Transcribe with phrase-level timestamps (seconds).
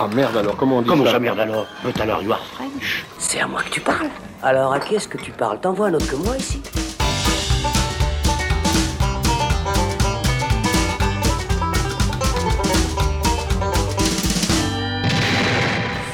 [0.00, 2.38] Ah merde alors, comment on dit Comment ça ça merde alors But alors you are
[2.52, 3.04] French.
[3.18, 4.06] C'est à moi que tu parles.
[4.44, 5.58] Alors à qui est-ce que tu parles?
[5.60, 6.62] T'en vois un autre que moi ici.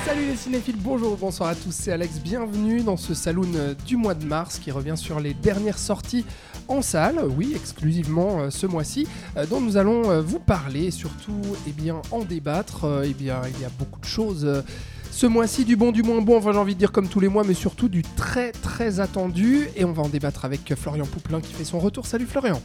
[0.06, 4.14] Salut les cinéphiles, bonjour, bonsoir à tous, c'est Alex, bienvenue dans ce saloon du mois
[4.14, 6.24] de mars qui revient sur les dernières sorties
[6.68, 9.06] en salle, oui, exclusivement euh, ce mois-ci,
[9.36, 12.84] euh, dont nous allons euh, vous parler et surtout eh bien, en débattre.
[12.84, 14.62] Euh, eh bien, il y a beaucoup de choses euh,
[15.10, 17.28] ce mois-ci, du bon, du moins bon, enfin j'ai envie de dire comme tous les
[17.28, 19.68] mois, mais surtout du très très attendu.
[19.76, 22.06] Et on va en débattre avec Florian Pouplin qui fait son retour.
[22.06, 22.60] Salut Florian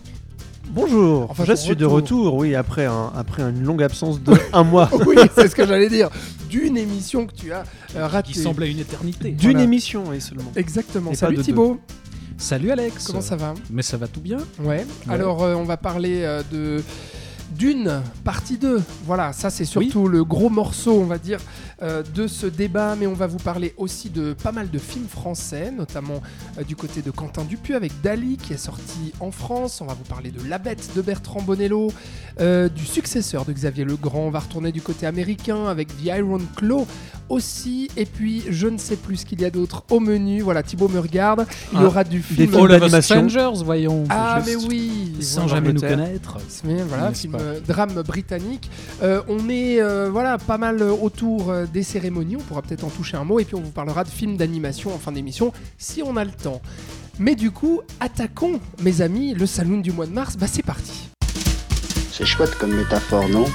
[0.71, 2.35] Bonjour, Enfin, je suis de retour.
[2.35, 4.87] oui, après, un, après une longue absence de un mois.
[5.07, 6.09] Oui, c'est ce que j'allais dire.
[6.47, 7.63] D'une émission que tu as
[7.95, 8.33] euh, ratée.
[8.33, 9.31] qui semblait une éternité.
[9.31, 9.63] D'une Voilà.
[9.63, 10.51] émission, et seulement.
[10.55, 11.11] Exactement.
[11.11, 11.79] Et Salut Thibaut,
[12.39, 13.05] Salut Alex.
[13.05, 14.37] comment ça va Mais ça va tout bien.
[14.59, 14.87] Ouais.
[15.09, 16.81] Alors, euh, on va parler euh, de
[17.51, 18.81] d'une partie 2.
[19.05, 21.39] Voilà, ça c'est surtout le gros morceau, on va dire,
[21.81, 22.95] euh, de ce débat.
[22.99, 26.21] Mais on va vous parler aussi de pas mal de films français, notamment
[26.57, 29.81] euh, du côté de Quentin Dupieux avec Dali qui est sorti en France.
[29.81, 31.91] On va vous parler de La Bête de Bertrand Bonello,
[32.39, 34.25] euh, du successeur de Xavier Legrand.
[34.27, 36.85] On va retourner du côté américain avec The Iron Claw
[37.29, 37.89] aussi.
[37.95, 40.41] Et puis, je ne sais plus ce qu'il y a d'autre au menu.
[40.41, 41.45] Voilà, Thibaut me regarde.
[41.73, 42.53] Il y Ah, aura du des film.
[42.53, 43.01] Us d'animation.
[43.29, 44.03] Strangers, voyons.
[44.09, 45.55] Ah, mais oui Sans Voilà.
[45.55, 46.37] jamais nous connaître.
[46.63, 48.69] Mais voilà, film euh, drame britannique.
[49.03, 52.35] Euh, on est euh, voilà pas mal euh, autour euh, des cérémonies.
[52.37, 54.93] On pourra peut-être en toucher un mot et puis on vous parlera de films d'animation
[54.93, 56.61] en fin d'émission si on a le temps.
[57.19, 60.37] Mais du coup, attaquons, mes amis, le saloon du mois de mars.
[60.37, 61.09] Bah c'est parti.
[62.11, 63.45] C'est chouette comme métaphore, non?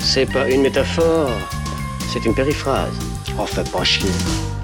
[0.00, 1.30] C'est pas une métaphore,
[2.12, 2.94] c'est une périphrase.
[3.38, 4.10] Oh, fais pas chier.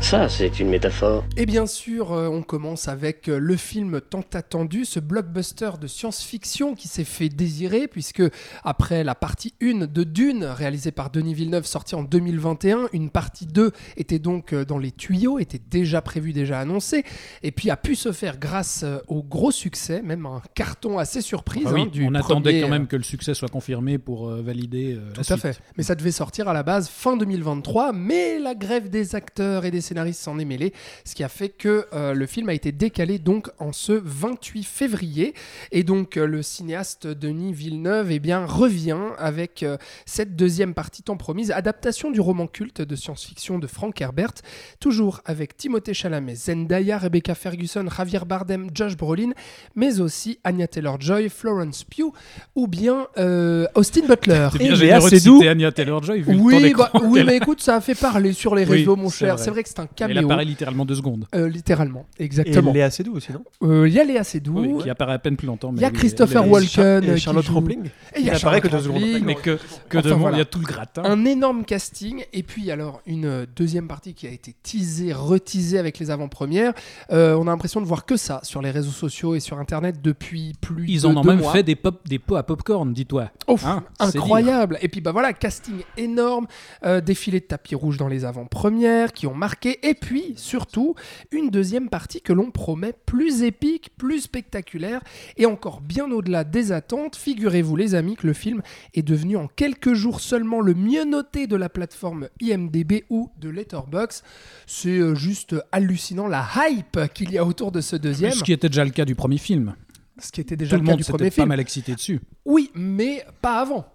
[0.01, 1.25] Ça, c'est une métaphore.
[1.37, 5.87] Et bien sûr, euh, on commence avec euh, le film tant attendu, ce blockbuster de
[5.87, 8.23] science-fiction qui s'est fait désirer, puisque
[8.65, 13.47] après la partie 1 de Dune, réalisée par Denis Villeneuve, sortie en 2021, une partie
[13.47, 17.05] 2 était donc euh, dans les tuyaux, était déjà prévue, déjà annoncée,
[17.43, 21.67] et puis a pu se faire grâce au gros succès, même un carton assez surprise.
[21.67, 24.95] Ah oui, hein, du on attendait quand même que le succès soit confirmé pour valider
[24.95, 25.39] euh, la tout à suite.
[25.39, 25.61] fait.
[25.77, 29.71] Mais ça devait sortir à la base fin 2023, mais la grève des acteurs et
[29.71, 30.73] des scénaristes s'en est mêlée,
[31.05, 34.63] ce qui a fait que euh, le film a été décalé donc en ce 28
[34.63, 35.35] février.
[35.73, 41.03] Et donc euh, le cinéaste Denis Villeneuve eh bien, revient avec euh, cette deuxième partie
[41.03, 44.35] tant promise, adaptation du roman culte de science-fiction de Frank Herbert,
[44.79, 49.31] toujours avec Timothée Chalamet, Zendaya, Rebecca Ferguson, Javier Bardem, Josh Brolin,
[49.75, 52.13] mais aussi Anya Taylor-Joy, Florence Pugh
[52.55, 54.51] ou bien euh, Austin Butler.
[54.53, 57.39] C'est bien Et généreux de citer Anya Taylor-Joy vu le temps Oui, bah, oui mais
[57.39, 59.35] écoute, ça a fait parler sur les Oui, réseaux, mon c'est cher.
[59.35, 59.45] vrai.
[59.45, 60.25] C'est vrai que c'est un Elle caméo.
[60.27, 61.27] apparaît littéralement deux secondes.
[61.35, 62.73] Euh, littéralement, Et exactement.
[62.73, 63.43] Léa Seydoux aussi, non?
[63.63, 65.73] Euh, Il y a Léa Seydoux, Oui, qui apparaît à peine plus longtemps.
[65.75, 68.61] il y a Christopher Walken, Et euh, Charlotte joue- Rampling et il y a apparaît
[68.61, 69.03] que deux secondes.
[69.23, 69.59] Mais que,
[69.89, 70.37] que Enfin, de monde, voilà.
[70.37, 71.03] il y a tout le gratin.
[71.05, 75.99] Un énorme casting, et puis alors une deuxième partie qui a été teasée, reteasée avec
[75.99, 76.73] les avant-premières.
[77.13, 80.01] Euh, on a l'impression de voir que ça sur les réseaux sociaux et sur internet
[80.03, 81.53] depuis plus Ils de en ont deux même mois.
[81.53, 83.31] fait des, pop, des pots à popcorn, dis-toi.
[83.49, 84.79] Ouf, Hein, incroyable.
[84.83, 86.47] Et puis bah voilà, casting énorme,
[86.85, 90.95] euh, défilé de tapis rouge dans les avant-premières qui ont marqué, et puis surtout
[91.31, 95.01] une deuxième partie que l'on promet plus épique, plus spectaculaire
[95.37, 97.17] et encore bien au-delà des attentes.
[97.17, 98.63] Figurez-vous les amis que le film
[98.95, 103.49] est devenu en quelques jours seulement le mieux noté de la plateforme IMDB ou de
[103.49, 104.23] Letterboxd.
[104.67, 108.53] C'est euh, juste hallucinant la hype qu'il y a autour de ce deuxième, Ce qui
[108.53, 109.75] était déjà le cas du premier film.
[110.19, 111.49] ce qui était déjà Tout le le cas monde du premier pas film.
[111.49, 112.21] mal excité dessus.
[112.45, 113.87] Oui, mais pas avant.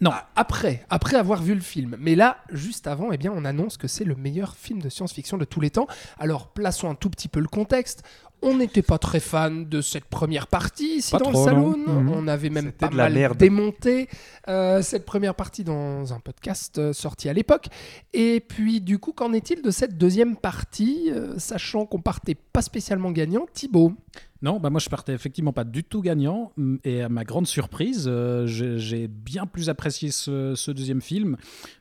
[0.00, 0.10] Non.
[0.12, 1.96] Ah, Après, après avoir vu le film.
[1.98, 5.38] Mais là, juste avant, eh bien, on annonce que c'est le meilleur film de science-fiction
[5.38, 5.86] de tous les temps.
[6.18, 8.02] Alors, plaçons un tout petit peu le contexte.
[8.40, 11.76] On n'était pas très fan de cette première partie ici Pas dans le salon.
[11.76, 12.08] Mhm.
[12.08, 13.36] On avait même pas mal merde.
[13.36, 14.08] démonté
[14.46, 17.66] euh, cette première partie dans un podcast euh, sorti à l'époque.
[18.12, 22.62] Et puis, du coup, qu'en est-il de cette deuxième partie, euh, sachant qu'on partait pas
[22.62, 23.92] spécialement gagnant, Thibaut?
[24.40, 26.52] Non, bah moi je partais effectivement pas du tout gagnant
[26.84, 31.36] et à ma grande surprise, euh, j'ai bien plus apprécié ce, deuxième film.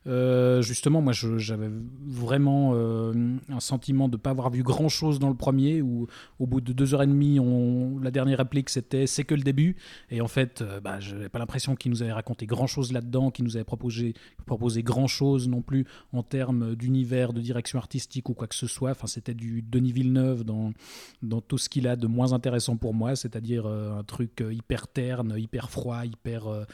[0.07, 1.69] Euh, justement, moi j'avais
[2.03, 3.13] vraiment euh,
[3.49, 6.07] un sentiment de ne pas avoir vu grand chose dans le premier où
[6.39, 9.43] au bout de deux heures et demie, on, la dernière réplique c'était c'est que le
[9.43, 9.75] début
[10.09, 13.29] et en fait, bah, je n'avais pas l'impression qu'il nous avait raconté grand chose là-dedans,
[13.29, 14.15] qu'il nous avait proposé,
[14.47, 18.65] proposé grand chose non plus en termes d'univers, de direction artistique ou quoi que ce
[18.65, 18.91] soit.
[18.91, 20.73] Enfin, c'était du Denis Villeneuve dans,
[21.21, 22.46] dans tout ce qu'il a de moins intéressant
[22.79, 26.65] pour moi, c'est-à-dire euh, un truc euh, hyper terne, hyper froid, hyper euh,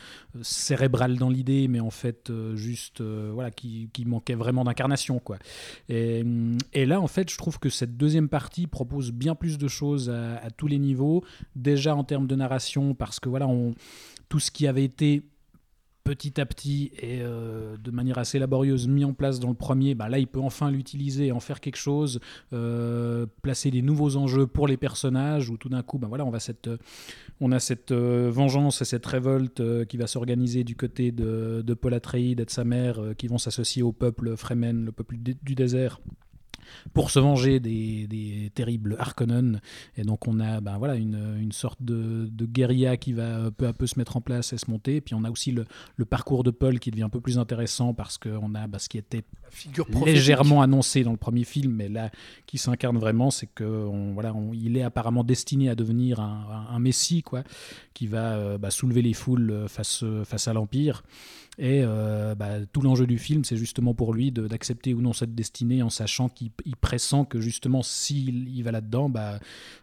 [0.42, 5.38] cérébral dans l'idée, mais en fait juste voilà qui, qui manquait vraiment d'incarnation quoi.
[5.90, 9.58] Et, hum, et là en fait je trouve que cette deuxième partie propose bien plus
[9.58, 11.24] de choses à, à tous les niveaux,
[11.56, 13.74] déjà en termes de narration parce que voilà on
[14.30, 15.24] tout ce qui avait été
[16.04, 19.96] petit à petit et euh, de manière assez laborieuse mis en place dans le premier,
[19.96, 22.20] bah là il peut enfin l'utiliser, en faire quelque chose,
[22.52, 26.30] euh, placer des nouveaux enjeux pour les personnages, où tout d'un coup, bah voilà, on,
[26.30, 31.64] va cette, a cette euh, vengeance et cette révolte qui va s'organiser du côté de,
[31.66, 35.16] de Paul Atreides et de sa mère, qui vont s'associer au peuple Fremen, le peuple
[35.18, 36.00] du désert
[36.94, 39.62] pour se venger des, des terribles Harkonnen.
[39.98, 43.68] Et donc on a ben voilà, une, une sorte de, de guérilla qui va peu
[43.68, 45.02] à peu se mettre en place et se monter.
[45.02, 45.66] Puis on a aussi le,
[45.96, 48.90] le parcours de Paul qui devient un peu plus intéressant parce qu'on a bah, ce
[48.90, 52.10] qui était figure légèrement annoncé dans le premier film, mais là
[52.48, 56.68] qui s'incarne vraiment, c'est que on, voilà, on- il est apparemment destiné à devenir un,
[56.72, 57.44] un- un messie quoi,
[57.94, 61.04] qui va euh, bah, soulever les foules face face à l'empire.
[61.60, 65.36] Et euh, bah, tout l'enjeu du film, c'est justement pour lui d'accepter ou non cette
[65.36, 69.40] destinée en sachant qu'il il pressent que justement s'il il va là-dedans, bah,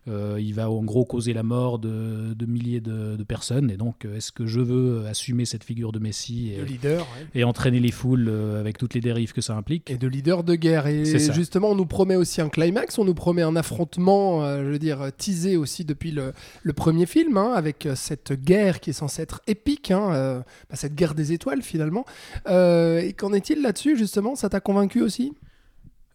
[0.09, 3.71] euh, il va en gros causer la mort de, de milliers de, de personnes.
[3.71, 7.03] Et donc, euh, est-ce que je veux assumer cette figure de Messie de et, leader
[7.03, 7.41] ouais.
[7.41, 8.29] et entraîner les foules
[8.59, 9.89] avec toutes les dérives que ça implique?
[9.91, 10.89] Et de leader de guerre.
[10.89, 14.71] Et justement, on nous promet aussi un climax, on nous promet un affrontement, euh, je
[14.71, 16.33] veux dire, teasé aussi depuis le,
[16.65, 20.97] le premier film, hein, avec cette guerre qui est censée être épique, hein, bah, cette
[20.97, 22.05] guerre des étoiles finalement.
[22.49, 24.35] Euh, et qu'en est-il là-dessus, justement?
[24.37, 25.35] Ça t'a convaincu aussi?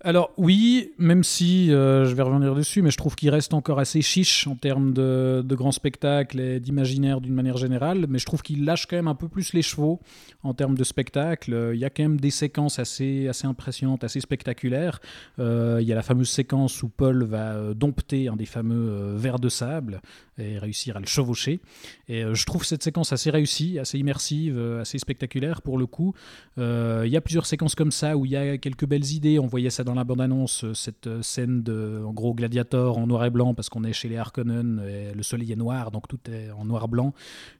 [0.02, 3.80] Alors oui, même si euh, je vais revenir dessus, mais je trouve qu'il reste encore
[3.80, 8.42] assez chiche en termes de, grands spectacles et d'imaginaire d'une manière générale, mais je trouve
[8.42, 10.02] qu'il lâche quand même un peu plus les chevaux
[10.44, 11.72] en termes de spectacle.
[11.74, 15.00] Il y a quand même des séquences assez, assez impressionnantes, assez spectaculaires.
[15.40, 19.16] Euh, il y a la fameuse séquence où Paul va euh, dompter un des fameux
[19.16, 20.02] vers de sable
[20.38, 21.62] et réussir à le chevaucher.
[22.10, 26.14] Et je trouve cette séquence assez réussie, assez immersive, assez spectaculaire pour le coup.
[26.58, 29.40] Il y a plusieurs séquences comme ça où il y a quelques belles idées.
[29.40, 33.24] On voyait ça dans la bande-annonce, euh, cette euh, scène de, gros, gladiator en noir
[33.24, 36.20] et blanc, parce qu'on est chez les Harkonnen, et le soleil est noir, donc tout
[36.30, 37.14] est en noir-blanc.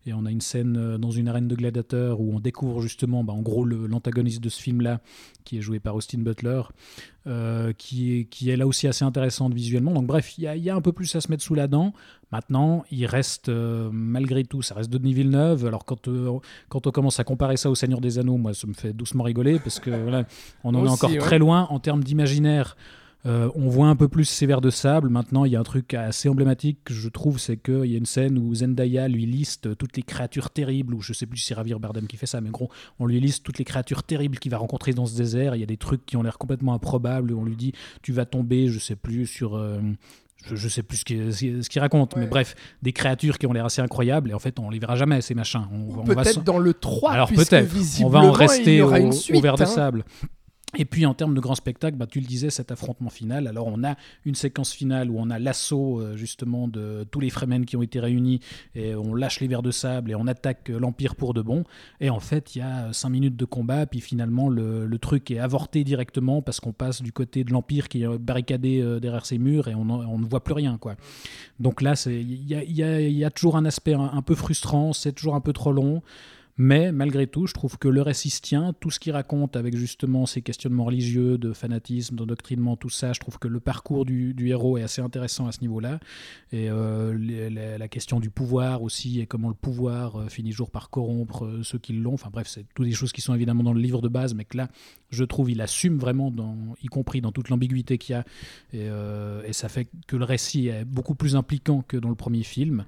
[0.06, 3.24] Et on a une scène euh, dans une arène de gladiateurs où on découvre justement,
[3.24, 5.00] bah, en gros, l'antagoniste de ce film-là,
[5.46, 6.64] qui est joué par Austin Butler,
[7.28, 9.94] euh, qui, est, qui est là aussi assez intéressante visuellement.
[9.94, 11.56] Donc bref, il y, a- il y a un peu plus à se mettre sous
[11.56, 11.94] la dent.
[12.32, 15.66] Maintenant, il reste, euh, malgré tout, ça reste Denis Villeneuve.
[15.66, 16.32] Alors quand, euh,
[16.70, 19.24] quand on commence à comparer ça au Seigneur des Anneaux, moi, ça me fait doucement
[19.24, 20.26] rigoler, parce que voilà,
[20.64, 21.18] on en est encore ouais.
[21.18, 22.76] très loin en termes d'imaginaire.
[23.26, 25.10] Euh, on voit un peu plus ces vers de sable.
[25.10, 28.06] Maintenant, il y a un truc assez emblématique, je trouve, c'est qu'il y a une
[28.06, 31.56] scène où Zendaya lui liste toutes les créatures terribles, ou je sais plus si c'est
[31.56, 32.70] Javier Bardem qui fait ça, mais gros,
[33.00, 35.56] on lui liste toutes les créatures terribles qu'il va rencontrer dans ce désert.
[35.56, 37.34] Il y a des trucs qui ont l'air complètement improbables.
[37.34, 37.74] On lui dit,
[38.04, 39.56] tu vas tomber, je sais plus, sur...
[39.56, 39.80] euh,
[40.46, 43.54] je, je sais plus ce qu'il ce qu'il raconte, mais bref, des créatures qui ont
[43.54, 45.68] l'air assez incroyables, et en fait, on les verra jamais, ces machins.
[45.72, 47.74] On, Peut-être dans le 3, alors peut-être,
[48.04, 49.66] on va en rester au, verre de hein.
[49.66, 50.06] sable.
[50.78, 53.48] Et puis en termes de grand spectacle, bah, tu le disais, cet affrontement final.
[53.48, 53.96] Alors on a
[54.26, 57.82] une séquence finale où on a l'assaut euh, justement de tous les Fremen qui ont
[57.82, 58.40] été réunis
[58.74, 61.64] et on lâche les vers de sable et on attaque euh, l'Empire pour de bon.
[62.00, 65.40] Et en fait, il y a 5 minutes de combat, puis finalement le, truc est
[65.40, 69.38] avorté directement parce qu'on passe du côté de l'Empire qui est barricadé euh, derrière ses
[69.38, 70.78] murs et on, ne voit plus rien.
[70.78, 70.96] quoi.
[71.60, 75.54] Donc là, il y a, toujours un aspect un peu frustrant, c'est toujours un peu
[75.54, 76.02] trop long.
[76.58, 79.76] Mais malgré tout, je trouve que le récit se tient, tout ce qu'il raconte avec
[79.76, 84.34] justement ces questionnements religieux, de fanatisme, d'endoctrinement, tout ça, je trouve que le parcours du,
[84.48, 86.00] héros est assez intéressant à ce niveau-là.
[86.54, 90.90] Et euh, la question du pouvoir aussi, et comment le pouvoir euh, finit jour par
[90.90, 92.14] corrompre euh, ceux qui l'ont.
[92.14, 94.46] Enfin bref, c'est toutes des choses qui sont évidemment dans le livre de base, mais
[94.46, 94.70] que là,
[95.10, 96.34] je trouve, il assume vraiment,
[96.82, 98.26] y compris dans toute l'ambiguïté qu'il y a.
[98.74, 98.88] Et,
[99.48, 102.86] et ça fait que le récit est beaucoup plus impliquant que dans le premier film.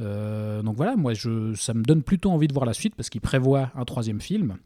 [0.00, 3.10] Euh, donc voilà, moi, je, ça me donne plutôt envie de voir la suite parce
[3.10, 4.56] qu'il prévoit un troisième film.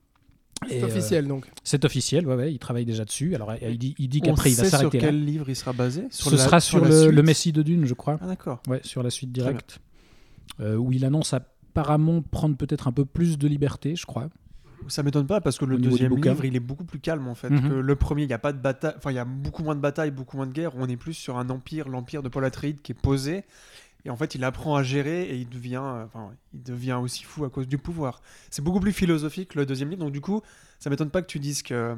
[0.68, 1.50] C'est euh, officiel donc.
[1.64, 3.34] c'est officiel, ouais, ouais, il travaille déjà dessus.
[3.34, 5.06] Alors, il dit, il dit qu'après, il va sur s'arrêter là.
[5.06, 6.06] quel livre il sera basé?
[6.10, 8.18] Ce la- sera sur, le, Messie de Dune, je crois.
[8.22, 8.62] Ah d'accord.
[8.68, 9.80] Ouais, sur la suite directe.
[10.60, 14.28] Euh, où il annonce apparemment prendre peut-être un peu plus de liberté, je crois.
[14.86, 17.48] Ça m'étonne pas parce que le deuxième livre, il est beaucoup plus calme en fait
[17.50, 17.68] Mhm.
[17.70, 18.24] que le premier.
[18.24, 20.36] Il y a pas de bataille, enfin il y a beaucoup moins de batailles, beaucoup
[20.36, 20.72] moins de guerres.
[20.76, 23.44] On est plus sur un empire, l'empire de Paul Atreides qui est posé.
[24.06, 27.24] Et en fait, il apprend à gérer et il devient, euh, enfin, il devient aussi
[27.24, 28.20] fou à cause du pouvoir.
[28.50, 30.02] C'est beaucoup plus philosophique le deuxième livre.
[30.04, 30.42] Donc du coup,
[30.78, 31.96] ça m'étonne pas que tu dises que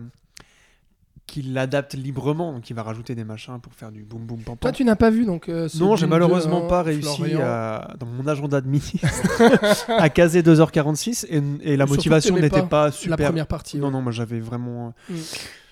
[1.27, 4.57] qu'il l'adapte librement, donc il va rajouter des machins pour faire du boum boum pam
[4.59, 7.95] Toi, tu n'as pas vu donc euh, ce Non, j'ai malheureusement 2, pas réussi à-
[7.99, 9.01] dans mon agenda de midi
[9.89, 13.17] à caser 2h46 et, et la Surtout motivation n'était pas pas, La super.
[13.17, 13.79] première partie.
[13.79, 13.93] Non, ouais.
[13.93, 14.95] non, moi j'avais vraiment.
[15.11, 15.15] Mm.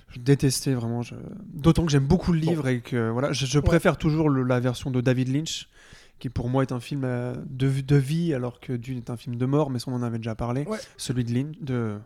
[0.09, 1.03] Je détestais vraiment.
[1.03, 1.14] je-
[1.53, 4.59] D'autant que j'aime beaucoup le livre et que voilà, je, je préfère toujours le- la
[4.59, 5.69] version de David Lynch,
[6.18, 9.16] qui pour moi est un film euh, de, de vie, alors que Dune est un
[9.16, 10.64] film de mort, mais ça on en avait déjà parlé.
[10.64, 10.78] Ouais.
[10.97, 11.99] Celui de Lynch, de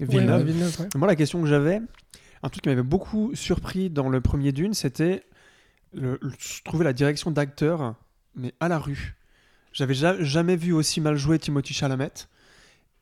[0.00, 0.40] Villeneuve.
[0.40, 0.88] ouais, Villeneuve, ouais.
[0.96, 1.80] Moi, la question que j'avais,
[2.42, 5.24] un truc qui m'avait beaucoup surpris dans le premier Dune, c'était.
[5.92, 7.94] le- le- Je trouvais la direction d'acteur,
[8.34, 9.14] mais à la rue.
[9.72, 12.12] J'avais ja- jamais vu aussi mal jouer Timothy Chalamet.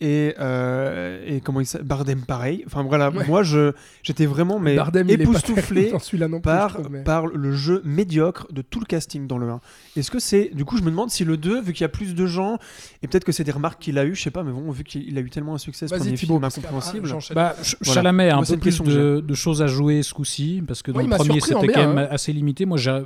[0.00, 2.64] Et, euh, et comment il s'appelle Bardem pareil.
[2.66, 3.24] Enfin voilà, Ouais.
[3.28, 3.72] moi je
[4.02, 8.80] j'étais vraiment mais Bardem, époustouflé plus, par, trouve, mais- par le jeu médiocre de tout
[8.80, 9.60] le casting dans le 1.
[9.96, 10.50] Est-ce que c'est.
[10.52, 12.58] Du coup, je me demande si le 2, vu qu'il y a plus de gens,
[13.02, 14.82] et peut-être que c'est des remarques qu'il a eu, je sais pas, mais bon, vu
[14.82, 17.08] qu'il a eu tellement un succès, ce premier film incompréhensible.
[17.12, 17.34] ah.
[17.34, 17.94] Bah, Voilà.
[17.94, 20.90] Chalamet a un Moi, peu plus de, de choses à jouer ce coup-ci, parce que
[20.90, 22.08] dans Ouais, le premier c'était quand même hein.
[22.10, 22.66] assez limité.
[22.66, 23.04] Moi, j'a-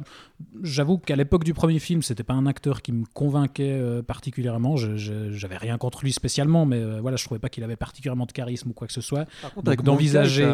[0.62, 4.76] j'avoue qu'à l'époque du premier film, c'était pas un acteur qui me convainquait euh, particulièrement.
[4.76, 8.33] J'avais rien contre lui spécialement, mais euh, voilà, je trouvais pas qu'il avait particulièrement de
[8.33, 9.27] charisme ou quoi que ce soit.
[9.55, 10.53] Contre, Donc, d'envisager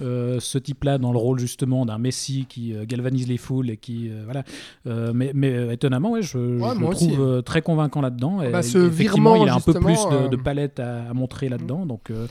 [0.00, 3.76] euh, ce type-là dans le rôle justement d'un Messi qui euh, galvanise les foules et
[3.76, 4.44] qui euh, voilà.
[4.86, 7.12] Euh, mais, mais euh, étonnamment, ouais, je, je Ouais, le aussi.
[7.12, 8.42] trouve très convaincant là-dedans.
[8.42, 11.14] Et Bah, ce effectivement, virement, il a un peu plus de, de palette à, à
[11.14, 11.86] montrer là-dedans.
[11.86, 12.26] Donc euh,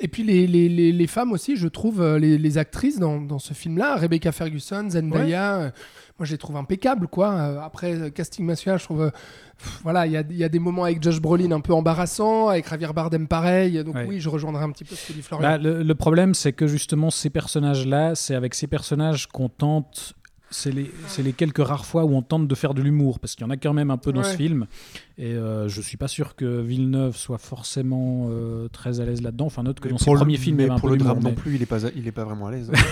[0.00, 3.20] Et puis les, les, les, les femmes aussi, je trouve, euh, les, les actrices dans,
[3.20, 5.70] dans ce film-là, Rebecca Ferguson, Zendaya, euh,
[6.18, 7.32] moi je les trouve impeccables, quoi.
[7.32, 9.02] Euh, après, casting masculin, je trouve...
[9.02, 9.10] euh,
[9.56, 12.68] pff, voilà, il y y a des moments avec Josh Brolin un peu embarrassants, avec
[12.68, 14.06] Javier Bardem pareil, donc Ouais.
[14.08, 15.48] oui, je rejoindrai un petit peu ce que dit Florian.
[15.48, 20.14] Bah, le, le problème, c'est que justement, ces personnages-là, c'est avec ces personnages qu'on tente.
[20.50, 23.34] C'est les, c'est les quelques rares fois où on tente de faire de l'humour, parce
[23.34, 24.30] qu'il y en a quand même un peu dans Ouais.
[24.30, 24.66] ce film.
[25.16, 29.46] Et euh, je suis pas sûr que Villeneuve soit forcément euh, très à l'aise là-dedans.
[29.46, 30.96] Enfin, note que mais dans ses pour le- premiers films, il mais un pour peu
[30.96, 32.70] le drame non plus, il est pas, il est pas vraiment à l'aise.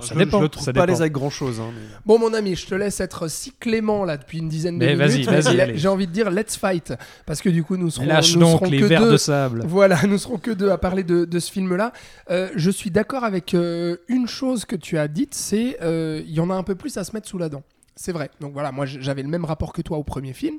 [0.00, 1.60] Ça je, dépend, je le trouve ça pas à l'aise avec grand chose.
[1.60, 4.76] hein, mais- Bon, mon ami, je te laisse être si clément là depuis une dizaine
[4.76, 5.76] de Mais vas-y, minutes.
[5.76, 6.92] J'ai envie de dire let's fight,
[7.26, 9.12] parce que du coup, nous serons, Lâche nous donc serons les que vers deux.
[9.12, 9.62] de sable.
[9.66, 11.92] Voilà, nous serons que deux à parler de, de ce film-là.
[12.30, 16.32] Euh, je suis d'accord avec euh, une chose que tu as dite, c'est euh, il
[16.32, 17.62] y en a un peu plus à se mettre sous la dent.
[17.96, 18.30] C'est vrai.
[18.40, 20.58] Donc voilà, moi j'avais le même rapport que toi au premier film.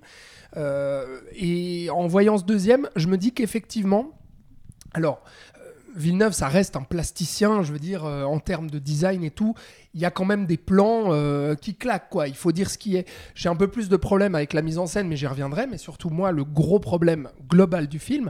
[0.58, 4.18] Euh, et en voyant ce deuxième, je me dis qu'effectivement,
[4.94, 5.22] alors,
[5.58, 9.32] euh, Villeneuve, ça reste un plasticien, je veux dire, euh, en termes de design et
[9.32, 9.54] tout.
[9.94, 11.12] Il y a quand même des plans
[11.56, 12.27] qui claquent, quoi.
[12.27, 13.08] Il faut dire ce qui est.
[13.34, 15.68] J'ai un peu plus de problèmes avec la mise en scène, mais j'y reviendrai.
[15.68, 18.30] Mais surtout, moi, le gros problème global du film,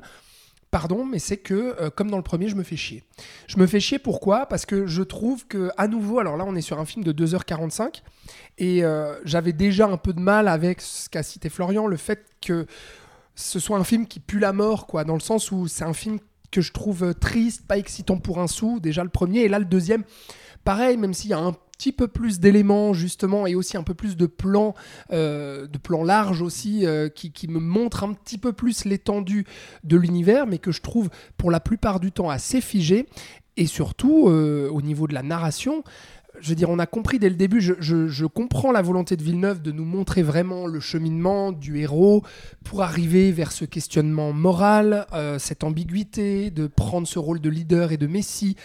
[0.76, 3.02] pardon, mais c'est que, euh, comme dans le premier, je me fais chier.
[3.48, 4.46] Je me fais chier pourquoi?
[4.46, 7.14] Parce que je trouve que, à nouveau, alors là, on est sur un film de
[7.14, 8.02] 2h45,
[8.58, 12.26] et euh, j'avais déjà un peu de mal avec ce qu'a cité Florian, le fait
[12.42, 12.66] que
[13.36, 15.94] ce soit un film qui pue la mort, quoi, dans le sens où c'est un
[15.94, 16.20] film
[16.52, 19.60] que je trouve euh, triste, pas excitant pour un sou, déjà le premier, et là
[19.60, 20.04] le deuxième,
[20.66, 23.94] pareil, même s'il y a un petit peu plus d'éléments justement et aussi un peu
[23.94, 24.74] plus de plans,
[25.12, 29.46] euh, de plans larges aussi, euh, qui, me montrent un petit peu plus l'étendue
[29.84, 33.06] de l'univers, mais que je trouve pour la plupart du temps assez figé,
[33.56, 35.84] et surtout euh, au niveau de la narration,
[36.42, 39.62] je veux dire, on a compris dès le début, je, comprends la volonté de Villeneuve
[39.62, 42.24] de nous montrer vraiment le cheminement du héros
[42.66, 45.08] pour arriver vers ce questionnement moral,
[45.40, 48.58] cette ambiguïté, de prendre ce rôle de leader et de messie.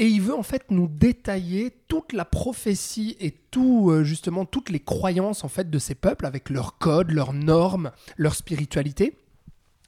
[0.00, 4.70] Et il veut en fait nous détailler toute la prophétie et tout euh, justement toutes
[4.70, 9.14] les croyances en fait de ces peuples avec leurs codes, leurs normes, leur spiritualité.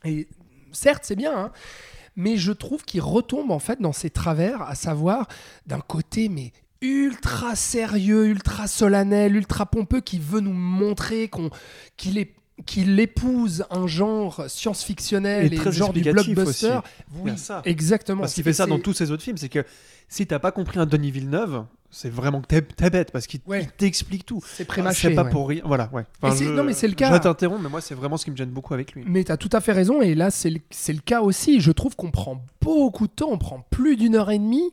[0.05, 0.29] Et
[0.71, 1.51] certes, c'est bien, hein,
[2.15, 5.29] mais je trouve qu'il retombe en fait dans ses travers, à savoir
[5.67, 6.53] d'un côté mais
[6.83, 11.31] ultra sérieux, ultra solennel, ultra pompeux, qui veut nous montrer
[11.97, 12.35] qu'il est
[12.67, 16.43] qu'il épouse un genre science-fictionnel et, le genre du blockbuster.
[16.43, 16.67] aussi.
[17.23, 17.33] Oui,
[17.65, 18.21] exactement.
[18.21, 19.65] Parce qu'il fait ça dans tous ses autres films, c'est que
[20.09, 23.69] si t'as pas compris un Denis Villeneuve, c'est vraiment que t'es bête parce qu'il Ouais.
[23.77, 24.43] t'explique tout.
[24.47, 25.09] C'est prémâché.
[25.09, 25.31] C'est pas ouais.
[25.31, 25.63] pour rien.
[25.65, 26.05] Voilà, ouais.
[26.35, 27.13] C'est- non, mais c'est le cas.
[27.13, 29.05] Je t'interromps, mais moi, c'est vraiment ce qui me gêne beaucoup avec lui.
[29.07, 31.61] Mais tu as tout à fait raison, et là, c'est le, c'est le cas aussi.
[31.61, 34.73] Je trouve qu'on prend beaucoup de temps, on prend plus d'une heure et demie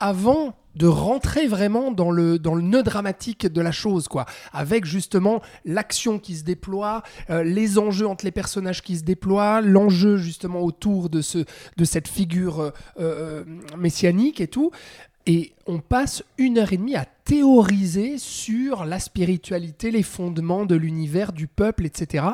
[0.00, 4.26] avant de rentrer vraiment dans le, dans le nœud dramatique de la chose, quoi.
[4.52, 9.62] Avec justement l'action qui se déploie, euh, les enjeux entre les personnages qui se déploient,
[9.62, 11.44] l'enjeu justement autour de, ce,
[11.76, 13.44] de cette figure euh, euh,
[13.78, 14.70] messianique et tout.
[15.24, 20.76] Et on passe une heure et demie à théoriser sur la spiritualité, les fondements de
[20.76, 22.24] l'univers, du peuple, etc.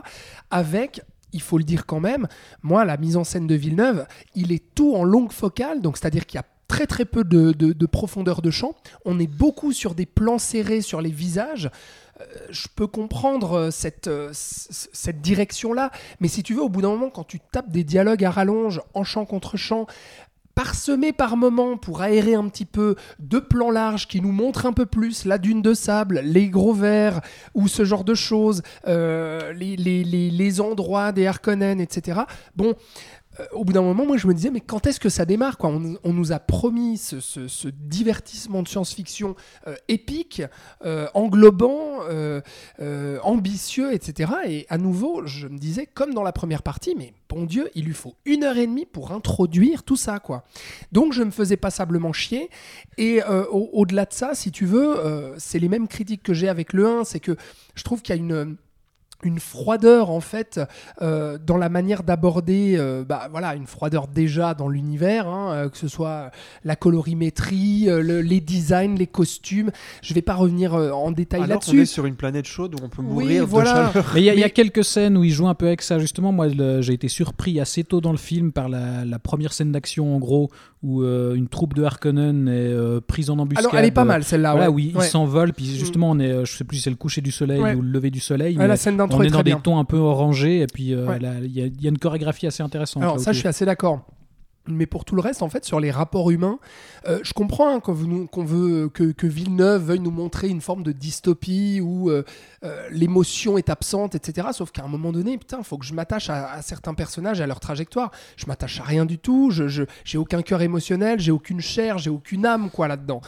[0.50, 1.00] Avec,
[1.32, 2.26] il faut le dire quand même,
[2.62, 4.04] moi, la mise en scène de Villeneuve,
[4.34, 7.52] il est tout en longue focale, donc c'est-à-dire qu'il y a très très peu de,
[7.52, 8.72] de- de profondeur de champ.
[9.04, 11.68] On est beaucoup sur des plans serrés sur les visages.
[12.20, 16.80] Euh, Je peux comprendre euh, cette, euh, cette direction-là, mais si tu veux, au bout
[16.82, 19.86] d'un moment, quand tu tapes des dialogues à rallonge, en champ contre champ,
[20.54, 24.72] parsemés par moments pour aérer un petit peu, de plans larges qui nous montrent un
[24.74, 27.20] peu plus la dune de sable, les gros vers
[27.54, 32.20] ou ce genre de choses, les, les- endroits des Harkonnen, etc.
[32.54, 32.74] Bon,
[33.52, 35.70] au bout d'un moment, moi je me disais, mais quand est-ce que ça démarre quoi?
[36.04, 39.34] On, nous a promis ce, divertissement de science-fiction
[39.66, 40.42] euh, épique,
[40.84, 42.40] euh, englobant, euh,
[42.80, 44.32] euh, ambitieux, etc.
[44.46, 47.84] Et à nouveau, je me disais, comme dans la première partie, mais bon Dieu, il
[47.84, 50.44] lui faut une heure et demie pour introduire tout ça, quoi.
[50.92, 52.50] Donc je me faisais passablement chier.
[52.98, 56.34] Et euh, au- au-delà de ça, si tu veux, euh, c'est les mêmes critiques que
[56.34, 57.36] j'ai avec le 1, c'est que
[57.74, 58.56] je trouve qu'il y a une
[59.24, 60.60] une froideur en fait
[61.00, 65.68] euh, dans la manière d'aborder euh, bah, voilà une froideur déjà dans l'univers hein, euh,
[65.68, 66.30] que ce soit
[66.64, 69.70] la colorimétrie euh, le- les designs les costumes
[70.02, 72.74] je vais pas revenir euh, en détail Alors qu'on est là-dessus sur une planète chaude
[72.74, 73.88] où on peut Oui, mourir voilà.
[73.88, 74.10] de chaleur.
[74.14, 75.82] Mais il y, a- il y a quelques scènes où il joue un peu avec
[75.82, 76.32] ça, justement.
[76.32, 76.48] Moi,
[76.80, 80.18] j'ai été surpris assez tôt dans le film par la, la première scène d'action, en
[80.18, 80.50] gros,
[80.82, 83.66] où euh, une troupe de Harkonnen est euh, prise en embuscade.
[83.66, 84.74] alors elle est pas mal celle-là Voilà, ouais.
[84.74, 85.06] oui, Ouais.
[85.06, 87.30] ils s'envolent, puis justement, on est, euh, je sais plus si c'est le coucher du
[87.30, 87.74] soleil Ouais.
[87.74, 89.78] ou le lever du soleil, mais la scène d'intro on est dans des bien tons
[89.78, 91.06] un peu orangés, et puis euh,
[91.44, 93.02] il y, a- il y a une chorégraphie assez intéressante.
[93.02, 94.04] Alors là, ça, je suis assez d'accord.
[94.68, 96.60] Mais pour tout le reste, en fait, sur les rapports humains,
[97.08, 97.92] euh, je comprends hein, qu'on
[98.44, 102.22] veut, que, Villeneuve veuille nous montrer une forme de dystopie où euh,
[102.64, 104.48] euh, l'émotion est absente, etc.
[104.52, 107.46] Sauf qu'à un moment donné, putain, faut que je m'attache à, à certains personnages, à
[107.48, 108.12] leur trajectoire.
[108.36, 109.50] Je m'attache à rien du tout.
[109.50, 113.20] Je- j'ai aucun cœur émotionnel, j'ai aucune chair, j'ai aucune âme, quoi, là-dedans.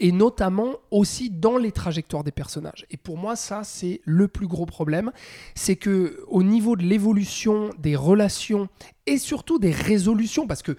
[0.00, 2.86] Et notamment aussi dans les trajectoires des personnages.
[2.90, 5.12] Et pour moi, ça, c'est le plus gros problème,
[5.54, 8.68] c'est que au niveau de l'évolution des relations
[9.06, 10.76] et surtout des résolutions, parce que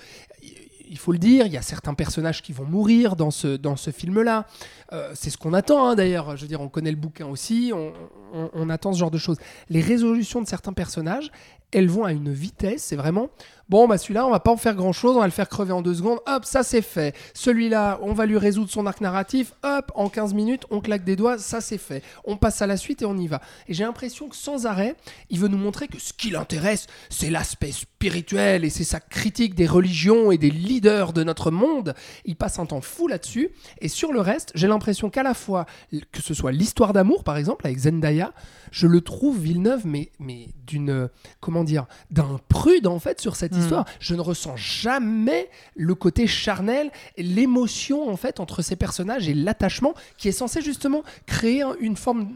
[0.92, 3.78] il faut le dire, il y a certains personnages qui vont mourir dans ce, dans
[3.78, 4.46] ce film-là.
[4.92, 6.36] Euh, c'est ce qu'on attend, hein, d'ailleurs.
[6.36, 9.38] Je veux dire, on connaît le bouquin aussi, on, attend ce genre de choses.
[9.70, 11.32] Les résolutions de certains personnages,
[11.72, 13.30] elles vont à une vitesse, c'est vraiment,
[13.72, 15.82] bon, bah celui-là, on va pas en faire grand-chose, on va le faire crever en
[15.82, 17.16] deux secondes, hop, ça c'est fait.
[17.34, 21.16] Celui-là, on va lui résoudre son arc narratif, hop, en 15 minutes, on claque des
[21.16, 22.04] doigts, ça c'est fait.
[22.26, 23.40] On passe à la suite et on y va.
[23.70, 24.96] Et j'ai l'impression que sans arrêt,
[25.30, 29.56] il veut nous montrer que ce qui l'intéresse, c'est l'aspect spirituel et c'est sa critique
[29.56, 31.94] des religions et des leaders de notre monde.
[32.26, 33.52] Il passe un temps fou là-dessus.
[33.80, 35.66] Et sur le reste, j'ai l'impression qu'à la fois,
[36.12, 38.34] que ce soit l'histoire d'amour, par exemple, avec Zendaya,
[38.72, 41.08] je le trouve Villeneuve, mais, mais d'une,
[41.40, 43.61] comment dire, d'un prude en fait sur cette Mhm.
[43.62, 43.86] Histoire.
[44.00, 49.94] Je ne ressens jamais le côté charnel, l'émotion en fait entre ces personnages et l'attachement
[50.18, 52.30] qui est censé justement créer un- une forme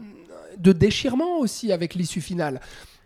[0.58, 2.60] de déchirement aussi avec l'issue finale.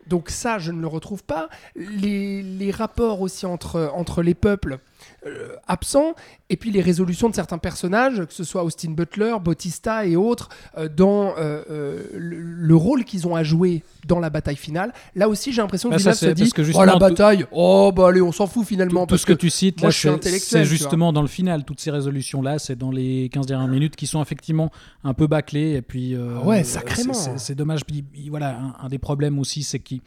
[0.07, 1.49] Donc ça, je ne le retrouve pas.
[1.77, 4.79] Les, les rapports aussi entre, entre les peuples
[5.27, 6.15] euh, absents,
[6.49, 10.49] et puis les résolutions de certains personnages, que ce soit Austin Butler, Bautista et autres,
[10.79, 14.93] euh, dans euh, le, le rôle qu'ils ont à jouer dans la bataille finale.
[15.15, 18.09] Là aussi, j'ai l'impression que Bah, ça, se dit que Oh, la bataille Oh, bah
[18.09, 19.07] allez, on s'en fout finalement.
[19.07, 21.65] Tout, ce que, tu cites, moi, là, je suis c'est- justement dans le final.
[21.65, 24.71] Toutes ces résolutions-là, c'est dans les 15 dernières minutes qui sont effectivement
[25.05, 25.73] un peu bâclées.
[25.75, 27.13] Et puis, Ah ouais, sacrément.
[27.15, 27.85] c'est- dommage.
[27.85, 30.01] Puis, voilà, un, un des problèmes aussi, c'est qu'il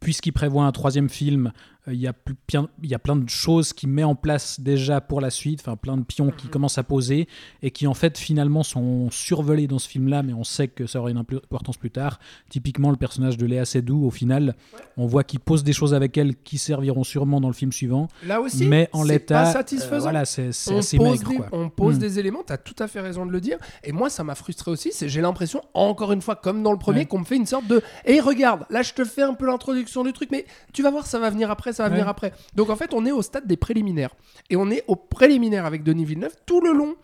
[0.00, 1.50] puisqu'il prévoit un troisième film,
[1.88, 4.58] il y, a plus- plein- il y a plein de choses qu'il met en place
[4.60, 6.32] déjà pour la suite, enfin plein de pions Mhm.
[6.36, 7.28] qui commencent à poser
[7.62, 11.00] et qui en fait finalement sont survolés dans ce film-là, mais on sait que ça
[11.00, 12.18] aura une importance plus tard.
[12.48, 14.54] Typiquement le personnage de Léa Seydoux, au final,
[14.96, 18.08] on voit qu'il pose des choses avec elle qui serviront sûrement dans le film suivant,
[18.26, 20.04] Là aussi, mais en c'est l'état, euh, satisfaisant.
[20.04, 21.28] voilà, c'est assez pose, maigre.
[21.30, 21.48] des, quoi.
[21.52, 21.98] on pose Mm.
[21.98, 23.58] des éléments, tu as tout à fait raison de le dire.
[23.82, 24.90] Et moi, ça m'a frustré aussi.
[24.92, 27.06] C'est j'ai l'impression, encore une fois, comme dans le premier, Ouais.
[27.06, 30.02] qu'on me fait une sorte de Et regarde, là, je te fais un peu l'introduction
[30.04, 31.96] du truc, mais tu vas voir, ça va venir après, ça va Ouais.
[31.96, 32.32] venir après.
[32.54, 34.14] Donc en fait, on est au stade des préliminaires.
[34.50, 36.94] Et on est au préliminaire avec Denis Villeneuve tout le long.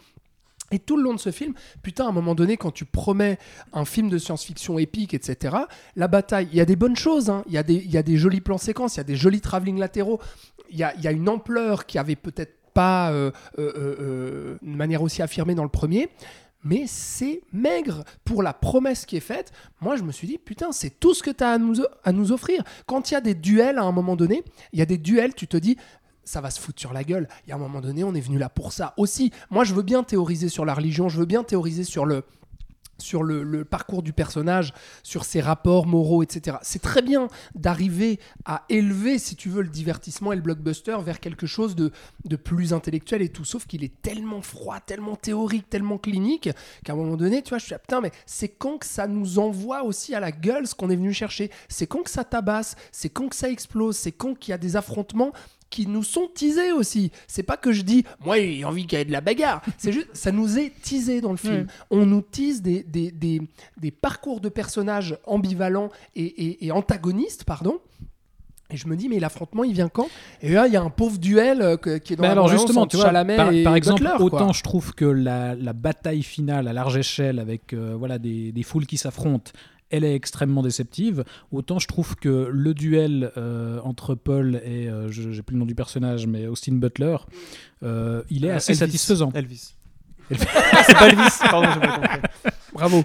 [0.73, 1.53] Et tout le long de ce film,
[1.83, 3.39] putain, à un moment donné, quand tu promets
[3.73, 5.57] un film de science-fiction épique, etc.,
[5.97, 7.43] la bataille, il y a des bonnes choses, hein.
[7.49, 9.17] il y, a des- il y a des jolis plans séquences, il y a des
[9.17, 10.21] jolis travelling latéraux,
[10.71, 13.97] il y a, il y a une ampleur qui avait peut-être pas euh, euh, euh,
[14.01, 16.09] euh, de manière aussi affirmée dans le premier,
[16.63, 19.53] mais c'est maigre pour la promesse qui est faite.
[19.81, 22.13] Moi, je me suis dit, putain, c'est tout ce que tu as à nous, à
[22.13, 22.63] nous offrir.
[22.87, 25.35] Quand il y a des duels à un moment donné, il y a des duels,
[25.35, 25.77] tu te dis,
[26.25, 27.29] ça va se foutre sur la gueule.
[27.49, 29.33] Et à un moment donné, on est venu là pour ça aussi.
[29.51, 32.25] Moi, je veux bien théoriser sur la religion, je veux bien théoriser sur le
[33.01, 36.59] sur le, parcours du personnage, sur ses rapports moraux, etc.
[36.63, 41.21] C'est très bien d'arriver à élever, si tu veux, le divertissement et le blockbuster vers
[41.21, 41.93] quelque chose de,
[42.25, 43.45] de plus intellectuel et tout.
[43.45, 46.51] Sauf qu'il est tellement froid, tellement théorique, tellement clinique,
[46.85, 49.07] qu'à un moment donné, tu vois, je suis là, putain, mais c'est quand que ça
[49.07, 51.51] nous envoie aussi à la gueule ce qu'on est venu chercher?
[51.69, 52.77] C'est quand que ça tabasse?
[52.93, 53.97] C'est quand que ça explose?
[53.97, 55.33] C'est quand qu'il y a des affrontements
[55.71, 57.11] qui nous sont teasés aussi.
[57.29, 59.63] C'est pas que je dis, moi j'ai envie qu'il y ait de la bagarre.
[59.79, 61.67] C'est juste, ça nous est teasé dans le film.
[61.91, 63.41] On nous tease des, des, des,
[63.81, 67.79] des parcours de personnages ambivalents et, et- et antagonistes, pardon.
[68.73, 70.07] Et je me dis, mais l'affrontement, il vient quand?
[70.43, 72.47] Et là, il y a un pauvre duel euh, qui est dans Mais la alors
[72.49, 74.27] justement, tu vois, Chalamet par, et par exemple, Butler, quoi.
[74.27, 78.53] autant je trouve que la, la bataille finale à large échelle avec euh, voilà des,
[78.53, 79.51] des foules qui s'affrontent,
[79.91, 81.25] elle est extrêmement déceptive.
[81.53, 85.61] Autant je trouve que le duel euh, entre Paul et euh, je j'ai plus le
[85.61, 87.17] nom du personnage, mais Austin Butler,
[87.83, 88.79] euh, il est assez Elvis.
[88.79, 89.31] satisfaisant.
[89.35, 89.75] Elvis.
[90.31, 92.21] c'est pas Elvis, pardon, j'ai pas compris.
[92.73, 93.05] Bravo.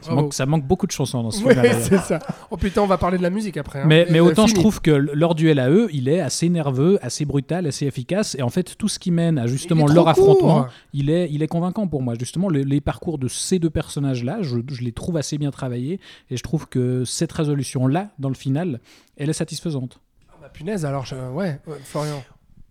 [0.00, 1.80] Ça, manque, ça manque beaucoup de chansons dans ce Ouais, film.
[1.80, 2.18] c'est ça.
[2.50, 3.80] Oh putain, on va parler de la musique après.
[3.80, 3.84] hein.
[3.86, 6.98] Mais, mais Euh, autant je trouve que leur duel à eux, il est assez nerveux,
[7.02, 8.34] assez brutal, assez efficace.
[8.38, 11.48] Et en fait, tout ce qui mène à justement leur affrontement, il est, il est
[11.48, 12.14] convaincant pour moi.
[12.18, 16.00] Justement, le- les parcours de ces deux personnages-là, je, je les trouve assez bien travaillés.
[16.30, 18.80] Et je trouve que cette résolution-là, dans le final,
[19.16, 20.00] elle est satisfaisante.
[20.30, 22.22] Ah bah, punaise, alors, je- ouais, ouais, Florian.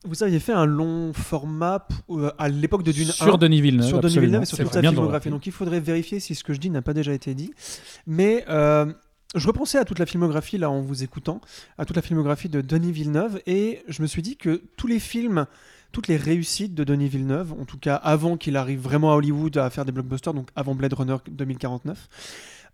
[0.05, 3.11] Vous aviez fait un long format euh, à l'époque de Dune 1.
[3.11, 3.87] Sur Denis Villeneuve.
[3.87, 4.19] sur Denis.
[4.19, 5.29] Villeneuve et sur toute sa filmographie.
[5.29, 7.51] Donc il faudrait vérifier si ce que je dis n'a pas déjà été dit.
[8.05, 8.91] Mais euh,
[9.35, 11.41] je repensais à toute la filmographie là en vous écoutant,
[11.77, 14.99] à toute la filmographie de Denis Villeneuve et je me suis dit que tous les
[14.99, 15.45] films,
[15.91, 19.57] toutes les réussites de Denis Villeneuve, en tout cas avant qu'il arrive vraiment à Hollywood
[19.57, 22.09] à faire des blockbusters, donc avant Blade Runner 2049,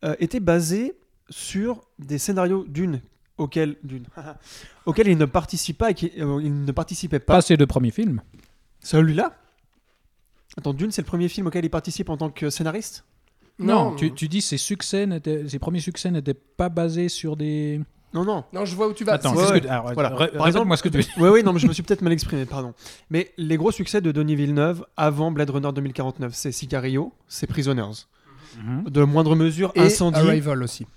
[0.03, 0.95] euh, étaient basés
[1.29, 3.01] sur des scénarios d'une
[3.39, 4.03] auxquels, d'une,
[4.85, 7.35] auxquels il ne participe pas et qui, euh, il ne participait pas.
[7.35, 8.21] Pas ces deux premiers films.
[8.81, 9.33] Celui-là?
[10.57, 13.05] Attends, Dune, c'est le premier film auquel il participe en tant que scénariste?
[13.59, 17.81] Non, tu, tu dis ses succès, n'étaient- ses premiers succès n'étaient pas basés sur des.
[18.13, 18.43] Non, non.
[18.53, 19.13] Non, je vois où tu vas.
[19.13, 19.61] Attends, ouais, qu'est-ce ouais.
[19.61, 20.09] que- alors, Voilà.
[20.09, 21.13] ré- Par exemple- répète-moi ce que tu veux dire.
[21.17, 22.73] Oui, oui, non, mais je me suis peut-être mal exprimé, pardon.
[23.09, 28.05] Mais les gros succès de Denis Villeneuve avant Blade Runner 2049, c'est Sicario, c'est Prisoners.
[28.63, 28.85] Mhm.
[28.89, 30.17] De moindre mesure, Et Incendie.
[30.17, 30.87] Arrival aussi.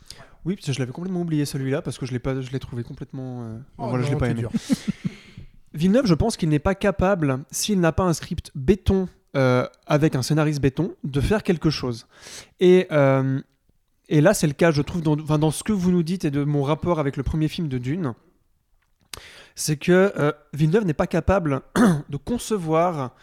[0.45, 2.59] Oui, parce que je l'avais complètement oublié celui-là, parce que je l'ai pas, je l'ai
[2.59, 3.43] trouvé complètement.
[3.45, 4.45] euh, Oh, voilà, je non, l'ai pas aimé.
[5.75, 10.15] Villeneuve, je pense qu'il n'est pas capable, s'il n'a pas un script béton euh, avec
[10.17, 12.07] un scénariste béton, de faire quelque chose.
[12.61, 13.41] Et, euh,
[14.09, 16.45] et là, c'est le cas, je trouve, dans, ce que vous nous dites et de
[16.45, 18.13] mon rapport avec le premier film de Dune,
[19.55, 21.63] c'est que euh, Villeneuve n'est pas capable
[22.11, 23.15] de concevoir,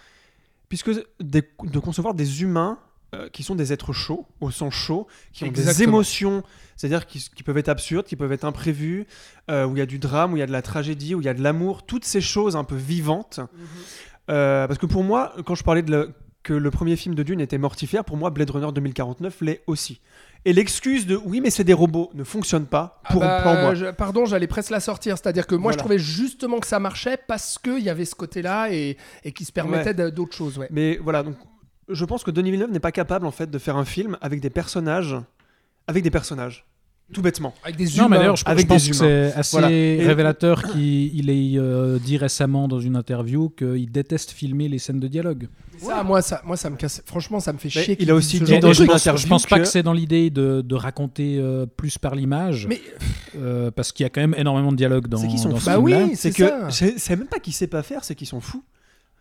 [0.70, 2.80] puisque des- de concevoir des humains
[3.16, 6.44] euh, qui sont des êtres chauds, au sens chaud, qui ont des émotions,
[6.76, 9.06] c'est-à-dire qui, qui peuvent être absurdes, qui peuvent être imprévues,
[9.50, 11.22] euh, où il y a du drame, où il y a de la tragédie, où
[11.22, 13.40] il y a de l'amour, toutes ces choses un peu vivantes.
[14.30, 17.24] Euh, parce que pour moi, quand je parlais de le- que le premier film de
[17.24, 20.00] Dune était mortifère, pour moi, Blade Runner 2049 l'est aussi.
[20.46, 23.76] Et l'excuse de oui, mais c'est des robots ne fonctionne pas pour, Ah bah, moi.
[23.76, 25.18] je- pardon, j'allais presque la sortir.
[25.18, 25.74] C'est-à-dire que moi, Voilà.
[25.74, 28.96] je trouvais justement que ça marchait parce qu'il y avait ce côté-là et,
[29.26, 30.58] et qui se permettait d'autres choses.
[30.58, 30.68] Ouais.
[30.72, 31.36] Mais voilà, donc
[31.90, 34.42] je pense que Denis Villeneuve n'est pas capable en fait de faire un film avec
[34.42, 35.16] des personnages,
[35.88, 36.66] avec des personnages,
[37.14, 37.54] tout bêtement.
[37.64, 38.18] Avec des Non, mais humains.
[38.18, 39.30] d'ailleurs, je, avec je pense des que humains.
[39.32, 39.72] c'est assez Voilà.
[39.72, 45.00] Et- révélateur qu'il ait euh, dit récemment dans une interview qu'il déteste filmer les scènes
[45.00, 45.48] de dialogue.
[45.80, 47.02] Ça, moi, ça, moi, ça me casse.
[47.06, 47.98] Franchement, ça me fait Mais chier.
[48.00, 49.94] il a aussi dit dans une pense, je interview pense pas que- que c'est dans
[49.94, 52.82] l'idée de, de raconter euh, plus par l'image, Mais
[53.38, 55.58] euh, parce qu'il y a quand même énormément de dialogue dans, C'est qu'ils sont dans
[55.58, 55.66] fous.
[55.66, 56.70] Bah oui, C'est que ça.
[56.70, 58.62] c'est c'est même pas qu'il sait pas faire, c'est qu'ils sont fous.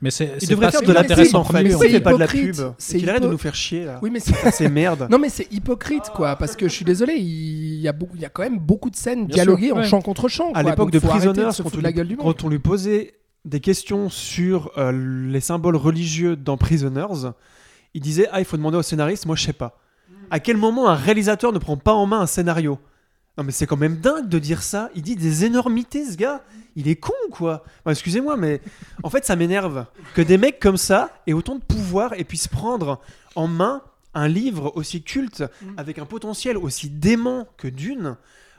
[0.00, 2.56] Mais c'est Il devrait faire de pub en premier c'est fait pas de la hypocrite.
[2.56, 3.98] pub C'est Il arrête de nous faire chier là.
[4.02, 4.20] oui, mais
[4.52, 4.68] c'est.
[4.68, 5.08] Merde.
[5.10, 8.20] Non mais c'est hypocrite quoi parce que je suis désolé il y a beaucoup il
[8.20, 10.98] y a quand même beaucoup de scènes dialoguées en chant contre chant à l'époque de
[10.98, 11.50] Prisoners,
[12.18, 17.30] quand on lui posait des questions sur euh, les symboles religieux dans Prisoners,
[17.94, 19.78] il disait Ah, il faut demander au scénariste, moi je sais pas.
[20.30, 22.78] À quel moment un réalisateur ne prend pas en main un scénario?
[23.38, 24.90] Non, mais c'est quand même dingue de dire ça.
[24.96, 26.42] Il dit des énormités, ce gars.
[26.74, 27.62] Il est con, quoi.
[27.80, 28.60] Enfin, Excusez-moi, mais
[29.04, 32.48] en fait, ça m'énerve que des mecs comme ça aient autant de pouvoir et puissent
[32.48, 33.00] prendre
[33.36, 35.44] en main un livre aussi culte,
[35.76, 38.16] avec un potentiel aussi dément que Dune.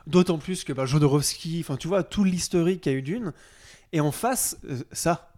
[0.08, 3.34] D'autant plus que bah, Jodorowsky, enfin, tu vois, tout l'historique qu'a eu Dune.
[3.92, 5.34] Et en face, euh, ça.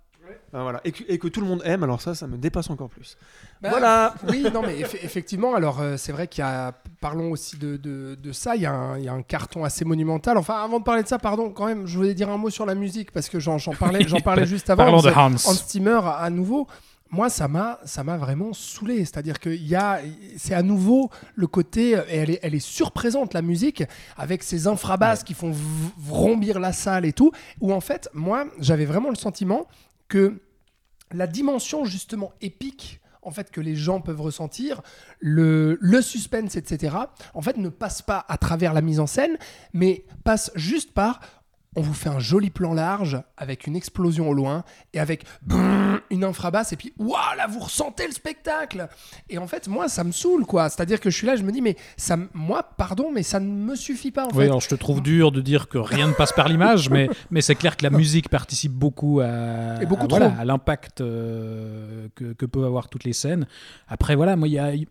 [0.54, 0.82] Ben voilà.
[0.84, 3.18] Et, que, et que tout le monde aime, alors ça, ça me dépasse encore plus.
[3.62, 4.14] Bah, voilà.
[4.30, 7.78] Oui, non, mais eff- effectivement, alors euh, c'est vrai qu'il y a, parlons aussi de,
[7.78, 10.38] de, de ça, il y, a un, il y a un carton assez monumental.
[10.38, 12.66] Enfin, avant de parler de ça, pardon, quand même, je voulais dire un mot sur
[12.66, 14.84] la musique parce que j'en parlais, j'en parlais juste avant.
[14.84, 15.36] Parlons de Hans.
[15.50, 16.68] Hans Zimmer, à nouveau,
[17.14, 19.00] moi, ça m'a, ça m'a vraiment saoulé.
[19.00, 20.00] C'est-à-dire que il y a,
[20.38, 23.84] c'est à nouveau le côté, et elle est, elle est surprésente la musique
[24.16, 25.52] avec ces infrabasses qui font
[25.98, 27.32] vrombir la salle et tout.
[27.60, 29.68] Où en fait, moi, j'avais vraiment le sentiment
[30.12, 30.42] que
[31.14, 34.82] la dimension justement épique en fait que les gens peuvent ressentir,
[35.20, 36.96] le, le suspense, etc.,
[37.34, 39.38] en fait ne passe pas à travers la mise en scène,
[39.74, 41.22] mais passe juste par
[41.76, 45.24] on vous fait un joli plan large avec une explosion au loin et avec
[46.10, 48.90] une infrabasse et puis waouh là vous ressentez le spectacle
[49.30, 51.36] et en fait moi ça me saoule quoi c'est à dire que je suis là
[51.38, 54.40] je me dis mais ça moi pardon mais ça ne me suffit pas en Oui,
[54.40, 57.10] fait alors je te trouve dur de dire que rien ne passe par l'image, mais,
[57.30, 60.42] mais c'est clair que la musique participe beaucoup à, Et beaucoup à, voilà, trop.
[60.42, 63.48] à l'impact euh, que, que peuvent avoir toutes les scènes.
[63.88, 64.88] Après, voilà, moi, il y a, il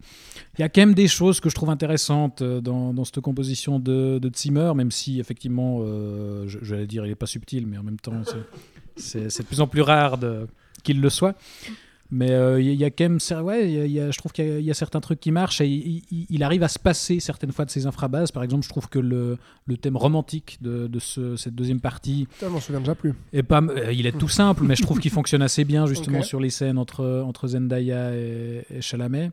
[0.59, 3.79] y a quand même des choses que je trouve intéressantes euh, dans, dans cette composition
[3.79, 7.67] de, de Zimmer, même si, effectivement, euh, je, je vais dire, il n'est pas subtil,
[7.67, 8.23] mais en même temps,
[8.97, 10.19] c'est- de plus en plus rare
[10.83, 11.37] qu'il le soit.
[12.13, 13.93] Mais euh, il y, a- il y a quand même, ouais, il y a- il
[13.93, 16.69] y a- je trouve qu'il y, a- certains trucs qui marchent et il, arrive à
[16.69, 18.33] se passer certaines fois de ses infrabases.
[18.33, 22.27] Par exemple, je trouve que le, le thème romantique de, de ce- cette deuxième partie
[22.33, 24.83] Putain, je m'en souviens déjà plus est pas, euh, il est tout simple, mais je
[24.83, 29.31] trouve qu'il fonctionne assez bien justement sur les scènes entre entre Zendaya et, et Chalamet.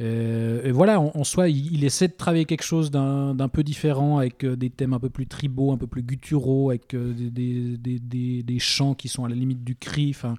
[0.00, 3.62] Euh, et voilà, en, en soi, il, il essaie de travailler quelque chose d'un peu
[3.62, 7.12] différent, avec euh, des thèmes un peu plus tribaux, un peu plus gutturaux, avec euh,
[7.12, 10.34] des, des, des, chants qui sont à la limite du cri, enfin,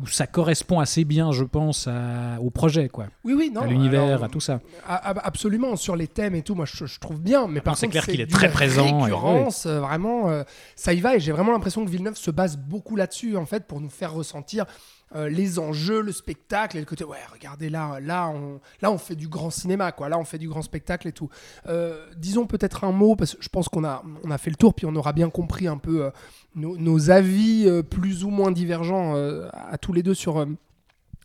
[0.00, 3.62] où ça correspond assez bien, je pense, à- au projet, quoi, Oui, oui, non.
[3.62, 4.60] à l'univers, à tout ça.
[4.86, 8.06] absolument, sur les thèmes et tout, moi je, je trouve bien, mais par c'est clair
[8.06, 10.44] qu'il est très présent, et- récurrence, vraiment,
[10.76, 13.66] ça y va, et j'ai vraiment l'impression que Villeneuve se base beaucoup là-dessus, en fait,
[13.66, 14.66] pour nous faire ressentir
[15.14, 18.98] euh, les enjeux, le spectacle, et le côté, ouais, regardez là, là on, là, on
[18.98, 21.30] fait du grand cinéma, quoi, là, on fait du grand spectacle et tout.
[21.66, 24.56] Euh, disons peut-être un mot, parce que je pense qu'on a, on a fait le
[24.56, 26.10] tour, puis on aura bien compris un peu euh,
[26.54, 29.14] nos, avis plus ou moins divergents
[29.52, 30.46] à tous les deux sur.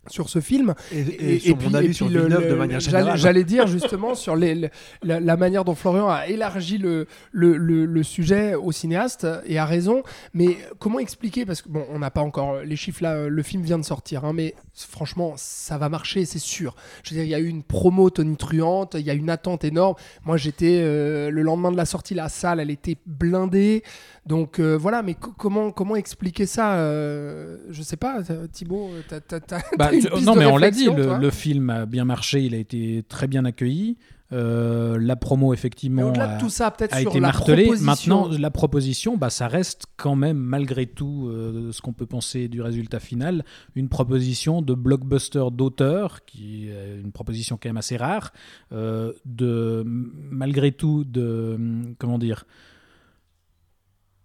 [0.07, 0.73] Sur ce film.
[0.91, 3.17] Et, et sur mon puis- avis et sur le- de manière j'allais- générale.
[3.17, 4.69] J'allais dire justement sur les, le-
[5.01, 9.57] la, la manière dont Florian a élargi le, le, le- le sujet au cinéaste et
[9.57, 10.03] a raison.
[10.33, 13.13] Mais comment expliquer Parce que bon, on n'a pas encore les chiffres là.
[13.13, 16.75] euh, Le film vient de sortir, hein, mais franchement, ça va marcher, c'est sûr.
[17.03, 19.63] Je veux dire, il y a eu une promo tonitruante, il y a une attente
[19.63, 19.95] énorme.
[20.25, 23.83] Moi, j'étais euh, le lendemain de la sortie, la salle, elle était blindée.
[24.25, 28.89] Donc euh, voilà, mais co- comment comment expliquer ça euh, Je sais pas, euh, Thibaut,
[29.09, 31.85] t'as- t'as- t'as- Bah, une piste non, de mais on l'a dit, le, film a
[31.85, 33.97] bien marché, il a été très bien accueilli.
[34.31, 37.65] Euh, la promo, effectivement, a, tout ça, peut-être a sur été la martelée.
[37.65, 37.85] proposition.
[38.21, 42.47] Maintenant, la proposition, bah, ça reste quand même, malgré tout, euh, ce qu'on peut penser
[42.47, 43.43] du résultat final,
[43.75, 48.33] une proposition de blockbuster d'auteur, qui est une proposition quand même assez rare,
[48.71, 51.59] euh, de, malgré tout, de,
[51.99, 52.45] comment dire,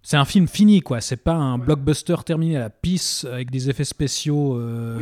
[0.02, 1.00] c'est un film fini, quoi.
[1.00, 4.98] C'est pas un blockbuster terminé à la pisse avec des effets spéciaux euh,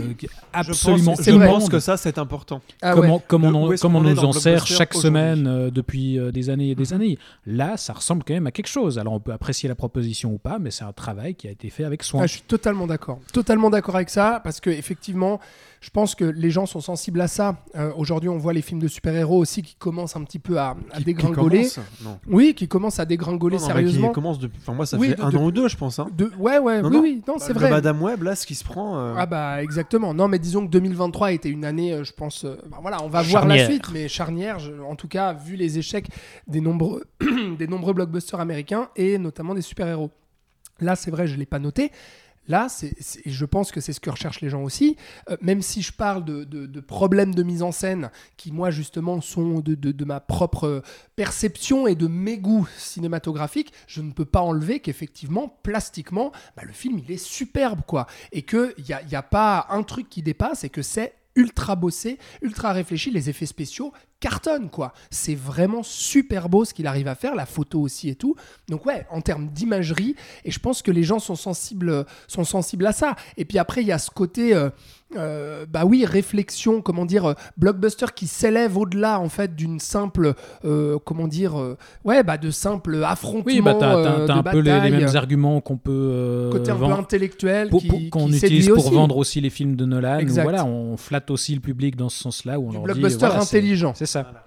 [0.52, 2.61] absolument je pense, c'est je pense que ça c'est important.
[2.82, 3.85] Ah comme, ouais.
[3.85, 6.94] on, nous en sert chaque semaine euh, depuis euh, des années et des Mhm.
[6.94, 7.18] années.
[7.46, 8.98] Là, ça ressemble quand même à quelque chose.
[8.98, 11.70] Alors, on peut apprécier la proposition ou pas, mais c'est un travail qui a été
[11.70, 12.22] fait avec soin.
[12.22, 13.20] Ah, je suis totalement d'accord.
[13.32, 15.40] Totalement d'accord avec ça, parce que effectivement,
[15.80, 17.56] je pense que les gens sont sensibles à ça.
[17.76, 20.70] Euh, Aujourd'hui, on voit les films de super-héros aussi qui commencent un petit peu à,
[20.70, 21.58] à Qui- qui dégringoler.
[21.68, 21.80] commence
[22.26, 24.08] oui, qui commencent à dégringoler Non, non, sérieusement.
[24.08, 24.58] Qui commence depuis.
[24.62, 25.98] Enfin, moi, ça Oui, fait de- un de- an ou deux, je pense.
[25.98, 26.08] Hein.
[26.16, 26.30] De...
[26.38, 27.02] Ouais, ouais, Non, oui, non.
[27.02, 27.70] oui, non, c'est vrai.
[27.70, 28.98] Madame Web, là, ce qui se prend.
[28.98, 30.12] euh, Ah bah exactement.
[30.14, 32.44] Non mais disons que 2023 a été une année, euh, je pense.
[32.44, 34.58] euh, bah, voilà, on va voir la suite, mais charnière.
[34.58, 36.08] je- en tout cas, vu les échecs
[36.46, 37.04] des nombreux,
[37.58, 40.10] des nombreux blockbusters américains et notamment des super héros.
[40.80, 41.90] Là, c'est vrai, je l'ai pas noté.
[42.48, 42.68] Là,
[43.24, 44.96] je pense que c'est ce que recherchent les gens aussi.
[45.30, 49.20] Euh, même si je parle de, de- problèmes de mise en scène qui, moi, justement,
[49.20, 50.82] sont de, de- ma propre
[51.16, 56.72] perception et de mes goûts cinématographiques, je ne peux pas enlever qu'effectivement, plastiquement, bah, le
[56.72, 58.06] film, il est superbe, quoi.
[58.32, 61.76] Et qu'il n'y a, y a pas un truc qui dépasse et que c'est ultra
[61.76, 63.11] bossé, ultra réfléchi.
[63.11, 64.92] Les effets spéciaux cartonnent, quoi.
[65.11, 68.35] C'est vraiment super beau ce qu'il arrive à faire, la photo aussi et tout.
[68.68, 72.87] Donc ouais, en termes d'imagerie, et je pense que les gens sont sensibles, sont sensibles
[72.87, 73.16] à ça.
[73.37, 74.70] Et puis après, il y a ce côté, euh,
[75.14, 80.35] euh, bah oui, réflexion, comment dire, euh, blockbuster qui s'élève au-delà en fait d'une simple,
[80.64, 81.55] euh, comment dire,
[82.05, 86.48] ouais, bah de simple affrontement Oui, bah, t'as, un peu les, mêmes arguments qu'on peut
[86.50, 87.70] côté un peu intellectuel
[88.11, 88.94] qu'on utilise pour aussi.
[88.94, 90.20] vendre aussi les films de Nolan.
[90.22, 92.59] où voilà, on flatte aussi le public dans ce sens-là.
[92.59, 93.92] Où on du leur blockbuster dit, voilà, c'est- intelligent.
[93.94, 94.22] C'est ça.
[94.22, 94.44] Voilà.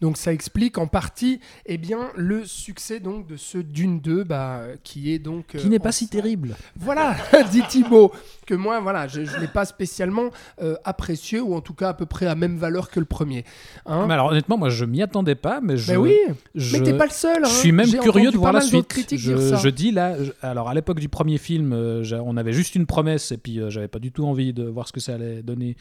[0.00, 4.62] Donc ça explique en partie eh bien, le succès donc de ce Dune 2 bah,
[4.82, 5.48] qui est donc...
[5.48, 6.56] Qui euh, n'est en pas si terrible.
[6.76, 7.16] Voilà,
[7.50, 8.12] dit Thibaut,
[8.46, 10.30] que moi, voilà, je ne l'ai pas spécialement
[10.62, 13.44] euh, apprécié, ou en tout cas à peu près à même valeur que le premier.
[13.86, 15.92] Hein Mais alors honnêtement, moi je m'y attendais pas, mais je.
[15.92, 16.16] Ben oui,
[16.54, 17.44] je- mais t'es pas le seul.
[17.44, 17.52] Je hein.
[17.52, 18.88] suis même curieux de voir la suite.
[18.88, 19.56] critiques Je, dire ça.
[19.56, 22.86] je dis là, je- alors à l'époque du premier film, euh, on avait juste une
[22.86, 25.42] promesse et puis euh, j'avais pas du tout envie de voir ce que ça allait
[25.42, 25.76] donner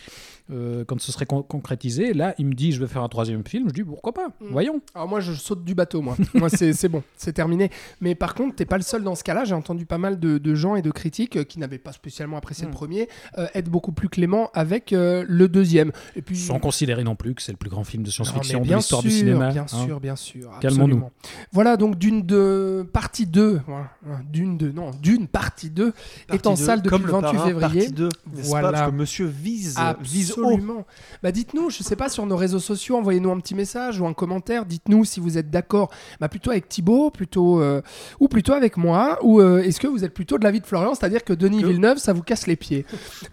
[0.52, 2.14] euh, quand ce serait con- concrétisé.
[2.14, 3.68] Là, il me dit je vais faire un troisième film.
[3.70, 4.46] Je dis pourquoi pas, Mm.
[4.52, 4.82] voyons.
[4.96, 6.16] Alors moi, je saute du bateau, moi.
[6.34, 7.70] moi, c'est c'est bon, c'est terminé.
[8.02, 9.44] Mais par contre, t'es pas le seul dans ce cas-là.
[9.46, 12.38] J'ai entendu pas mal de, de gens et de critiques euh, qui n'avaient pas spécialement
[12.38, 12.70] apprécié Mm.
[12.70, 15.92] le premier, euh, être beaucoup plus clément avec euh, le deuxième.
[16.16, 18.68] Et puis, Sans considérer non plus que c'est le plus grand film de science-fiction mais
[18.70, 19.50] de l'histoire du cinéma.
[19.52, 19.86] Bien hein.
[19.86, 20.50] sûr, bien sûr.
[20.62, 21.04] Calmons-nous.
[21.52, 25.94] Voilà, donc d'une de partie 2, voilà, hein, d'une de non, d'une partie 2
[26.32, 27.80] est en salle depuis le 28 parrain, février.
[27.82, 28.72] Partie 2, n'est-ce Voilà.
[28.72, 30.46] pas Parce que monsieur vise, vise haut.
[30.48, 30.86] Absolument.
[31.24, 34.14] Bah dites-nous, je sais pas sur nos réseaux sociaux, envoyez-nous un petit message ou un
[34.14, 34.66] commentaire.
[34.66, 37.82] Dites-nous si vous êtes d'accord, bah plutôt avec Thibaut, plutôt euh,
[38.20, 40.94] ou plutôt avec moi, ou euh, est-ce que vous êtes plutôt de l'avis de Florian,
[40.96, 42.86] c'est-à-dire que Denis Villeneuve, ça vous casse les pieds.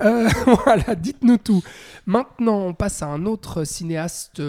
[0.03, 0.29] Euh,
[0.65, 1.63] voilà, dites-nous tout.
[2.07, 4.43] Maintenant, on passe à un autre cinéaste.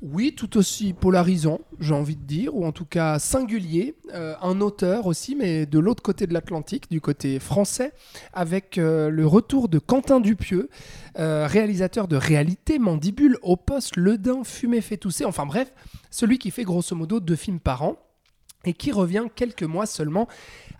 [0.00, 4.62] Oui, tout aussi polarisant, j'ai envie de dire, ou en tout cas singulier, Euh, un
[4.62, 7.92] auteur aussi, mais de l'autre côté de l'Atlantique, du côté français,
[8.32, 10.70] avec euh, le retour de Quentin Dupieux,
[11.18, 15.74] euh, réalisateur de Réalité, Mandibule, Au poste, Le Dain, Fumée fait tousser, enfin bref,
[16.10, 17.96] celui qui fait grosso modo deux films par an,
[18.64, 20.26] et qui revient quelques mois seulement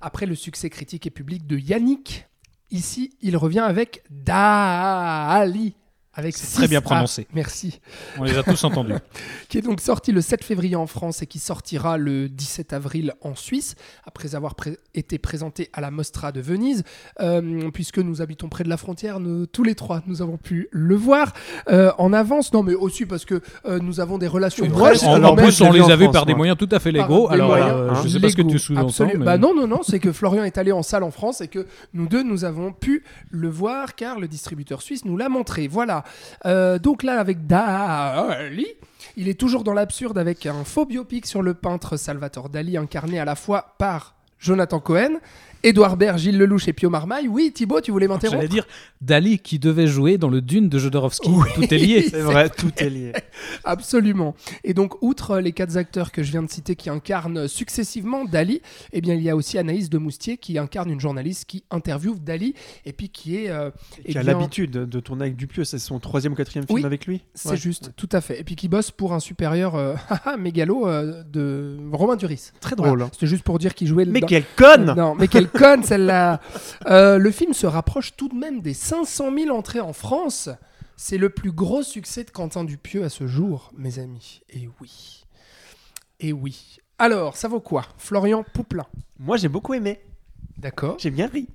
[0.01, 2.27] après le succès critique et public de Yannick.
[2.71, 5.75] Ici, il revient avec Dali.
[6.19, 6.91] Avec C'est très bien 6 A.
[6.91, 7.27] prononcé.
[7.33, 7.81] Merci.
[8.19, 8.93] On les a tous entendus.
[9.49, 13.15] qui est donc sorti le 7 février en France et qui sortira le 17 avril
[13.23, 16.83] en Suisse, après avoir pré- été présenté à la Mostra de Venise.
[17.21, 20.69] Euh, puisque nous habitons près de la frontière, nous- tous les trois, nous avons pu
[20.73, 21.33] le voir
[21.71, 22.53] euh, en avance.
[22.53, 25.05] Non, mais aussi parce que euh, nous avons des relations proches.
[25.05, 26.91] En, alors en plus, je on les a vus par des moyens tout à fait
[26.91, 27.29] légaux.
[27.31, 29.07] Alors, moyens euh, hein, je sais pas ce que tu sous-entends.
[29.07, 31.47] Mais- Bah non, non, non, c'est que Florian est allé en salle en France et
[31.49, 35.69] que nous deux, nous avons pu le voir car le distributeur suisse nous l'a montré.
[35.69, 36.03] Voilà.
[36.47, 38.67] Euh, donc là, avec Dali,
[39.17, 43.19] il est toujours dans l'absurde avec un faux biopic sur le peintre Salvatore Dali, incarné
[43.19, 45.19] à la fois par Jonathan Cohen,
[45.63, 47.27] Édouard Baird, Gilles Lelouch et Pio Marmaille.
[47.29, 48.67] Oui, Thibaut, tu voulais m'interrompre J'allais dire
[49.01, 51.29] Dali qui devait jouer dans le Dune de Jodorowsky.
[51.31, 51.49] Oui.
[51.55, 52.03] Tout est lié.
[52.11, 53.13] C'est vrai, tout est lié.
[53.65, 54.35] Absolument.
[54.65, 58.61] Et donc, outre les quatre acteurs que je viens de citer qui incarnent successivement Dali,
[58.93, 62.17] eh bien, il y a aussi Anaïs de Moustier qui incarne une journaliste qui interviewe
[62.21, 62.55] Dali
[62.87, 63.51] et puis qui est.
[63.51, 63.71] euh,
[64.05, 66.85] eh Qui a l'habitude de tourner avec Dupieux, c'est son troisième ou quatrième film Oui,
[66.85, 67.23] avec lui.
[67.35, 67.57] C'est Ouais.
[67.57, 68.41] juste, tout à fait.
[68.41, 69.95] Et puis qui bosse pour un supérieur euh,
[70.39, 72.51] mégalo euh, de Romain Duris.
[72.61, 72.91] Très Voilà.
[72.91, 73.03] drôle.
[73.03, 73.09] hein.
[73.13, 74.05] C'était juste pour dire qu'il jouait.
[74.05, 76.41] Mais dans- quelle conne Non, mais quelle conne celle-là
[76.87, 80.49] Euh, Le film se rapproche tout de même des 500 000 entrées en France.
[80.97, 84.41] C'est le plus gros succès de Quentin Dupieux à ce jour, mes amis.
[84.51, 85.25] Et oui.
[86.21, 86.79] Et oui.
[86.99, 87.85] Alors, ça vaut quoi?
[87.99, 88.87] Florian Pouplin.
[89.19, 90.01] Moi, j'ai beaucoup aimé.
[90.57, 90.97] D'accord.
[90.99, 91.49] J'ai bien ri.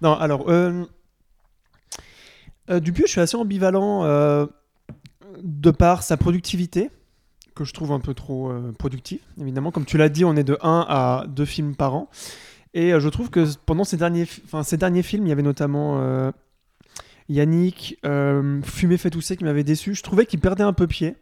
[0.00, 0.84] Non, alors, euh,
[2.70, 4.04] euh, Dupieux, je suis assez ambivalent
[5.42, 6.90] de par sa productivité,
[7.54, 9.70] que je trouve un peu trop euh, productive, évidemment.
[9.70, 12.08] Comme tu l'as dit, on est de 1 à 2 films par an.
[12.78, 15.32] Et euh, je trouve que pendant ces derniers, fi- enfin, ces derniers films, il y
[15.32, 16.30] avait notamment euh,
[17.28, 19.94] Yannick, euh, Fumé fait tousser qui m'avait déçu.
[19.94, 21.16] Je trouvais qu'il perdait un peu pied.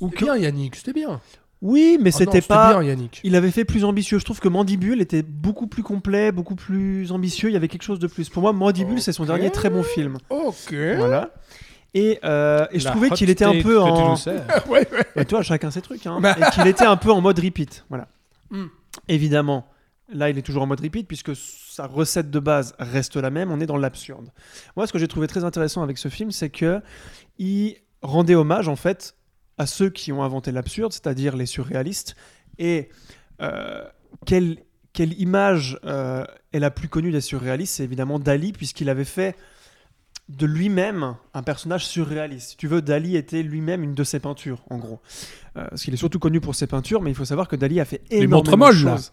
[0.00, 1.20] Ou C'était bien, Yannick, c'était bien.
[1.62, 2.74] Oui, mais Ah non, c'était pas.
[2.74, 3.20] bien, Yannick.
[3.24, 4.18] Il avait fait plus ambitieux.
[4.18, 7.48] Je trouve que Mandibule était beaucoup plus complet, beaucoup plus ambitieux.
[7.48, 8.28] Il y avait quelque chose de plus.
[8.28, 10.18] Pour moi, Mandibule, c'est son dernier très bon film.
[10.28, 10.74] Ok.
[10.96, 11.30] Voilà.
[11.94, 14.16] Et, euh, et je La trouvais qu'il était un peu que tu en.
[14.16, 14.44] sers.
[14.68, 15.06] ouais, ouais.
[15.22, 16.06] Et toi, chacun ses trucs.
[16.06, 16.18] Hein.
[16.20, 16.36] Bah.
[16.38, 17.84] et qu'il était un peu en mode repeat.
[17.88, 18.08] Voilà.
[18.50, 18.66] Hmm.
[19.08, 19.66] Évidemment,
[20.12, 23.50] là, il est toujours en mode repeat puisque sa recette de base reste la même.
[23.50, 24.30] On est dans l'absurde.
[24.76, 26.80] Moi, ce que j'ai trouvé très intéressant avec ce film, c'est que
[27.38, 29.16] il rendait hommage en fait
[29.58, 32.16] à ceux qui ont inventé l'absurde, c'est-à-dire les surréalistes.
[32.58, 32.88] Et
[33.40, 33.84] euh,
[34.26, 34.58] quelle,
[34.92, 39.36] quelle image euh, est la plus connue des surréalistes C'est évidemment Dali, puisqu'il avait fait
[40.36, 42.50] de lui-même un personnage surréaliste.
[42.50, 45.00] Si tu veux, Dali était lui-même une de ses peintures, en gros.
[45.56, 47.80] Euh, parce qu'il est surtout connu pour ses peintures, mais il faut savoir que Dali
[47.80, 48.96] a fait Les énormément montres de molles, là.
[48.96, 49.12] choses.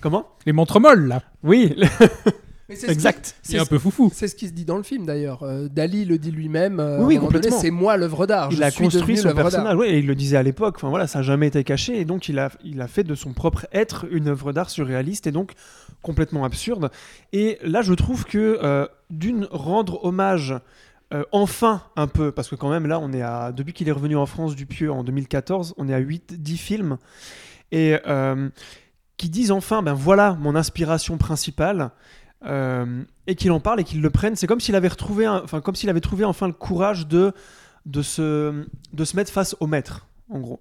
[0.00, 0.26] Comment?
[0.46, 1.22] Les montres molles, là.
[1.42, 1.74] Oui,
[2.68, 3.36] Mais c'est ce exact.
[3.44, 4.10] qui- C'est un peu foufou.
[4.12, 5.44] C'est ce qui se dit dans le film d'ailleurs.
[5.44, 6.80] Euh, Dali le dit lui-même.
[6.80, 7.40] euh, Oui, oui.
[7.60, 8.48] C'est moi l'œuvre d'art.
[8.50, 10.74] Il Je a suis construit son personnage, et il le disait à l'époque.
[10.76, 13.14] Enfin voilà, ça n'a jamais été caché, et donc il a, il a fait de
[13.14, 15.52] son propre être une œuvre d'art surréaliste et donc
[16.02, 16.90] complètement absurde.
[17.32, 20.54] Et là, je trouve que euh, d'une rendre hommage
[21.14, 23.92] euh, enfin un peu, parce que quand même là, on est à depuis qu'il est
[23.92, 26.98] revenu en France du Pieux en 2014, on est à 8-10 films
[27.70, 28.48] et euh,
[29.16, 31.90] qui disent enfin, ben voilà mon inspiration principale.
[32.44, 35.60] euh, et qu'il en parle et qu'il le prenne, c'est comme s'il avait retrouvé, enfin
[35.60, 37.32] comme s'il avait trouvé enfin le courage de
[37.86, 40.60] de se, de se mettre face au maître, en gros.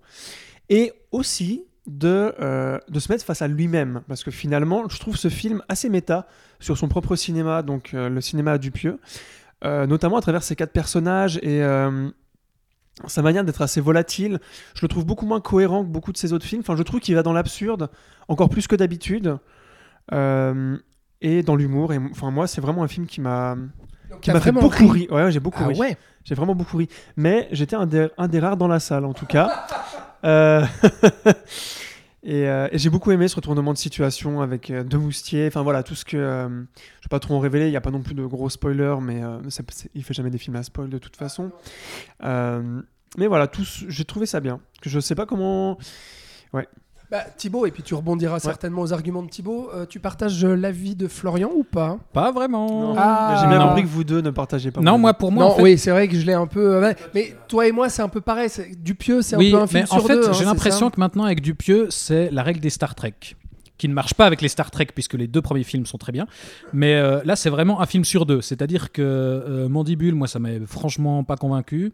[0.70, 4.02] Et aussi de, euh, de se mettre face à lui-même.
[4.08, 6.28] Parce que finalement, je trouve ce film assez méta
[6.60, 9.00] sur son propre cinéma, donc euh, le cinéma à Dupieux,
[9.64, 12.10] euh, notamment à travers ses quatre personnages et euh,
[13.08, 14.40] sa manière d'être assez volatile.
[14.74, 16.62] Je le trouve beaucoup moins cohérent que beaucoup de ses autres films.
[16.62, 17.90] Enfin, je trouve qu'il va dans l'absurde,
[18.28, 19.38] encore plus que d'habitude.
[21.22, 21.94] Et dans l'humour.
[21.94, 23.56] Et enfin, moi, c'est vraiment un film qui m'a
[24.22, 25.02] qui m'a fait beaucoup ri.
[25.08, 25.12] rire.
[25.12, 25.80] Ouais, j'ai beaucoup Ah ri.
[25.80, 25.98] ouais.
[26.24, 26.88] J'ai vraiment beaucoup ri.
[27.18, 29.66] Mais j'étais un des, un des rares dans la salle, en tout cas.
[30.26, 30.66] Euh,
[32.24, 35.48] et euh, et j'ai beaucoup aimé ce retournement de situation avec euh, deux moustiers.
[35.48, 36.18] Enfin voilà, tout ce que.
[36.18, 38.50] je ne vais pas trop en révéler, il n'y a pas non plus de gros
[38.50, 41.52] spoilers, mais c'est- il fait jamais des films à spoil de toute façon.
[42.22, 43.50] Mais voilà,
[43.88, 44.60] j'ai trouvé ça bien.
[44.84, 45.78] Je sais pas comment.
[47.12, 49.70] Bah, Thibaut, et puis tu rebondiras certainement aux arguments de Thibaut.
[49.76, 51.98] euh, tu partages euh, l'avis de Florian ou pas?
[52.14, 52.96] Pas vraiment.
[52.98, 53.38] Ah.
[53.42, 53.68] J'ai bien non.
[53.68, 54.82] compris que vous deux ne partagez pas.
[54.82, 56.84] Non, moi, pour moi, Non, en fait, oui, c'est vrai que je l'ai un peu.
[56.84, 56.94] euh.
[57.14, 58.50] Mais toi et moi, c'est un peu pareil.
[58.50, 60.30] c'est- Dupieux, c'est oui, un peu un film mais sur en fait, deux.
[60.30, 63.14] hein, j'ai c'est l'impression que maintenant, avec Dupieux, c'est la règle des Star Trek.
[63.78, 66.12] Qui ne marche pas avec les Star Trek, puisque les deux premiers films sont très
[66.12, 66.28] bien.
[66.72, 68.42] Mais euh, là, c'est vraiment un film sur deux.
[68.42, 71.92] C'est-à-dire que euh, Mandibule, moi, ça m'a franchement pas convaincu.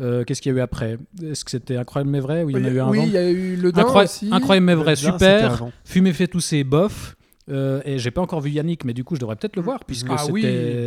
[0.00, 0.98] Euh, Qu'est-ce qu'il y a eu après?
[1.22, 2.42] Est-ce que c'était Incroyable mais vrai?
[2.44, 3.84] Ou il y en a eu un Oui, avant il y a eu le Dain
[3.84, 4.28] aussi.
[4.30, 5.66] Incroyable mais vrai, super.
[5.84, 7.16] Fumer fait tousser, bof.
[7.50, 9.84] Euh, et j'ai pas encore vu Yannick, mais du coup, je devrais peut-être le voir,
[9.84, 10.42] puisque Ah oui.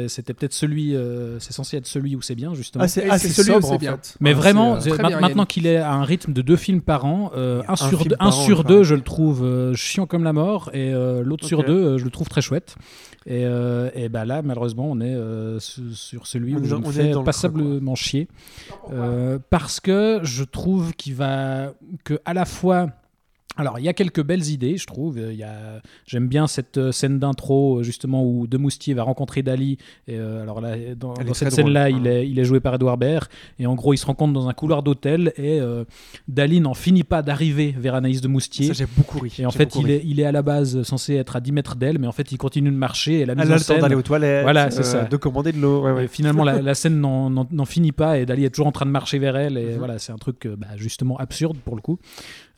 [0.07, 2.83] c'était peut-être celui, euh, c'est censé être celui où c'est bien, justement.
[2.85, 3.91] Ah, c'est c'est celui où sobre c'est en bien.
[3.97, 4.15] fait.
[4.21, 6.31] Mais Ouais, vraiment, c'est, euh, c'est- très ma- bien, maintenant qu'il est à un rythme
[6.31, 8.83] de deux films par an, euh, un, Un sur, deux, un an, sur je deux,
[8.83, 12.05] je le trouve euh, chiant comme la mort, et euh, l'autre sur deux, euh, je
[12.05, 12.75] le trouve très chouette.
[13.27, 16.75] Et, euh, et bah là, malheureusement, on est euh, su- sur celui On où je
[16.75, 18.27] me fais passablement chier.
[18.93, 21.73] Euh, parce que je trouve qu'il va.
[22.05, 22.87] que à la fois.
[23.57, 25.17] Alors, il y a quelques belles idées, je trouve.
[25.17, 25.81] Il y a...
[26.05, 29.77] J'aime bien cette euh, scène d'intro, euh, justement, où De Moustier va rencontrer Dali.
[30.07, 31.89] Et euh, alors là, dans, cette scène-là, hein.
[31.89, 33.27] il, est, il est joué par Edouard Baird.
[33.59, 35.31] Et en gros, ils se rencontrent dans un couloir d'hôtel.
[35.37, 35.83] Et euh,
[36.27, 38.67] Dali n'en finit pas d'arriver vers Anaïs De Moustier.
[38.67, 39.33] Ça, j'ai beaucoup ri.
[39.39, 41.75] Et en fait, il est, il est à la base censé être à 10 mètres
[41.75, 43.21] d'elle, mais en fait, il continue de marcher.
[43.21, 45.03] Et la mise Elle a en le temps d'aller aux toilettes, Voilà, c'est euh, ça.
[45.05, 45.81] de commander de l'eau.
[45.83, 46.05] ouais, ouais.
[46.05, 48.71] Et finalement, la, la scène n'en- n'en n'en finit pas et Dali est toujours en
[48.71, 49.57] train de marcher vers elle.
[49.57, 49.77] Et Mhm.
[49.77, 51.99] voilà, c'est un truc euh, bah, justement absurde pour le coup.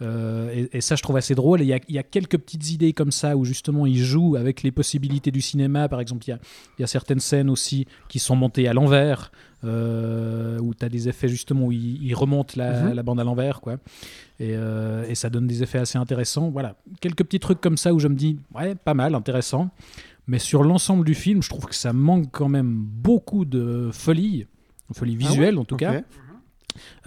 [0.01, 1.61] Euh, et, et ça, je trouve assez drôle.
[1.61, 4.35] Il y a, il y a quelques petites idées comme ça où justement il joue
[4.35, 5.89] avec les possibilités du cinéma.
[5.89, 6.39] Par exemple, il y a,
[6.77, 9.31] il y a certaines scènes aussi qui sont montées à l'envers.
[9.63, 12.93] euh, où tu as des effets justement où il, il remonte la, Mhm.
[12.93, 13.73] la bande à l'envers quoi
[14.39, 17.91] et, euh, et ça donne des effets assez intéressants voilà quelques petits trucs comme ça
[17.91, 19.71] où je me dis ouais pas mal intéressant
[20.27, 24.45] mais sur l'ensemble du film, je trouve que ça manque quand même beaucoup de folie,
[24.93, 25.93] folie visuelle en tout cas.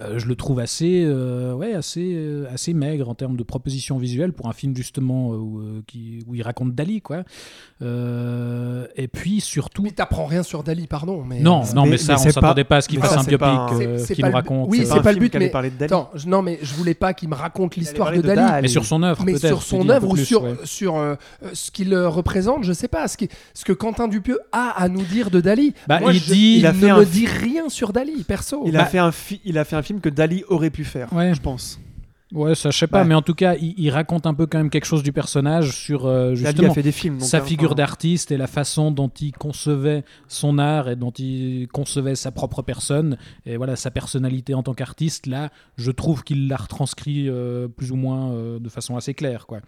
[0.01, 3.99] Euh, je le trouve assez, euh, ouais, assez, euh, assez maigre en termes de propositions
[3.99, 7.23] visuelles pour un film justement où, euh, qui, où il raconte Dali, quoi.
[7.83, 11.25] Euh, et puis surtout, Mais t'apprends rien sur Dali, pardon.
[11.25, 13.11] Mais non, non, mais, mais- ça, mais on s'attendait pas- pas à ce qu'il fasse
[13.15, 13.49] ça, un biopic
[13.81, 14.69] euh, qui nous raconte.
[14.71, 15.93] oui, c'est pas le but, mais- parler de Dali.
[15.93, 18.63] Attends, je- non, mais je voulais pas qu'il me raconte l'histoire de Dali.
[18.63, 20.45] Mais sur son œuvre, mais sur son œuvre ou sur,
[21.53, 25.41] ce qu'il représente, je sais pas, ce, que Quentin Dupieux a à nous dire de
[25.41, 25.75] Dali.
[25.89, 28.63] Bah, Moi, il dit- ne me dit rien sur Dali, perso.
[28.67, 29.11] Il Bah- a, fait un
[29.45, 31.35] il a fait un film que Dali aurait pu faire, Ouais.
[31.35, 31.79] je pense.
[32.33, 33.09] Ouais, ça, je sais pas, Ouais.
[33.09, 35.73] mais en tout cas, il, il raconte un peu quand même quelque chose du personnage
[35.77, 37.19] sur euh, Dali justement a fait des films.
[37.19, 41.11] donc, sa hein, figure d'artiste et la façon dont il concevait son art et dont
[41.11, 46.23] il concevait sa propre personne et voilà sa personnalité en tant qu'artiste là je trouve
[46.23, 49.59] qu'il l'a retranscrit euh, plus ou moins euh, de façon assez claire quoi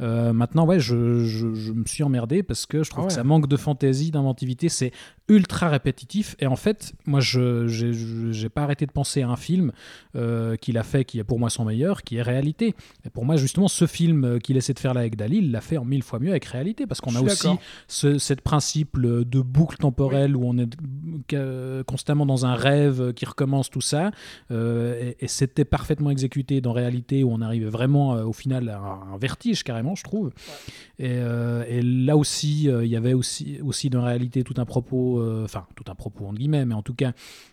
[0.00, 3.08] Euh, maintenant ouais je, je- je me suis emmerdé parce que je trouve Ah ouais.
[3.10, 4.90] que ça manque de fantaisie d'inventivité c'est
[5.30, 6.36] ultra répétitif.
[6.40, 9.72] Et en fait moi je j'ai pas arrêté de penser à un film
[10.16, 12.74] euh, qu'il a fait qui est pour moi son meilleur qui est réalité.
[13.06, 15.52] Et pour moi justement ce film euh, qu'il essaie de faire là avec Dali il
[15.52, 17.48] l'a fait en mille fois mieux avec réalité parce qu'on a aussi
[17.86, 20.76] ce cette principe euh, de boucle temporelle où on est
[21.32, 24.10] euh, constamment dans un rêve qui recommence tout ça.
[24.50, 28.78] Euh, et, et c'était parfaitement exécuté dans réalité où on arrivait vraiment au final à
[28.78, 30.32] un, un vertige carrément je trouve.
[30.98, 31.18] Et,
[31.68, 35.66] et là aussi il y avait aussi aussi dans réalité tout un propos euh, enfin
[35.76, 37.12] tout un propos entre guillemets mais en tout cas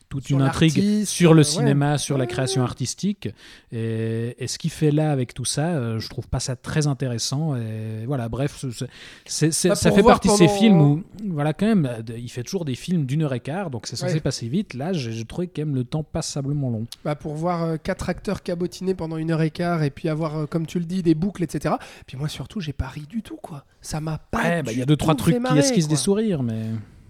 [0.09, 3.27] toute Sur une intrigue sur le euh, cinéma, sur la création artistique.
[3.73, 6.87] Et, et ce qu'il fait là avec tout ça, euh, je trouve pas ça très
[6.87, 7.57] intéressant.
[7.57, 8.87] Et voilà, bref, c'est-
[9.25, 12.43] c'est- c'est- Bah, ça fait partie de ces films où, voilà, quand même, il fait
[12.43, 14.19] toujours des films d'une heure et quart, donc c'est censé Ouais.
[14.21, 14.75] passer vite.
[14.75, 16.85] Là, j'ai trouvé quand même le temps passablement long.
[17.03, 20.37] Bah, pour voir euh, quatre acteurs cabotiner pendant une heure et quart et puis avoir,
[20.37, 21.75] euh, comme tu le dis, des boucles, etc.
[22.05, 23.65] Puis moi, surtout, j'ai pas ri du tout, quoi.
[23.81, 24.41] Ça m'a pas.
[24.41, 26.67] Ouais, bah, il y a deux, trois trucs qui esquissent des sourires, mais.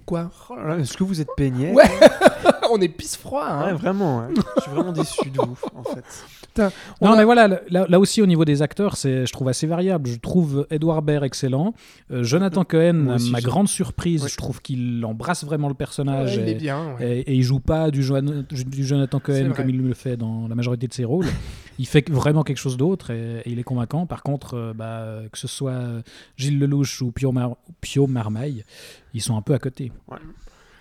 [0.08, 1.84] Quoi Oh Est-ce que vous êtes peigné Ouais.
[2.72, 3.66] On est pisse froid, hein.
[3.68, 4.28] Ouais, vraiment.
[4.58, 6.04] Je suis vraiment déçu de vous, en fait.
[7.02, 9.48] On non, a- mais voilà, là, là aussi au niveau des acteurs, c'est, je trouve
[9.48, 10.10] assez variable.
[10.10, 11.74] Je trouve Edouard Baird excellent.
[12.12, 14.30] Euh, Jonathan Cohen, aussi, ma grande surprise, Ouais.
[14.30, 16.36] je trouve qu'il embrasse vraiment le personnage.
[16.38, 16.96] Ouais, il et- est bien.
[17.00, 17.20] ouais.
[17.20, 18.02] Et, et il joue pas du,
[18.50, 21.28] du Jonathan Cohen comme il le fait dans la majorité de ses rôles.
[21.78, 24.06] Il fait vraiment quelque chose d'autre et, il est convaincant.
[24.06, 26.04] Par contre, euh, bah, que ce soit
[26.38, 27.58] Gilles Lelouch ou Pio, Mar-
[28.08, 28.64] Marmaille,
[29.14, 29.92] ils sont un peu à côté.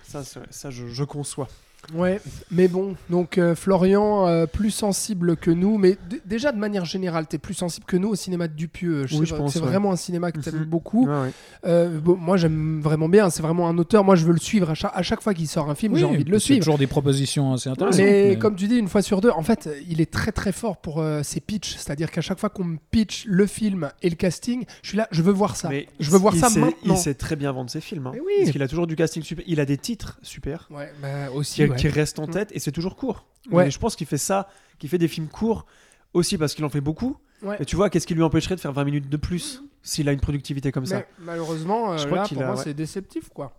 [0.03, 1.49] Ça, ça je conçois.
[1.95, 2.21] Ouais,
[2.51, 7.27] mais bon, donc euh, Florian, euh, plus sensible que nous, mais déjà de manière générale,
[7.27, 9.07] t'es plus sensible que nous au cinéma de Dupieux.
[9.07, 9.67] Je Oui, sais je pas, pense, C'est ouais.
[9.67, 10.65] vraiment un cinéma que t'aimes Mhm.
[10.65, 11.07] beaucoup.
[11.07, 11.31] Ouais, ouais.
[11.67, 13.31] Euh, bon, moi, j'aime vraiment bien.
[13.31, 14.05] C'est vraiment un auteur.
[14.05, 15.97] Moi, je veux le suivre à chaque, à chaque fois qu'il sort un film.
[15.97, 16.61] j'ai envie de le c'est suivre.
[16.61, 18.01] toujours des propositions assez intéressantes.
[18.05, 20.53] Mais, mais- comme tu dis, une fois sur deux, en fait, il est très très
[20.53, 21.77] fort pour euh, ses pitchs.
[21.77, 25.07] C'est-à-dire qu'à chaque fois qu'on me pitch le film et le casting, je suis là,
[25.11, 25.69] je veux voir ça.
[25.69, 26.95] Mais je veux voir il ça sait- maintenant.
[26.95, 28.07] Il sait très bien vendre ses films.
[28.09, 28.13] hein.
[28.15, 28.21] Oui.
[28.41, 29.45] Parce qu'il a toujours du casting super.
[29.47, 31.63] Il a des titres super Ouais, bah, aussi.
[31.77, 31.81] Ouais.
[31.81, 33.27] qui restent en tête et c'est toujours court.
[33.51, 33.65] Ouais.
[33.67, 34.49] Mais je pense qu'il fait ça,
[34.79, 35.67] qu'il fait des films courts
[36.15, 37.17] aussi parce qu'il en fait beaucoup.
[37.43, 37.57] Ouais.
[37.61, 40.13] Et tu vois, qu'est-ce qui lui empêcherait de faire 20 minutes de plus s'il a
[40.13, 40.97] une productivité comme ça?
[40.97, 42.63] Mais malheureusement, euh, Je crois là, pour a- moi, ouais.
[42.65, 43.53] c'est déceptif, quoi.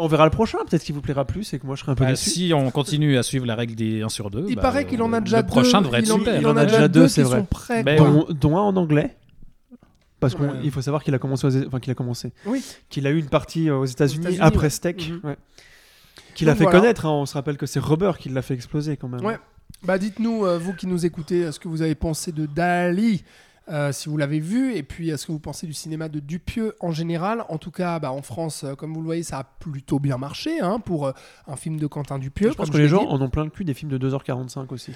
[0.00, 1.94] On verra le prochain, peut-être qu'il vous plaira plus et que moi je serai un
[1.96, 2.30] peu Bah, déçu.
[2.30, 5.02] si on continue à suivre la règle des 1 sur 2, Il bah, paraît qu'il
[5.02, 5.48] en a le déjà deux.
[5.48, 6.40] prochain devrait il être en, super.
[6.40, 7.38] il en a déjà déjà deux, c'est vrai.
[7.38, 7.82] sont prêts.
[7.96, 9.16] Dont, dont un en anglais.
[10.20, 10.70] Parce qu'il Ouais.
[10.70, 12.64] faut savoir qu'il a commencé, aux- enfin qu'il a commencé, Oui.
[12.90, 14.70] qu'il a eu une partie euh, aux États-Unis après ouais.
[14.70, 15.20] Steak, Mhm.
[15.24, 15.36] ouais.
[16.38, 16.80] Qu'il a Donc fait voilà.
[16.80, 17.06] connaître.
[17.06, 17.10] hein.
[17.10, 19.24] On se rappelle que c'est Rubber qui l'a fait exploser quand même.
[19.24, 19.38] Ouais.
[19.84, 23.22] Bah dites-nous, euh, vous qui nous écoutez, ce que vous avez pensé de Dali.
[23.70, 26.74] euh, si vous l'avez vu, et puis ce que vous pensez du cinéma de Dupieux
[26.80, 27.44] en général?
[27.50, 30.16] En tout cas, bah, en France, euh, comme vous le voyez, ça a plutôt bien
[30.16, 31.12] marché hein, pour euh,
[31.46, 32.48] un film de Quentin Dupieux.
[32.50, 34.92] Je pense que les gens en ont plein le cul des films de 2h45 aussi.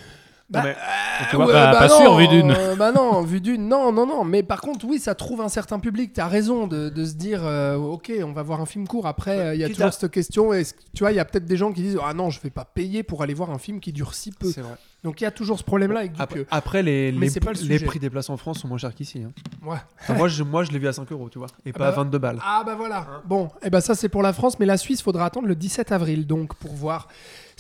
[0.53, 2.51] Bah, mais- euh, tu vois, ouais, bah, pas non, sûr, vu d'une.
[2.51, 3.69] euh, bah non, vu d'une.
[3.69, 4.23] Non, non, non.
[4.25, 6.13] Mais par contre, oui, ça trouve un certain public.
[6.13, 9.07] T'as raison de, de se dire, euh, ok, on va voir un film court.
[9.07, 10.51] Après, euh, il y a toujours à- cette question.
[10.51, 12.51] Que- tu vois, il y a peut-être des gens qui disent, ah non, je vais
[12.51, 14.51] pas payer pour aller voir un film qui dure si peu.
[14.51, 14.75] C'est vrai.
[15.05, 16.47] Donc il y a toujours ce problème-là avec Après, Dupieux.
[16.53, 17.87] après, les, les, c'est pas le les sujet.
[17.87, 19.21] prix des places en France sont moins chers qu'ici.
[19.27, 19.33] hein.
[19.67, 19.79] Ouais.
[20.01, 21.87] Enfin, moi, je, moi, je l'ai vu à 5 euros, tu vois, et Ah pas
[21.89, 22.39] à bah- 22 balles.
[22.45, 23.05] Ah bah voilà.
[23.27, 25.91] Bon, et ben ça c'est pour la France, mais la Suisse faudra attendre le 17
[25.91, 27.09] avril donc pour voir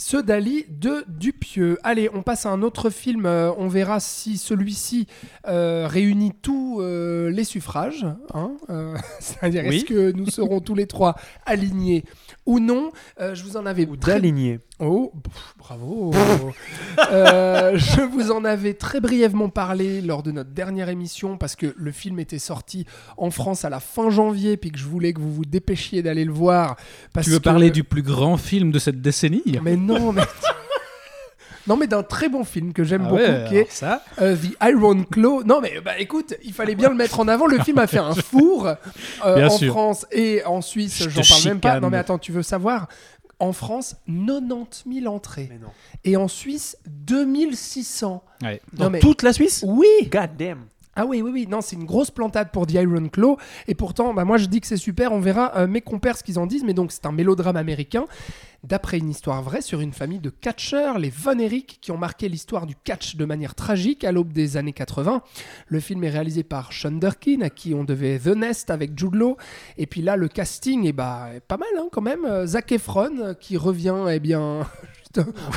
[0.03, 1.79] ce Dali de Dupieux.
[1.85, 3.25] Allez, on passe à un autre film.
[3.25, 5.07] euh, on verra si celui-ci
[5.47, 8.05] euh, réunit tous euh, les suffrages.
[8.35, 8.53] hein,
[9.21, 9.77] C'est-à-dire Oui.
[9.77, 11.15] est-ce que nous serons tous les trois
[11.47, 12.05] alignés
[12.47, 12.91] ou non
[13.21, 14.61] Euh, Je vous en avais Ou très d'aligner.
[14.81, 16.13] Oh, pff, bravo.
[17.11, 21.75] Euh, je vous en avais très brièvement parlé lors de notre dernière émission parce que
[21.77, 22.87] le film était sorti
[23.17, 26.25] en France à la fin janvier puis que je voulais que vous vous dépêchiez d'aller
[26.25, 26.77] le voir.
[27.13, 29.43] Parce Tu veux que- parler du plus grand film de cette décennie?
[29.63, 30.23] Mais non, mais...
[31.67, 34.37] Non mais d'un très bon film que j'aime Ah beaucoup ouais, qui est ça euh,
[34.37, 35.45] The Iron Claw.
[35.45, 37.47] Non mais bah écoute, il fallait bien le mettre en avant.
[37.47, 38.67] Le film a fait un four
[39.25, 39.73] euh, en sûr.
[39.73, 41.03] France et en Suisse.
[41.05, 41.81] Je J'en parle même pas.
[41.81, 42.89] Non mais attends, tu veux savoir
[43.39, 45.49] En France, 90 000 entrées.
[45.51, 45.69] Mais non.
[46.05, 48.23] Et en Suisse, 2600.
[48.43, 48.61] Ouais.
[48.73, 49.65] Dans Non, mais- toute la Suisse?
[49.67, 50.65] Oui God damn.
[50.95, 51.47] Ah oui, oui, oui.
[51.49, 53.39] Non, c'est une grosse plantade pour The Iron Claw.
[53.67, 55.13] Et pourtant, bah, moi, je dis que c'est super.
[55.13, 56.65] On verra euh, mes compères ce qu'ils en disent.
[56.65, 58.05] Mais donc, c'est un mélodrame américain
[58.65, 62.29] d'après une histoire vraie sur une famille de catcheurs, les Von Erich, qui ont marqué
[62.29, 65.23] l'histoire du catch de manière tragique à l'aube des années 80.
[65.67, 69.15] Le film est réalisé par Sean Durkin, à qui on devait The Nest avec Jude
[69.15, 69.37] Law.
[69.79, 72.25] Et puis là, le casting est bah, est pas mal hein, quand même.
[72.25, 74.67] Euh, Zac Efron, euh, qui revient, eh bien...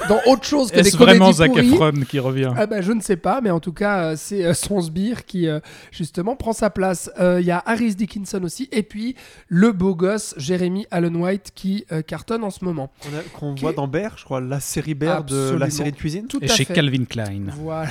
[0.10, 1.58] dans autre chose que des Est-ce vraiment comédies Zac.
[1.58, 4.44] Efron qui revient Ah bah, je ne sais pas, mais en tout cas, euh, c'est
[4.46, 5.60] euh, son sbire qui, euh,
[5.92, 7.10] justement, prend sa place.
[7.20, 9.16] Euh, Il y a Harris Dickinson aussi, et puis
[9.48, 12.92] le beau gosse Jeremy Allen White qui euh, cartonne en ce moment.
[13.40, 16.28] Qu'on voit dans Bear, je crois, la série Bear de la série de cuisine.
[16.28, 16.74] Tout Et à chez fait.
[16.74, 17.44] Calvin Klein.
[17.58, 17.90] Voilà.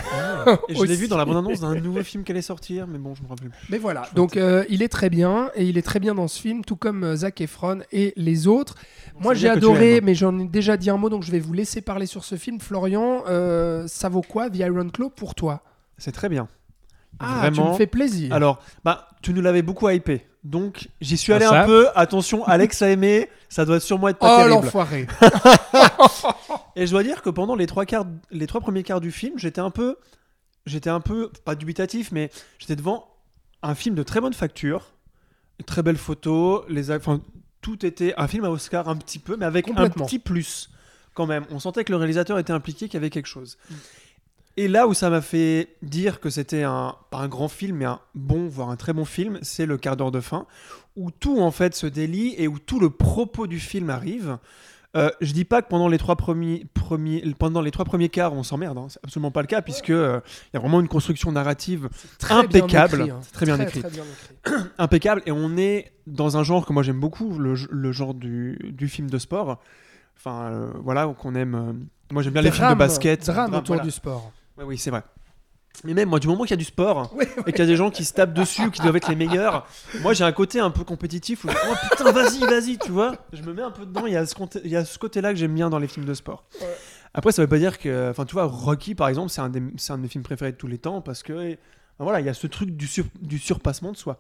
[0.69, 3.15] Et je l'ai vu dans la bande-annonce d'un nouveau film qui allait sortir, mais bon,
[3.15, 3.59] je me rappelle plus.
[3.71, 6.41] Mais voilà, donc euh, il est très bien, et il est très bien dans ce
[6.41, 8.75] film, tout comme euh, Zac Efron et les autres.
[9.21, 11.81] Moi j'ai adoré, mais j'en ai déjà dit un mot, donc je vais vous laisser
[11.81, 12.61] parler sur ce film.
[12.61, 15.63] Florian, euh, ça vaut quoi The Iron Claw pour toi?
[15.99, 16.49] C'est très bien.
[17.21, 17.73] Ah, tu Vraiment.
[17.73, 18.33] me fais plaisir.
[18.35, 20.27] Alors, bah, tu nous l'avais beaucoup hypé.
[20.43, 21.89] Donc, j'y suis Ah, allé un peu.
[21.95, 23.31] Attention, Alex a aimé.
[23.49, 24.65] Ça doit sûrement être oh pas terrible.
[24.65, 25.07] l'enfoiré
[26.77, 29.39] Et je dois dire que pendant les trois, quarts, les trois premiers quarts du film,
[29.39, 29.97] j'étais un peu.
[30.67, 31.31] J'étais un peu.
[31.45, 33.07] Pas dubitatif, mais j'étais devant
[33.63, 34.93] un film de très bonne facture.
[35.67, 36.65] Très belles photos.
[36.69, 37.21] Les, enfin,
[37.61, 40.69] tout était un film à Oscar un petit peu, mais avec un petit plus
[41.15, 41.45] quand même.
[41.51, 43.59] On sentait que le réalisateur était impliqué, qu'il y avait quelque chose.
[44.57, 47.87] Et là où ça m'a fait dire que c'était un, pas un grand film, mais
[47.87, 50.47] un bon, voire un très bon film, c'est le quart d'heure de fin,
[50.97, 54.39] où tout en fait se délie et où tout le propos du film arrive.
[54.97, 58.33] Euh, je dis pas que pendant les trois premiers, premiers, pendant les trois premiers quarts
[58.33, 58.87] on s'emmerde, hein.
[58.89, 61.89] c'est absolument pas le cas puisque euh, il y a vraiment une construction narrative
[62.21, 63.21] Très bien impeccable, écrit, hein.
[63.33, 64.55] Très bien Très, écrit, très bien écrit.
[64.79, 68.57] impeccable et on est dans un genre que moi j'aime beaucoup, le, le genre du,
[68.73, 69.59] du film de sport.
[70.17, 71.55] Enfin euh, voilà qu'on aime.
[71.55, 71.73] euh,
[72.13, 73.83] moi j'aime bien les films de Drame, basket, Drame autour voilà.
[73.83, 74.33] du sport.
[74.57, 75.03] Ouais, oui, c'est vrai.
[75.83, 77.67] Mais même, moi, du moment qu'il y a du sport Oui, et qu'il y a
[77.67, 79.67] des gens qui se tapent dessus qui doivent être les meilleurs,
[80.03, 83.17] moi, j'ai un côté un peu compétitif où je oh putain, vas-y, vas-y, tu vois.
[83.33, 84.07] Je me mets un peu dedans.
[84.07, 86.45] Il y a ce, côté-là que j'aime bien dans les films de sport.
[86.61, 86.69] Ouais.
[87.13, 88.11] Après, ça veut pas dire que.
[88.11, 90.53] Enfin, tu vois, Rocky, par exemple, c'est un, des- c'est un de mes films préférés
[90.53, 91.57] de tous les temps parce que.
[91.99, 94.19] Voilà, il y a ce truc du, sur- du surpassement de soi.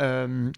[0.00, 0.50] Euh,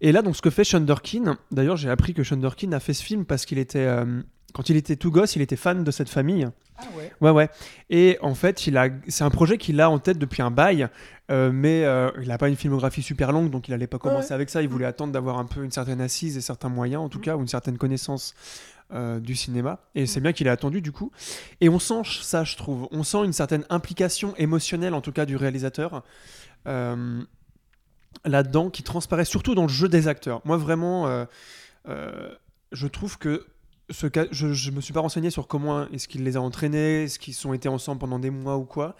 [0.00, 2.80] et là, donc, ce que fait Sean Durkin, d'ailleurs, j'ai appris que Sean Durkin a
[2.80, 3.78] fait ce film parce qu'il était.
[3.86, 4.22] euh,
[4.54, 6.48] quand il était tout gosse, il était fan de cette famille.
[6.78, 7.12] Ah ouais.
[7.20, 7.50] Ouais, ouais.
[7.90, 10.88] Et en fait, il a, c'est un projet qu'il a en tête depuis un bail,
[11.30, 11.82] euh, mais
[12.22, 14.34] il n'a pas une filmographie super longue, donc il n'allait pas commencer Ouais.
[14.34, 14.62] avec ça.
[14.62, 17.36] Il voulait attendre d'avoir un peu une certaine assise et certains moyens, en tout cas,
[17.36, 18.34] ou une certaine connaissance
[18.94, 19.80] euh, du cinéma.
[19.94, 21.10] Et c'est bien qu'il ait attendu, du coup.
[21.60, 22.88] Et on sent ça, je trouve.
[22.90, 26.04] On sent une certaine implication émotionnelle, en tout cas, du réalisateur.
[26.66, 27.20] euh,
[28.24, 30.40] là-dedans, qui transparaît surtout dans le jeu des acteurs.
[30.44, 31.24] Moi, vraiment, euh,
[31.88, 32.34] euh,
[32.72, 33.46] je trouve que
[33.90, 37.04] ce cas, je, je me suis pas renseigné sur comment est-ce qu'il les a entraînés,
[37.04, 38.96] est-ce qu'ils ont été ensemble pendant des mois ou quoi.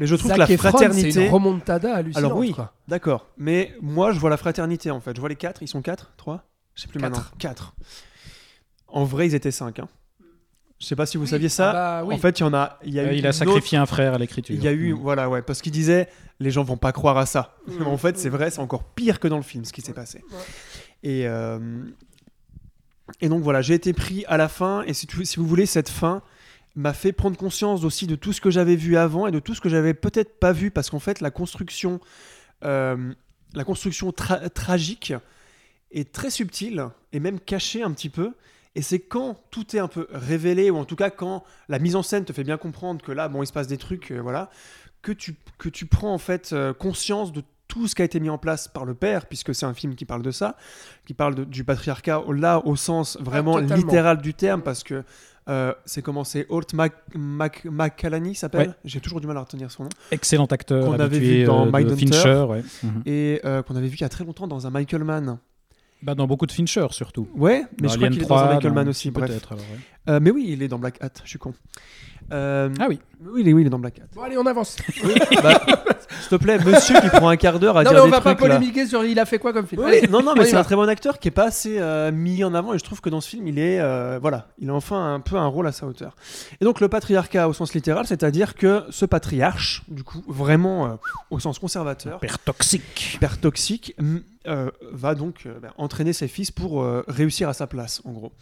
[0.00, 1.26] Mais je trouve Zac que la Efron, C'est fraternité.
[1.26, 2.24] une remontada hallucinante.
[2.24, 2.52] Alors oui,
[2.88, 3.28] d'accord.
[3.36, 5.14] Mais moi, je vois la fraternité en fait.
[5.14, 5.62] Je vois les quatre.
[5.62, 6.44] Ils sont quatre, trois?
[6.74, 7.10] Je sais plus Quatre.
[7.12, 7.30] maintenant.
[7.38, 7.74] Quatre.
[8.88, 9.78] En vrai, ils étaient cinq.
[9.78, 9.88] Hein.
[10.82, 11.70] Je sais pas si vous saviez ça.
[11.70, 11.72] Ah
[12.02, 12.14] bah oui.
[12.16, 12.80] En fait, il y en a.
[12.84, 14.52] Il y a Euh, eu il a sacrifié un frère à l'écriture.
[14.52, 14.98] il y a eu, Mm.
[14.98, 16.08] voilà, ouais, parce qu'il disait,
[16.40, 17.54] les gens vont pas croire à ça.
[17.68, 17.86] Mm.
[17.86, 20.24] en fait, c'est vrai, c'est encore pire que dans le film, ce qui s'est passé.
[21.04, 21.84] Et, euh,
[23.20, 25.66] et donc voilà, j'ai été pris à la fin, et si, tu- si vous voulez,
[25.66, 26.20] cette fin,
[26.74, 29.54] m'a fait prendre conscience aussi de tout ce que j'avais vu avant et de tout
[29.54, 32.00] ce que j'avais peut-être pas vu parce qu'en fait la construction,
[32.64, 33.12] euh,
[33.54, 35.12] la construction tra- tragique
[35.90, 38.32] est très subtile et même cachée un petit peu.
[38.74, 41.94] Et c'est quand tout est un peu révélé ou en tout cas quand la mise
[41.96, 44.20] en scène te fait bien comprendre que là bon il se passe des trucs euh,
[44.20, 44.48] voilà
[45.02, 48.20] que tu que tu prends en fait euh, conscience de tout ce qui a été
[48.20, 50.56] mis en place par le père, puisque c'est un film qui parle de ça,
[51.06, 55.04] qui parle de- du patriarcat, au- là au sens vraiment littéral du terme, parce que
[55.48, 58.74] euh, c'est comment c'est Holt Mac, Mac, McCallany s'appelle Ouais.
[58.84, 59.88] J'ai toujours du mal à retenir son nom.
[60.10, 62.06] Excellent acteur, Qu'on avait vu dans euh, Mindhunter.
[62.12, 62.62] Fincher, ouais.
[62.82, 63.02] Mhm.
[63.06, 65.38] Et euh, qu'on avait vu il y a très longtemps dans un Michael Mann.
[66.02, 67.28] Bah, dans beaucoup de Fincher surtout.
[67.34, 69.28] Ouais, mais Dans je crois qu'il est 3, dans un Michael Mann aussi, bref.
[69.30, 69.64] Peut-être alors.
[69.64, 69.78] ouais.
[70.14, 71.54] Euh, mais oui, il est dans Black Hat, je suis con.
[72.32, 72.98] Euh, Ah oui.
[73.24, 74.04] Oui, il est, oui, il est dans Black Hat.
[74.14, 74.76] Bon, allez, on avance.
[75.42, 75.60] Bah,
[76.20, 78.10] S'il te plaît, monsieur qui prend un quart d'heure à non, dire mais on des
[78.10, 78.36] va pas là.
[78.36, 79.82] polémiquer sur il a fait quoi comme film.
[79.82, 81.78] Oui, Allez, non, non, on mais c'est un très bon acteur qui est pas assez
[81.78, 84.48] euh, mis en avant et je trouve que dans ce film, il est, euh, voilà,
[84.58, 86.14] il a enfin un peu un rôle à sa hauteur.
[86.60, 90.94] Et donc le patriarcat au sens littéral, c'est-à-dire que ce patriarche, du coup, vraiment euh,
[91.30, 93.16] au sens conservateur, Père toxique.
[93.20, 93.94] père toxique,
[94.46, 98.12] euh, va donc euh, bah, entraîner ses fils pour euh, réussir à sa place, en
[98.12, 98.32] gros.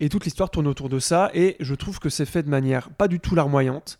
[0.00, 2.90] Et toute l'histoire tourne autour de ça, et je trouve que c'est fait de manière
[2.90, 3.98] pas du tout larmoyante,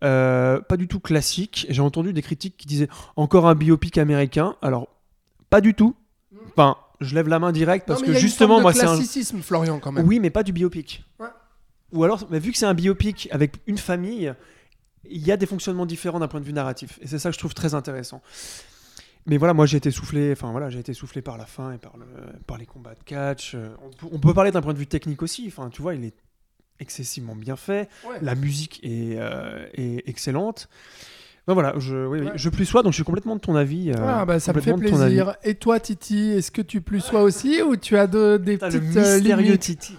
[0.00, 1.66] pas du tout classique.
[1.68, 4.56] J'ai entendu des critiques qui disaient encore un biopic américain.
[4.62, 4.88] Alors,
[5.50, 5.94] pas du tout.
[6.50, 8.62] Enfin, je lève la main direct parce Non, que y a une justement, forme de
[8.62, 8.96] moi, c'est un.
[8.96, 10.06] classicisme, Florian, quand même.
[10.06, 11.04] Oui, mais pas du biopic.
[11.20, 11.26] Ouais.
[11.92, 14.34] Ou alors, mais vu que c'est un biopic avec une famille,
[15.08, 16.98] il y a des fonctionnements différents d'un point de vue narratif.
[17.02, 18.22] Et c'est ça que je trouve très intéressant.
[19.26, 21.78] Mais voilà, moi j'ai été soufflé, enfin voilà, j'ai été soufflé par la fin et
[21.78, 22.06] par, le,
[22.46, 23.54] par les combats de catch.
[23.54, 25.44] Euh, On peut, on peut parler d'un point de vue technique aussi.
[25.48, 26.14] Enfin, tu vois, il est
[26.78, 27.88] excessivement bien fait.
[28.08, 28.18] Ouais.
[28.22, 30.68] La musique est, euh, est excellente.
[31.48, 32.32] Ben voilà, je, oui, Ouais.
[32.34, 33.90] je plus sois, donc je suis complètement de ton avis.
[33.90, 35.36] euh, Ah bah ça me fait plaisir.
[35.44, 38.58] Et toi Titi, est-ce que tu plus sois aussi ou tu as de- des le
[38.58, 39.96] petites euh, mystérieux Titi.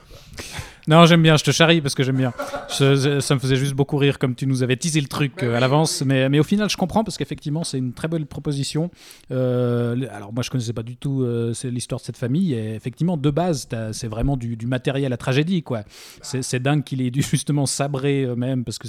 [0.88, 2.31] Non, j'aime bien, je te charrie parce que j'aime bien.
[2.79, 5.43] Je- je- ça me faisait juste beaucoup rire comme tu nous avais teasé le truc
[5.43, 6.01] euh, à l'avance.
[6.05, 8.89] Mais, mais au final, je comprends parce qu'effectivement, c'est une très belle proposition.
[9.31, 12.53] Euh, alors, moi, je connaissais pas du tout euh, l'histoire de cette famille.
[12.53, 15.61] Et effectivement, de base, c'est vraiment du, du matériel à tragédie.
[15.63, 15.83] quoi.
[16.21, 18.88] C'est dingue qu'il ait dû justement sabrer même parce que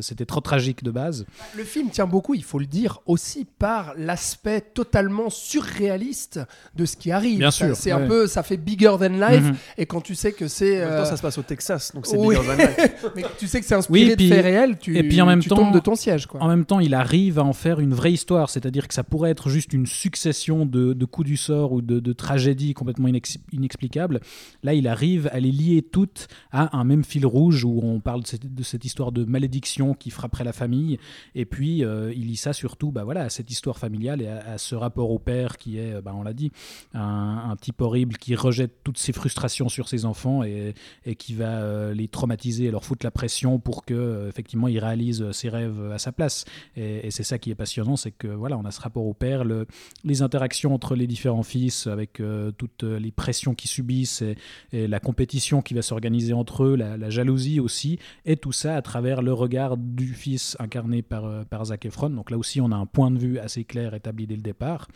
[0.00, 1.26] c'était trop tragique de base.
[1.56, 6.40] Le film tient beaucoup, il faut le dire, aussi par l'aspect totalement surréaliste
[6.74, 7.38] de ce qui arrive.
[7.38, 9.42] Bien Ça- sûr, C'est un peu, ça fait bigger than life.
[9.42, 9.56] Mhm.
[9.78, 12.36] Et quand tu sais que c'est, euh, ça se passe au Texas, donc c'est oui.
[13.16, 15.20] mais tu sais que c'est inspiré Oui, et puis- de faits réels, tu, et puis
[15.20, 16.42] en même tu temps- tombes de ton siège, quoi.
[16.42, 19.30] En même temps, il arrive à en faire une vraie histoire, c'est-à-dire que ça pourrait
[19.30, 23.38] être juste une succession de, de coups du sort ou de, de tragédies complètement inex-
[23.52, 24.20] inexplicables.
[24.62, 28.22] Là, il arrive à les lier toutes à un même fil rouge où on parle
[28.22, 30.98] de cette, de cette histoire de malédiction qui frapperait la famille,
[31.34, 34.52] et puis euh, il lie ça surtout bah, voilà, à cette histoire familiale et à,
[34.52, 36.50] à ce rapport au père qui est, bah, on l'a dit,
[36.92, 40.74] un, un type horrible qui rejette toutes ses frustrations sur ses enfants et,
[41.06, 44.78] et qui va euh, les traumatiser leur foutre la pression pour que euh, effectivement ils
[44.78, 46.44] réalisent euh, ses rêves à sa place.
[46.76, 49.44] Et, c'est ça qui est passionnant, c'est que voilà, on a ce rapport au père,
[49.44, 49.66] le-
[50.02, 52.20] les interactions entre les différents fils, avec
[52.58, 57.60] toutes les pressions qu'ils subissent et, la compétition qui va s'organiser entre eux, la, jalousie
[57.60, 62.10] aussi, et tout ça à travers le regard du fils incarné par, par Zac Efron.
[62.10, 64.88] Donc là aussi, on a un point de vue assez clair établi dès le départ,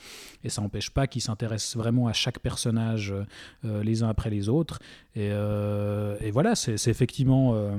[0.42, 3.14] et ça n'empêche pas qu'il s'intéresse vraiment à chaque personnage
[3.62, 4.80] les uns après les autres.
[6.20, 7.70] Et voilà, c'est effectivement, euh,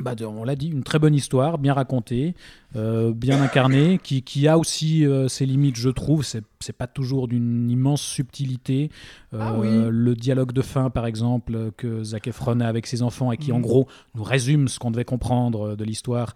[0.00, 2.34] bah, de- on l'a dit, une très bonne histoire, bien racontée,
[2.76, 6.24] euh, bien incarnée, qui, qui a aussi euh, ses limites, je trouve.
[6.24, 6.42] C'est
[6.76, 8.90] pas toujours d'une immense subtilité.
[9.32, 9.90] Ah Euh, oui.
[9.90, 13.50] Le dialogue de fin, par exemple, que Zac Efron a avec ses enfants et qui,
[13.52, 13.62] en Mhm.
[13.62, 16.34] gros, nous résume ce qu'on devait comprendre de l'histoire.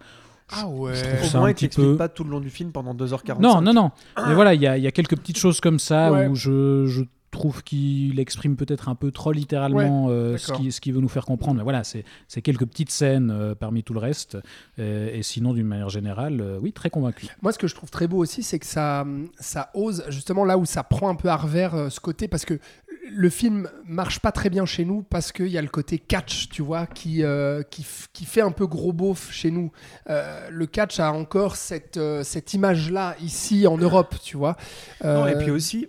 [0.51, 0.93] Ah ouais.
[0.93, 2.49] je trouve Au ça moins, un il petit t'explique peu- pas tout le long du
[2.49, 3.39] film pendant 2h45.
[3.41, 3.91] Non, non, non.
[4.27, 6.27] Mais voilà, il y, a- il y a quelques petites choses comme ça Ouais.
[6.27, 7.03] où je, je
[7.33, 11.57] trouve qu'il exprime peut-être un peu trop littéralement euh, ce qu'il veut nous faire comprendre.
[11.57, 14.37] Mais voilà, c'est quelques petites scènes euh, parmi tout le reste.
[14.79, 17.27] Euh, et sinon, d'une manière générale, euh, oui, très convaincu.
[17.41, 19.05] Moi, ce que je trouve très beau aussi, c'est que ça,
[19.39, 22.45] ça ose, justement là où ça prend un peu à revers euh, ce côté, parce
[22.45, 22.59] que
[23.11, 26.49] le film marche pas très bien chez nous, parce qu'il y a le côté catch,
[26.49, 29.71] tu vois, qui, euh, qui, qui fait un peu gros beauf chez nous.
[30.09, 34.55] Euh, le catch a encore cette, euh, cette image-là, ici, en Europe, tu vois.
[35.03, 35.87] Non, et puis aussi,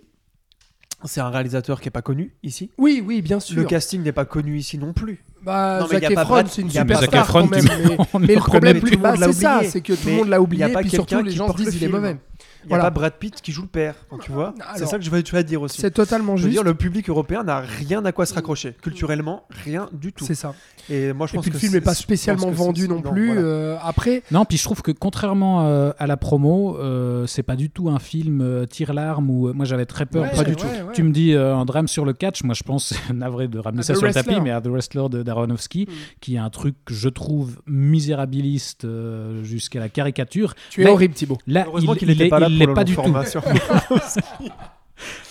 [1.03, 2.71] c'est un réalisateur qui est pas connu ici.
[2.77, 3.57] Oui, oui, bien sûr.
[3.57, 5.23] Le casting n'est pas connu ici non plus.
[5.43, 7.65] Bah, Non, mais Zac Efron, c'est une Zac Efron quand même.
[7.65, 10.67] Mais, mais le problème, plus l'a c'est ça, c'est que tout le monde l'a oublié,
[10.69, 12.17] pas puis surtout les gens disent il est mauvais.
[12.65, 12.83] Il n'y a Voilà.
[12.91, 14.53] pas Brad Pitt qui joue le père, enfin, tu vois.
[14.75, 15.79] C'est ça que je veux, tu vas te dire aussi.
[15.81, 16.61] C'est totalement Je veux juste.
[16.61, 18.75] dire, le public européen n'a rien à quoi se raccrocher.
[18.81, 20.25] Culturellement, rien du tout.
[20.25, 20.53] C'est ça.
[20.89, 23.27] Et moi, je Et pense puis que le film n'est pas spécialement vendu non, plus.
[23.27, 23.41] voilà.
[23.41, 27.55] euh, après, Non, puis je trouve que contrairement euh, à la promo, euh, c'est pas
[27.55, 30.23] du tout un film euh, tire-larme où euh, moi j'avais très peur.
[30.23, 30.65] Ouais, pas du ouais, tout.
[30.65, 30.93] ouais.
[30.93, 33.79] Tu me dis euh, un drame sur le catch, moi je pense, navré de ramener
[33.79, 35.93] À ça sur le tapis, mais à The Wrestler de d'Aronofsky, Mm.
[36.21, 40.53] qui est un truc que je trouve misérabiliste euh, jusqu'à la caricature.
[40.69, 41.37] tu es horrible, Thibaut.
[41.47, 43.01] Là, Heureusement il, qu'il il n'était pas là il l'est le pas du tout.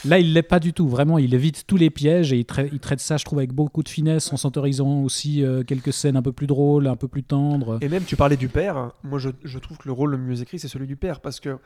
[0.04, 0.88] Là, il l'est pas du tout.
[0.88, 3.54] Vraiment, il évite tous les pièges et il, trai- il traite ça, je trouve, avec
[3.54, 7.08] beaucoup de finesse, en s'autorisant aussi euh, quelques scènes un peu plus drôles, un peu
[7.08, 7.78] plus tendres.
[7.80, 8.92] Et même, tu parlais du père.
[9.02, 11.20] Moi, je, je trouve que le rôle le mieux écrit, c'est celui du père.
[11.20, 11.56] Parce que.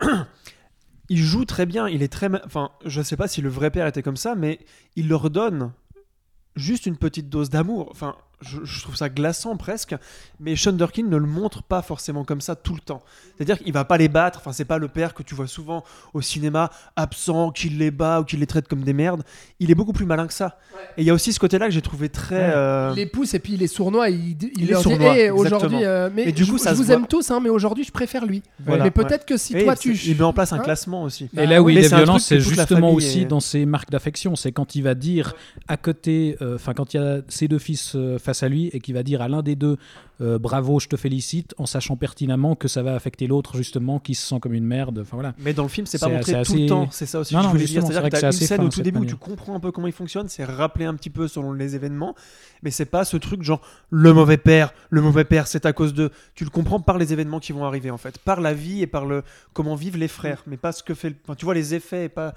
[1.08, 1.88] il joue très bien.
[1.88, 2.28] Il est très.
[2.46, 4.60] Enfin, je sais pas si le vrai père était comme ça, mais
[4.94, 5.72] il leur donne
[6.54, 7.88] juste une petite dose d'amour.
[7.90, 9.94] Enfin, je, je trouve ça glaçant presque.
[10.38, 13.02] Mais Shunderkin ne le montre pas forcément comme ça tout le temps.
[13.36, 14.38] C'est-à-dire qu'il va pas les battre.
[14.40, 15.84] Enfin, c'est pas le père que tu vois souvent
[16.14, 19.22] au cinéma, absent, qui les bat ou qui les traite comme des merdes.
[19.58, 20.58] Il est beaucoup plus malin que ça.
[20.96, 22.36] Et il y a aussi ce côté-là que j'ai trouvé très.
[22.36, 22.52] Ouais.
[22.54, 24.08] euh, Il les pousse et puis il les sournoie.
[24.10, 26.50] et Il, il, Il est leur dit sournois, Eh, aujourd'hui, euh, mais Et du je,
[26.50, 26.94] coup, ça je vous voit.
[26.94, 28.42] aime tous, hein, mais aujourd'hui, je préfère lui.
[28.64, 29.34] Voilà, mais peut-être ouais.
[29.34, 29.94] que si Et toi, tu.
[29.96, 31.28] Il met en place un Hein classement aussi.
[31.36, 34.36] Et là où Mais il est violent, c'est justement aussi est- dans ses marques d'affection.
[34.36, 35.34] C'est quand il va dire
[35.68, 38.68] à côté, euh, enfin quand il y a ses deux fils euh, face à lui
[38.72, 39.76] et qu'il va dire à l'un des deux
[40.20, 44.14] euh, bravo, je te félicite, en sachant pertinemment que ça va affecter l'autre justement qui
[44.14, 44.98] se sent comme une merde.
[45.00, 45.34] Enfin voilà.
[45.38, 46.88] Mais dans le film, c'est pas montré c'est tout le assez- temps.
[46.90, 47.82] C'est ça aussi Non, que je non, voulais dire.
[47.82, 49.14] C'est-à-dire vrai que que t'as une scène au tout début où manière.
[49.18, 52.14] tu comprends un peu comment il fonctionne, c'est rappelé un petit peu selon les événements,
[52.62, 55.94] mais c'est pas ce truc genre le mauvais père, le mauvais père, c'est à cause
[55.94, 56.10] de.
[56.34, 58.86] Tu le comprends par les événements qui vont arriver en fait, par la vie et
[58.86, 59.22] par le
[59.54, 61.08] comment vivent les frères, mais pas ce que fait.
[61.10, 62.34] le- enfin, tu vois les effets et pas.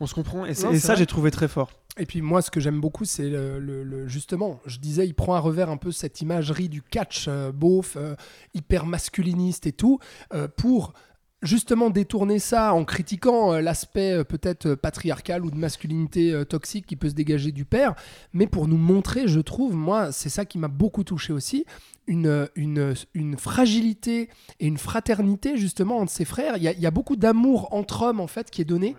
[0.00, 1.70] On se comprend et, Non, et ça j'ai trouvé très fort.
[1.98, 5.12] Et puis moi, ce que j'aime beaucoup, c'est le, le- le- justement, je disais, il
[5.14, 8.14] prend à revers un peu cette imagerie du catch euh, beauf, euh,
[8.54, 9.98] hyper masculiniste et tout,
[10.32, 10.94] euh, pour
[11.42, 16.86] justement détourner ça en critiquant euh, l'aspect euh, peut-être euh, patriarcal ou de masculinité toxique
[16.86, 17.94] qui peut se dégager du père,
[18.32, 21.64] mais pour nous montrer, je trouve, moi, c'est ça qui m'a beaucoup touché aussi,
[22.06, 24.28] une, une, fragilité
[24.58, 26.56] et une fraternité justement entre ses frères.
[26.56, 28.96] Il y a, beaucoup d'amour entre hommes en fait qui est donné.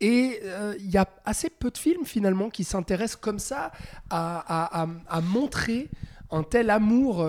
[0.00, 0.40] Et
[0.78, 3.70] il y a assez peu de films finalement qui s'intéressent comme ça
[4.08, 5.90] à, à- à- montrer
[6.30, 7.26] un tel amour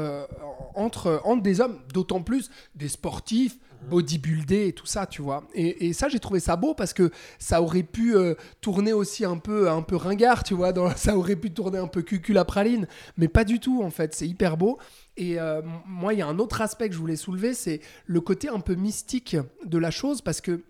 [0.73, 5.43] entre, entre des hommes, d'autant plus des sportifs, bodybuildés et tout ça, tu vois.
[5.53, 9.37] Et, ça, j'ai trouvé ça beau parce que ça aurait pu euh, tourner aussi un
[9.37, 10.73] peu, un peu ringard, tu vois.
[10.95, 14.13] Ça aurait pu tourner un peu cucul à praline, mais pas du tout en fait.
[14.13, 14.77] C'est hyper beau.
[15.17, 18.19] Et euh, moi, il y a un autre aspect que je voulais soulever, c'est le
[18.21, 20.63] côté un peu mystique de la chose parce que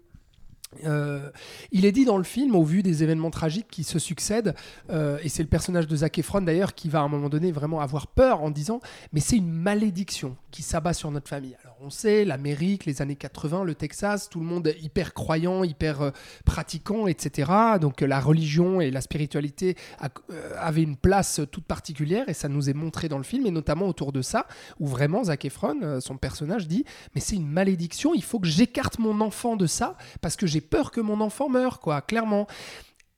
[0.84, 1.30] euh,
[1.72, 4.53] il est dit dans le film, au vu des événements tragiques qui se succèdent,
[4.91, 7.80] et c'est le personnage de Zac Efron d'ailleurs qui va à un moment donné vraiment
[7.80, 8.82] avoir peur en disant
[9.13, 11.58] Mais c'est une malédiction qui s'abat sur notre famille.
[11.66, 16.01] Alors on sait, l'Amérique, les années 80, le Texas, tout le monde hyper croyant, hyper
[16.01, 16.12] euh,
[16.45, 17.51] pratiquant, etc.
[17.82, 22.47] Donc euh, la religion et la spiritualité euh, avaient une place toute particulière, et ça
[22.47, 24.47] nous est montré dans le film, et notamment autour de ça,
[24.80, 26.86] où vraiment Zac Efron, son personnage, dit
[27.16, 30.62] Mais c'est une malédiction, il faut que j'écarte mon enfant de ça, parce que j'ai
[30.62, 32.47] peur que mon enfant meure, quoi, clairement.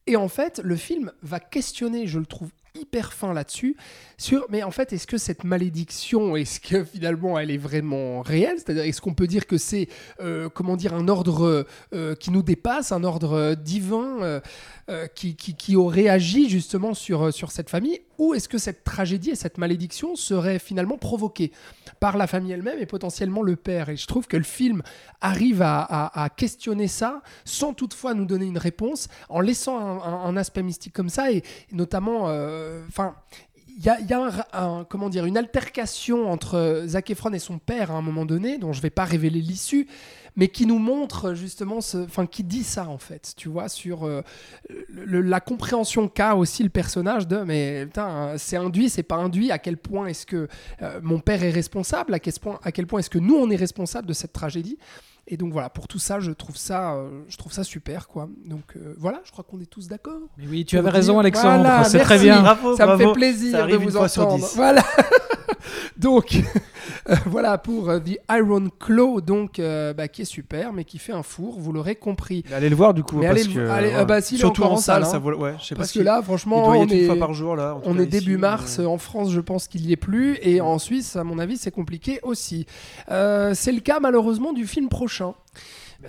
[0.07, 2.49] Et en fait, le film va questionner, je le trouve
[2.79, 3.75] hyper fin là-dessus,
[4.17, 8.57] sur mais en fait, est-ce que cette malédiction, est-ce que finalement elle est vraiment réelle?
[8.57, 9.87] C'est-à-dire, est-ce qu'on peut dire que c'est,
[10.19, 14.41] euh, comment dire, un ordre euh, qui nous dépasse, un ordre divin
[14.89, 18.01] euh, qui, qui, qui aurait agi justement sur, sur cette famille?
[18.17, 21.51] Ou est-ce que cette tragédie et cette malédiction seraient finalement provoquées
[21.99, 23.89] par la famille elle-même et potentiellement le père?
[23.89, 24.81] Et je trouve que le film
[25.21, 30.93] arrive à, questionner ça sans toutefois nous donner une réponse, en laissant un aspect mystique
[30.93, 33.15] comme ça, et, notamment, euh, enfin,
[33.77, 38.01] il y a, comment dire, une altercation entre Zac Efron et son père à un
[38.01, 39.87] moment donné, dont je vais pas révéler l'issue,
[40.35, 44.05] mais qui nous montre justement, ce- enfin, qui dit ça en fait, tu vois, sur
[44.05, 44.21] euh,
[44.89, 49.59] la compréhension qu'a aussi le personnage de, mais putain, c'est induit, c'est pas induit, à
[49.59, 50.47] quel point est-ce que
[50.81, 54.07] euh, mon père est responsable, à quel point, point est-ce que nous on est responsable
[54.07, 54.77] de cette tragédie.
[55.29, 58.29] Et donc voilà, pour tout ça, je trouve ça, euh, je trouve ça super, quoi.
[58.45, 60.21] Donc euh, voilà, je crois qu'on est tous d'accord.
[60.37, 61.63] Mais oui, tu avais dire- raison, Alexandre.
[61.63, 62.39] Voilà, c'est très bien.
[62.41, 64.47] Bravo, ça me fait plaisir Ça de vous entendre.
[64.55, 64.83] Voilà.
[65.97, 66.37] donc
[67.09, 70.97] euh, voilà pour euh, The Iron Claw, donc euh, bah, qui est super, mais qui
[70.97, 71.59] fait un four.
[71.59, 72.43] Vous l'aurez compris.
[72.49, 73.19] Mais allez le voir du coup.
[73.21, 75.19] Parce allez le- que, allez- ah bah, Surtout en salle, ça hein.
[75.19, 75.33] vaut.
[75.33, 77.75] Ouais, je sais pas Parce si- que là, franchement, on est, fois par jour là.
[77.75, 78.79] en tout on cas, est début ici, mars.
[78.79, 80.37] En France, je pense qu'il y est plus.
[80.41, 82.65] Et en Suisse, à mon avis, c'est compliqué aussi.
[83.07, 85.33] C'est le cas malheureusement du film prochain.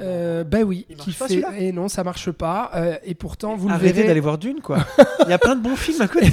[0.01, 1.43] Euh, bah oui, Il qui fait.
[1.59, 2.71] Et non, ça marche pas.
[2.75, 4.09] Euh, et pourtant, vous le Arrêtez verrez.
[4.09, 4.79] d'aller voir Dune, quoi.
[5.25, 6.31] Il y a plein de bons films à côté.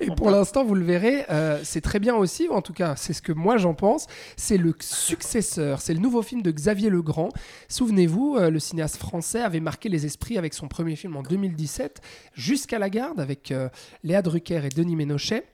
[0.00, 3.12] Et pour l'instant, vous le verrez, euh, c'est très bien aussi, en tout cas, c'est
[3.12, 4.06] ce que moi j'en pense.
[4.36, 7.28] C'est le successeur, c'est le nouveau film de Xavier Legrand.
[7.68, 12.00] Souvenez-vous, euh, le cinéaste français avait marqué les esprits avec son premier film en 2017,
[12.34, 13.68] Jusqu'à la garde, avec euh,
[14.04, 15.44] Léa Drucker et Denis Ménochet.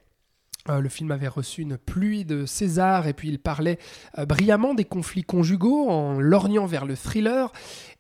[0.69, 3.79] Euh, le film avait reçu une pluie de César et puis il parlait
[4.19, 7.53] euh, brillamment des conflits conjugaux en lorgnant vers le thriller.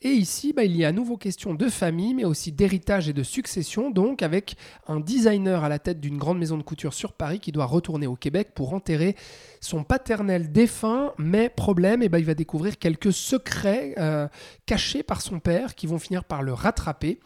[0.02, 3.12] Et ici, bah, il y a à nouveau question de famille, mais aussi d'héritage et
[3.12, 4.56] de succession, donc avec
[4.86, 8.06] un designer à la tête d'une grande maison de couture sur Paris qui doit retourner
[8.06, 9.16] au Québec pour enterrer
[9.60, 11.12] son paternel défunt.
[11.18, 14.28] Mais problème, eh ben, il va découvrir quelques secrets euh,
[14.66, 17.18] cachés par son père qui vont finir par le rattraper.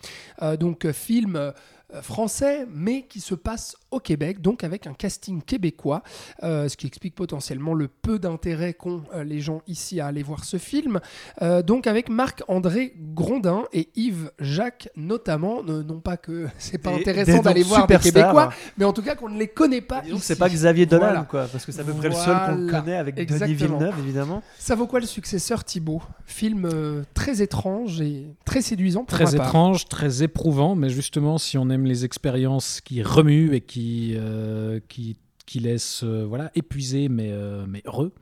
[0.59, 1.53] Donc film
[2.01, 6.03] français, mais qui se passe au Québec, donc avec un casting québécois,
[6.43, 10.23] euh, ce qui explique potentiellement le peu d'intérêt qu'ont euh, les gens ici à aller
[10.23, 11.01] voir ce film.
[11.43, 16.91] Euh, donc avec Marc-André Grondin et Yves Jacques notamment, Euh, non pas que c'est pas
[16.93, 17.99] Des- intéressant d'aller voir des.
[17.99, 20.03] Québécois, mais en tout cas qu'on ne les connaît pas.
[20.07, 20.19] Ici.
[20.21, 21.23] c'est pas Xavier Dolan, Voilà.
[21.29, 21.47] quoi.
[21.53, 23.79] Parce que c'est à peu près le seul qu'on connaît avec Denis Exactement.
[23.79, 24.43] Villeneuve, évidemment.
[24.59, 26.03] Ça vaut quoi le successeur Thibaut?
[26.25, 29.47] Film euh, très étrange et très séduisant pour Très ma part.
[29.49, 34.81] étrange, très éprouvant, mais justement, si on aime les expériences qui remuent et qui, euh,
[34.89, 35.17] qui,
[35.47, 38.13] qui laissent euh, voilà, épuisés mais, euh, mais heureux.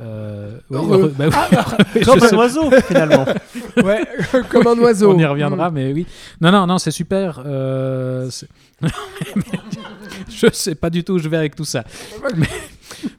[0.00, 1.12] Euh, Heureux.
[1.16, 2.00] bah oui.
[2.04, 3.24] Comme un sais- oiseau, finalement.
[3.84, 4.04] Ouais,
[4.50, 5.12] comme un oiseau.
[5.12, 6.06] On y reviendra, mais oui.
[6.40, 7.42] Non, non, non, c'est super.
[7.44, 8.30] euh,
[10.28, 11.84] je sais pas du tout où je vais avec tout ça.
[12.36, 12.46] Mais,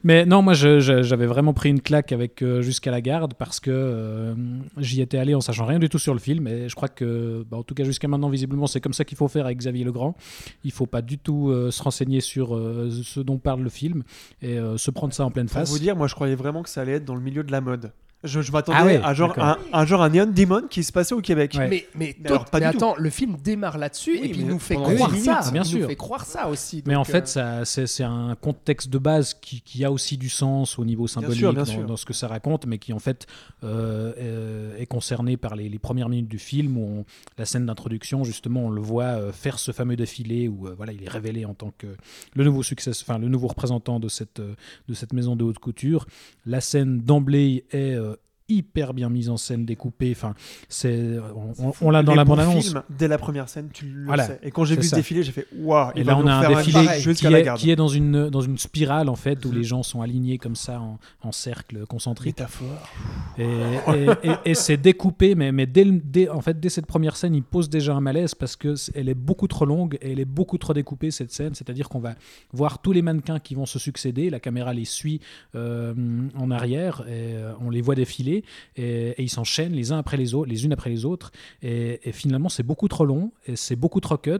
[0.04, 3.70] mais non, moi, j'avais vraiment pris une claque avec euh, Jusqu'à la garde parce que
[3.70, 4.34] euh,
[4.78, 6.46] j'y étais allé en sachant rien du tout sur le film.
[6.48, 9.16] Et je crois que, bah, en tout cas, jusqu'à maintenant, visiblement, c'est comme ça qu'il
[9.16, 10.16] faut faire avec Xavier Legrand.
[10.64, 14.02] Il faut pas du tout euh, se renseigner sur ce dont parle le film
[14.42, 15.70] et se prendre ça en pleine Pour face.
[15.70, 17.60] vous dire, moi, je croyais vraiment que ça allait être dans le milieu de la
[17.60, 17.92] mode.
[18.24, 20.90] Je, je m'attendais Ah ouais, à genre un, un genre un Neon Demon qui se
[20.90, 21.54] passait au Québec.
[21.56, 21.68] Ouais.
[21.68, 24.28] Mais, mais, Mais alors, tout- pas mais du attends, le film démarre là-dessus Oui, et
[24.30, 25.50] puis il nous fait croire ça.
[25.52, 25.80] bien il sûr.
[25.80, 26.82] nous fait croire ça aussi.
[26.86, 30.16] Mais en fait, euh, ça, c'est, c'est un contexte de base qui, qui a aussi
[30.16, 31.84] du sens au niveau symbolique sûr, bien dans, sûr.
[31.86, 33.26] dans ce que ça raconte, mais qui en fait
[33.62, 37.04] euh, euh, est concerné par les, les premières minutes du film où on-
[37.38, 41.04] la scène d'introduction, justement, on le voit faire ce fameux défilé où euh, voilà, il
[41.04, 41.86] est révélé en tant que
[42.34, 46.06] le nouveau succès, enfin le nouveau représentant de cette, de cette maison de haute couture.
[46.46, 48.14] La scène d'emblée est euh,
[48.48, 50.12] hyper bien mise en scène, découpée.
[50.12, 50.34] Enfin,
[50.68, 52.64] c'est on, on- on l'a dans Les la bons bande-annonce.
[52.68, 54.38] films, dès la première scène, tu le Voilà, sais.
[54.42, 55.90] Et quand j'ai vu ce défilé, j'ai fait waouh.
[55.96, 57.58] Et là, on a un défilé qui est, garde.
[57.58, 59.54] qui est dans une, dans une spirale, en fait, où Mhm.
[59.56, 62.38] les gens sont alignés comme ça, en, en cercle concentrique.
[62.38, 62.68] Métaphore.
[63.38, 67.16] Et, et- et- et c'est découpé, mais, mais dès, dès- en fait, dès cette première
[67.16, 70.20] scène, il pose déjà un malaise parce que elle est beaucoup trop longue et elle
[70.20, 71.54] est beaucoup trop découpée, cette scène.
[71.54, 72.14] C'est-à-dire qu'on va
[72.52, 75.20] voir tous les mannequins qui vont se succéder, la caméra les suit
[75.54, 75.94] euh,
[76.38, 78.35] en arrière, et euh, on les voit défiler,
[78.76, 81.32] et, et ils s'enchaînent les uns après les autres, les unes après les autres.
[81.62, 84.38] Et, et finalement, c'est beaucoup trop long, et c'est beaucoup trop cut,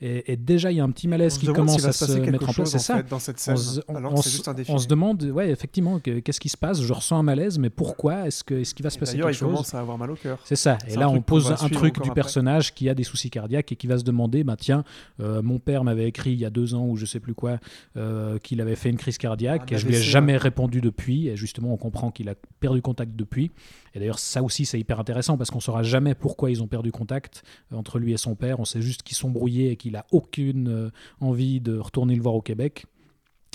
[0.00, 2.48] et, et déjà, il y a un petit malaise se qui commence à se mettre
[2.48, 2.70] en place.
[2.70, 3.54] C'est ça fait, dans cette scène.
[3.54, 7.22] on se, on- on demande, ouais, effectivement, que- qu'est-ce qui se passe Je ressens un
[7.22, 9.74] malaise, mais pourquoi Est-ce que- est-ce qu'il va se passer D'ailleurs, quelque il chose commence
[9.74, 10.38] à avoir mal au cœur.
[10.44, 10.76] C'est ça.
[10.88, 13.86] Et là, on pose un truc du personnage qui a des soucis cardiaques et qui
[13.86, 14.84] va se demander, bah tiens,
[15.20, 17.58] euh, mon père m'avait écrit il y a deux ans ou je sais plus quoi,
[17.96, 21.28] euh, qu'il avait fait une crise cardiaque et je lui ai jamais répondu depuis.
[21.28, 23.35] Et justement, on comprend qu'il a perdu contact depuis.
[23.44, 26.92] Et d'ailleurs, ça aussi, c'est hyper intéressant parce qu'on saura jamais pourquoi ils ont perdu
[26.92, 28.60] contact euh, entre lui et son père.
[28.60, 32.22] On sait juste qu'ils sont brouillés et qu'il a aucune euh, envie de retourner le
[32.22, 32.86] voir au Québec.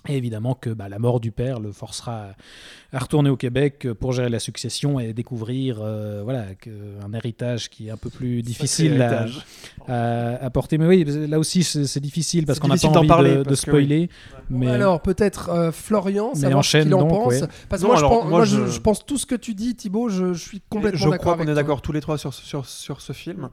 [0.08, 2.30] Et évidemment que bah, la mort du père le forcera
[2.92, 6.46] à retourner au Québec pour gérer la succession et découvrir euh, voilà,
[7.06, 9.46] un héritage qui est un peu plus difficile à, héritage.
[9.88, 10.80] à, à porter.
[10.80, 14.10] Mais oui, là aussi, c'est difficile parce qu'on n'a pas envie parler de, spoiler.
[14.50, 17.34] Mais alors peut-être euh, Florian, savoir ce qu'il en donc, pense.
[17.34, 17.42] ouais.
[17.70, 19.36] Parce que moi, je, alors, pense, moi, moi, je, je- je pense tout ce que
[19.36, 22.02] tu dis, Thibaut, je, je suis complètement je d'accord crois qu'on est d'accord tous les
[22.02, 23.50] trois sur, sur, sur ce film.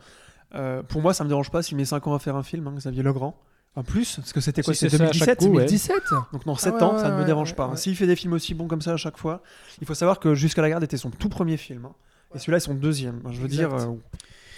[0.54, 2.66] Euh, pour moi, ça me dérange pas s'il met 5 ans à faire un film,
[2.68, 3.36] hein, Xavier Legrand.
[3.78, 5.66] En plus, parce que c'était quoi Si C'était c'est ça à chaque 2017 coup, ouais.
[5.66, 5.96] 2017
[6.32, 7.64] Donc dans 7 ouais, ans, ça ne me dérange ouais, pas.
[7.66, 7.70] hein.
[7.70, 7.76] ouais.
[7.76, 9.42] S'il fait des films aussi bons comme ça à chaque fois,
[9.80, 11.84] il faut savoir que Jusqu'à la garde était son tout premier film.
[11.84, 11.92] hein.
[12.34, 13.20] Et celui-là est son deuxième.
[13.30, 13.56] Je veux Exact.
[13.68, 13.94] dire, euh,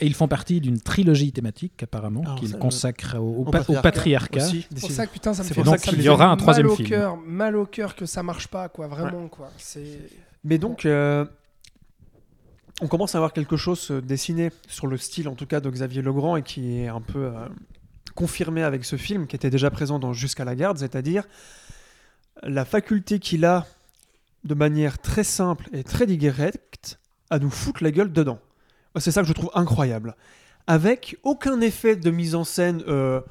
[0.00, 3.62] et ils font partie d'une trilogie thématique apparemment Alors, qu'ils consacrent au, au au pa-
[3.68, 6.24] au patriarcat C'est pour ça que putain, ça me fait, ça qu'il me y aura
[6.24, 6.88] un mal troisième au film.
[6.88, 8.86] cœur, mal au cœur que ça marche pas, quoi.
[8.88, 9.50] Vraiment, quoi.
[10.42, 11.26] Mais donc, euh,
[12.80, 16.00] on commence à avoir quelque chose dessiné sur le style, en tout cas, de Xavier
[16.00, 17.32] Legrand et qui est un peu euh,
[18.20, 21.24] confirmé avec ce film, qui était déjà présent dans Jusqu'à la garde, c'est-à-dire
[22.42, 23.66] la faculté qu'il a,
[24.44, 26.98] de manière très simple et très directe,
[27.30, 28.38] à nous foutre la gueule dedans.
[28.98, 30.16] C'est ça que je trouve incroyable.
[30.66, 33.22] Avec aucun effet de mise en scène euh,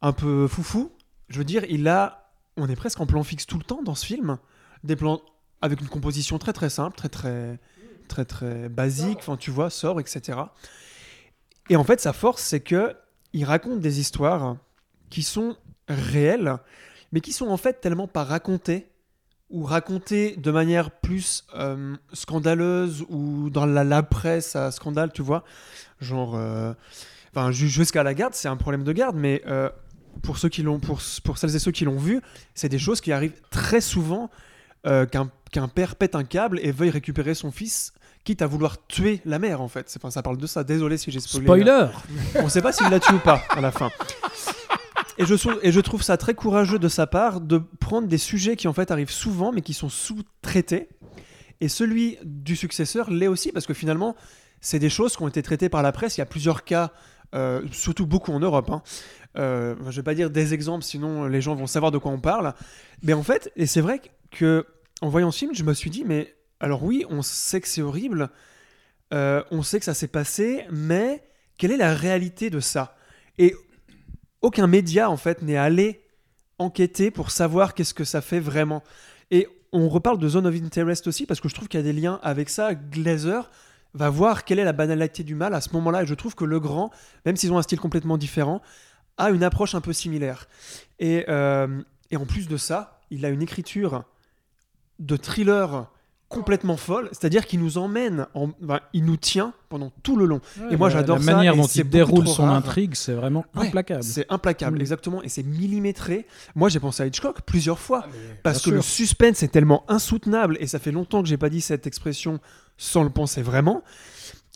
[0.00, 0.90] un peu foufou.
[1.28, 2.30] Je veux dire, il a.
[2.56, 4.38] On est presque en plan fixe tout le temps dans ce film.
[4.84, 5.20] Des plans
[5.60, 7.58] avec une composition très très simple, très très
[8.08, 10.38] très très basique, enfin tu vois, sort, etc.
[11.68, 12.96] Et en fait, sa force, c'est que
[13.32, 14.56] il raconte des histoires
[15.08, 15.56] qui sont
[15.88, 16.56] réelles,
[17.12, 18.86] mais qui sont en fait tellement pas racontées
[19.50, 25.44] ou racontées de manière plus euh, scandaleuse ou dans la, presse à scandale, tu vois,
[26.00, 26.72] genre, euh,
[27.34, 29.68] enfin ju- jusqu'à la garde, c'est un problème de garde, mais euh,
[30.22, 32.20] pour ceux qui l'ont, pour, pour celles et ceux qui l'ont vu,
[32.54, 34.30] c'est des choses qui arrivent très souvent
[34.86, 37.92] euh, qu'un qu'un père pète un câble et veuille récupérer son fils,
[38.24, 39.88] quitte à vouloir tuer la mère en fait.
[39.88, 40.64] C'est- Enfin, ça parle de ça.
[40.64, 41.44] Désolé si j'ai spoilé.
[41.46, 41.86] Spoiler
[42.36, 43.90] On sait pas s'il l'a tué ou pas à la fin.
[45.18, 48.16] Et je, sou- et je trouve ça très courageux de sa part de prendre des
[48.18, 50.88] sujets qui en fait arrivent souvent mais qui sont sous-traités.
[51.60, 54.16] Et celui du successeur l'est aussi parce que finalement,
[54.62, 56.16] c'est des choses qui ont été traitées par la presse.
[56.16, 56.90] Il y a plusieurs cas,
[57.34, 58.70] euh, surtout beaucoup en Europe.
[58.70, 58.82] Hein.
[59.36, 62.18] Euh, je vais pas dire des exemples, sinon les gens vont savoir de quoi on
[62.20, 62.54] parle.
[63.02, 64.00] Mais en fait, et c'est vrai
[64.30, 64.64] que
[65.02, 67.82] en voyant ce film, je me suis dit, mais alors oui, on sait que c'est
[67.82, 68.30] horrible,
[69.12, 71.24] euh, on sait que ça s'est passé, mais
[71.56, 72.96] quelle est la réalité de ça?
[73.38, 73.54] Et
[74.42, 76.04] aucun média en fait n'est allé
[76.58, 78.82] enquêter pour savoir qu'est-ce que ça fait vraiment.
[79.30, 81.84] Et on reparle de Zone of Interest aussi parce que je trouve qu'il y a
[81.84, 82.74] des liens avec ça.
[82.74, 83.50] Glazer
[83.94, 86.44] va voir quelle est la banalité du mal à ce moment-là et je trouve que
[86.44, 86.90] Le Grand,
[87.24, 88.60] même s'ils ont un style complètement différent,
[89.16, 90.46] a une approche un peu similaire.
[90.98, 94.04] Et, euh, et en plus de ça, il a une écriture
[94.98, 95.90] de thriller
[96.30, 100.40] complètement folle, c'est-à-dire qu'il nous emmène, en, enfin, il nous tient pendant tout le long.
[100.70, 102.54] Et moi, La- j'adore La ça, manière et dont il déroule son rare.
[102.54, 104.04] intrigue, c'est vraiment Ouais, implacable.
[104.04, 104.80] C'est implacable, Mm.
[104.80, 106.26] exactement, et c'est millimétré.
[106.54, 108.06] Moi, j'ai pensé à Hitchcock plusieurs fois,
[108.44, 111.60] parce que le suspense est tellement insoutenable, et ça fait longtemps que j'ai pas dit
[111.60, 112.38] cette expression
[112.78, 113.82] sans le penser vraiment.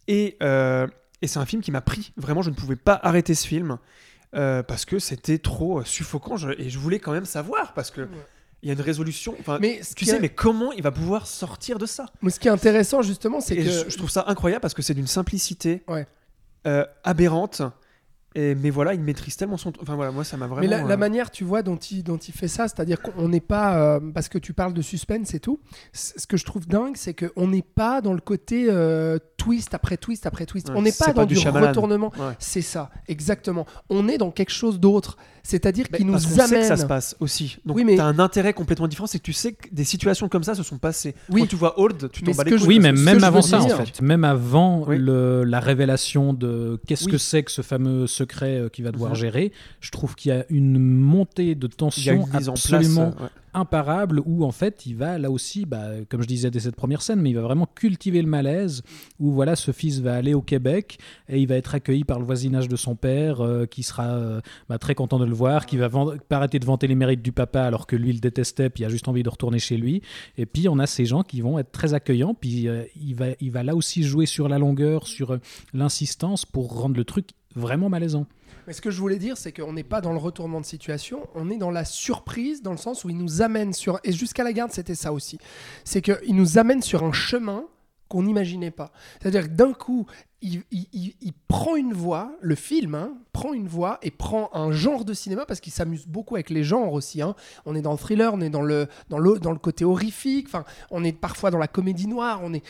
[0.07, 0.87] Et, euh,
[1.23, 2.13] et c'est un film qui m'a pris.
[2.17, 3.79] Vraiment, je ne pouvais pas arrêter ce film
[4.37, 7.91] euh, parce que c'était trop euh, suffocant, je- et je voulais quand même savoir parce
[7.91, 8.09] que
[8.65, 9.37] il y a une résolution.
[9.39, 12.07] Enfin, Mais tu sais, mais comment il va pouvoir sortir de ça?
[12.23, 14.81] Mais ce qui est intéressant justement, c'est que je, je trouve ça incroyable parce que
[14.83, 16.07] c'est d'une simplicité Ouais.
[16.67, 17.61] euh, aberrante.
[18.37, 19.73] Et, mais voilà, il maîtrise tellement son.
[19.81, 20.63] Enfin voilà, moi ça m'a vraiment.
[20.63, 23.29] Mais la, la euh, manière, tu vois, dont il, dont il fait ça, c'est-à-dire qu'on
[23.29, 25.61] n'est pas, euh, parce que tu parles de suspense et tout,
[25.93, 29.97] ce que je trouve dingue, c'est qu'on n'est pas dans le côté euh, twist après
[29.97, 30.69] twist après twist.
[30.69, 32.13] Ouais, on n'est pas pas dans du retournement.
[32.19, 32.35] Ouais.
[32.39, 33.67] C'est ça, exactement.
[33.89, 35.17] On est dans quelque chose d'autre.
[35.47, 36.65] C'est-à-dire qu'il nous parce qu'on sait que amène.
[36.69, 37.59] ça se passe aussi.
[37.67, 40.31] Donc Oui, mais- t'as un intérêt complètement différent, c'est que tu sais que des situations
[40.31, 41.15] comme ça se sont passées.
[41.29, 41.43] Oui.
[41.43, 43.69] Quand tu vois Old, tu ce bats les je- Oui, mais même avant ça, en
[43.69, 44.01] fait.
[44.01, 44.97] Même avant Oui.
[44.99, 47.13] le- la révélation de qu'est-ce Oui.
[47.13, 49.17] que c'est que ce fameux secret euh, qu'il va devoir Mhm.
[49.17, 52.49] gérer, je trouve qu'il y a une montée de tension place.
[52.49, 53.31] absolument euh, ouais.
[53.55, 57.03] imparable où en fait il va là aussi, bah, comme je disais dès cette première
[57.03, 58.83] scène, mais il va vraiment cultiver le malaise
[59.21, 60.99] où voilà ce fils va aller au Québec
[61.29, 64.41] et il va être accueilli par le voisinage de son père euh, qui sera euh,
[64.69, 67.33] bah, très content de le voir, qui va pas arrêter de vanter les mérites du
[67.33, 69.77] papa alors que lui il le détestait puis il a juste envie de retourner chez
[69.77, 70.03] lui
[70.37, 73.27] et puis on a ces gens qui vont être très accueillants puis euh, il, va,
[73.41, 75.39] il va là aussi jouer sur la longueur, sur
[75.73, 78.27] l'insistance pour rendre le truc vraiment malaisant.
[78.67, 81.29] Mais ce que je voulais dire, c'est qu'on n'est pas dans le retournement de situation,
[81.35, 84.01] on est dans la surprise, dans le sens où il nous amène sur.
[84.05, 85.39] Et jusqu'à la garde, c'était ça aussi.
[85.85, 87.67] C'est qu'il nous amène sur un chemin
[88.09, 88.93] qu'on n'imaginait pas.
[89.21, 90.07] C'est-à-dire que d'un coup,
[90.41, 90.63] il,
[91.49, 95.47] prend une voie, le film hein, prend une voie et prend un genre de cinéma
[95.47, 97.23] parce qu'il s'amuse beaucoup avec les genres aussi.
[97.23, 97.35] hein.
[97.65, 100.49] On est dans le thriller, on est dans le, dans le, dans le côté horrifique,
[100.91, 102.63] on est parfois dans la comédie noire, on est,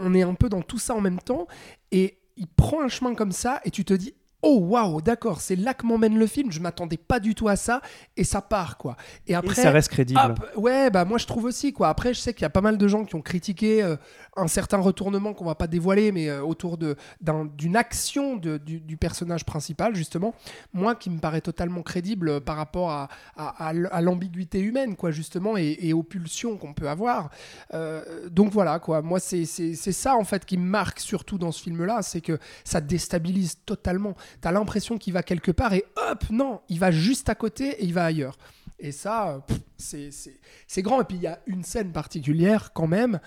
[0.00, 1.46] on est un peu dans tout ça en même temps.
[1.92, 5.56] Et il prend un chemin comme ça et tu te dis Oh waouh, d'accord, c'est
[5.56, 6.52] là que m'emmène le film.
[6.52, 7.80] Je m'attendais pas du tout à ça
[8.16, 8.96] et ça part quoi.
[9.26, 10.20] Et Et après, ça reste crédible.
[10.20, 11.88] hop, ouais, bah moi je trouve aussi quoi.
[11.88, 13.96] Après, je sais qu'il y a pas mal de gens qui ont critiqué euh,
[14.38, 19.94] un certain retournement qu'on va pas dévoiler, mais euh, autour d'une action du, personnage principal
[19.94, 20.34] justement.
[20.72, 25.56] Moi, qui me paraît totalement crédible euh, par rapport à, à, l'ambiguïté humaine quoi justement
[25.56, 27.30] et, aux pulsions qu'on peut avoir.
[27.74, 29.02] Euh, donc voilà quoi.
[29.02, 32.80] Moi, c'est ça en fait qui me marque surtout dans ce film-là, c'est que ça
[32.80, 34.14] déstabilise totalement.
[34.40, 37.84] T'as l'impression qu'il va quelque part et hop, non, il va juste à côté et
[37.84, 38.36] il va ailleurs.
[38.78, 39.40] Et ça,
[39.78, 40.34] c'est- c'est
[40.66, 41.00] c'est grand.
[41.00, 43.20] Et puis il y a une scène particulière quand même.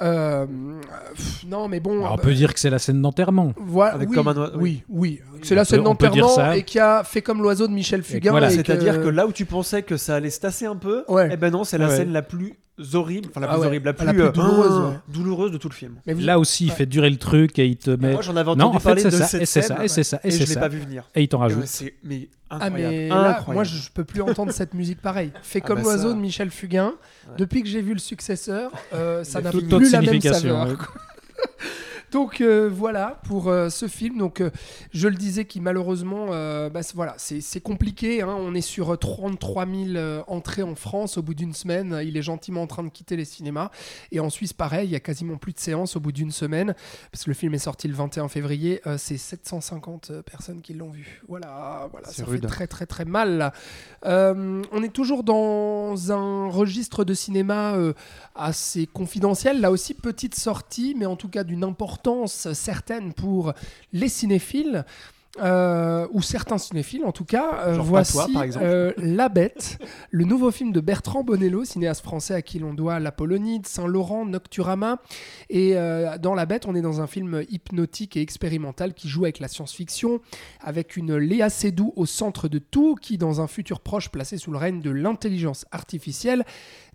[0.00, 0.46] Euh,
[1.14, 1.98] pff, non, mais bon.
[2.00, 3.52] Alors, on euh, peut dire que c'est la scène d'enterrement.
[3.58, 5.20] voilà, Avec oui, comme un oui, oui.
[5.42, 8.30] C'est la scène d'enterrement et qui a fait comme l'oiseau de Michel Fugain.
[8.30, 10.76] voilà, et C'est-à-dire que- que là où tu pensais que ça allait se tasser un
[10.76, 11.28] peu, Ouais.
[11.32, 11.96] eh ben non, c'est la Ouais.
[11.96, 12.54] scène la plus
[12.92, 14.96] horrible, enfin la Ah plus ouais, horrible, la plus, la plus euh, douloureuse, ah, ouais.
[15.08, 15.94] douloureuse de tout le film.
[16.06, 16.76] Mais vous- Là aussi, il Ouais.
[16.76, 18.12] fait durer le truc et il te met.
[18.12, 19.76] Moi j'en avais Non, entendu en fait, parler c'est de ça, cette et c'est scène
[19.78, 21.08] ça, et c'est ça, et et je l'ai pas vu venir.
[21.14, 21.62] Et il t'en Et rajoute.
[21.66, 22.94] c'est mais Ah incroyable.
[22.94, 23.54] mais là, incroyable.
[23.54, 25.32] moi je, je peux plus entendre cette musique pareille.
[25.42, 26.94] Fait Ah comme bah de Michel Fugain.
[27.28, 27.34] Ouais.
[27.38, 30.92] Depuis que j'ai vu le successeur, euh, ça n'a plus la même saveur.
[32.12, 34.18] Donc euh, voilà pour euh, ce film.
[34.18, 34.50] Donc euh,
[34.92, 38.22] je le disais qui malheureusement, bah, voilà, c'est compliqué.
[38.22, 38.34] hein.
[38.38, 42.00] On est sur euh, 33 000 euh, entrées en France au bout d'une semaine.
[42.04, 43.70] Il est gentiment en train de quitter les cinémas.
[44.12, 46.74] Et en Suisse, pareil, il y a quasiment plus de séances au bout d'une semaine
[47.10, 48.80] parce que le film est sorti le 21 février.
[48.98, 51.22] C'est 750 personnes qui l'ont vu.
[51.28, 52.42] Voilà, voilà, ça rude.
[52.42, 53.52] fait très très très mal.
[54.04, 57.76] On est toujours dans un registre de cinéma
[58.34, 59.60] assez confidentiel.
[59.60, 61.95] Là aussi, petite sortie, mais en tout cas d'une importance
[62.36, 63.52] certaine pour
[63.92, 64.84] les cinéphiles.
[65.40, 67.66] euh, ou certains cinéphiles en tout cas.
[67.66, 68.64] Euh, voici toi, par exemple.
[68.64, 69.78] euh, La Bête,
[70.10, 74.98] le nouveau film de Bertrand Bonello, cinéaste français à qui l'on doit L'Apollonide, Saint-Laurent, Nocturama.
[75.50, 75.74] Et
[76.20, 79.48] dans La Bête, on est dans un film hypnotique et expérimental qui joue avec la
[79.48, 80.20] science-fiction,
[80.60, 84.50] avec une Léa Seydoux au centre de tout, qui, dans un futur proche placé sous
[84.50, 86.44] le règne de l'intelligence artificielle,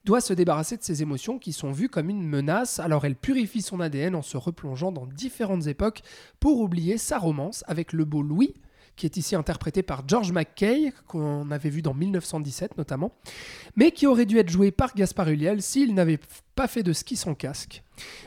[0.06, 2.80] doit se débarrasser de ses émotions qui sont vues comme une menace.
[2.80, 6.02] Alors elle purifie son ADN en se replongeant dans différentes époques
[6.40, 8.56] pour oublier sa romance avec le beau Louis,
[8.96, 13.14] qui est ici interprété par George McKay, qu'on avait vu dans 1917 notamment,
[13.76, 16.20] mais qui aurait dû être joué par Gaspard Ulliel s'il n'avait
[16.56, 17.84] pas fait de ski sans casque.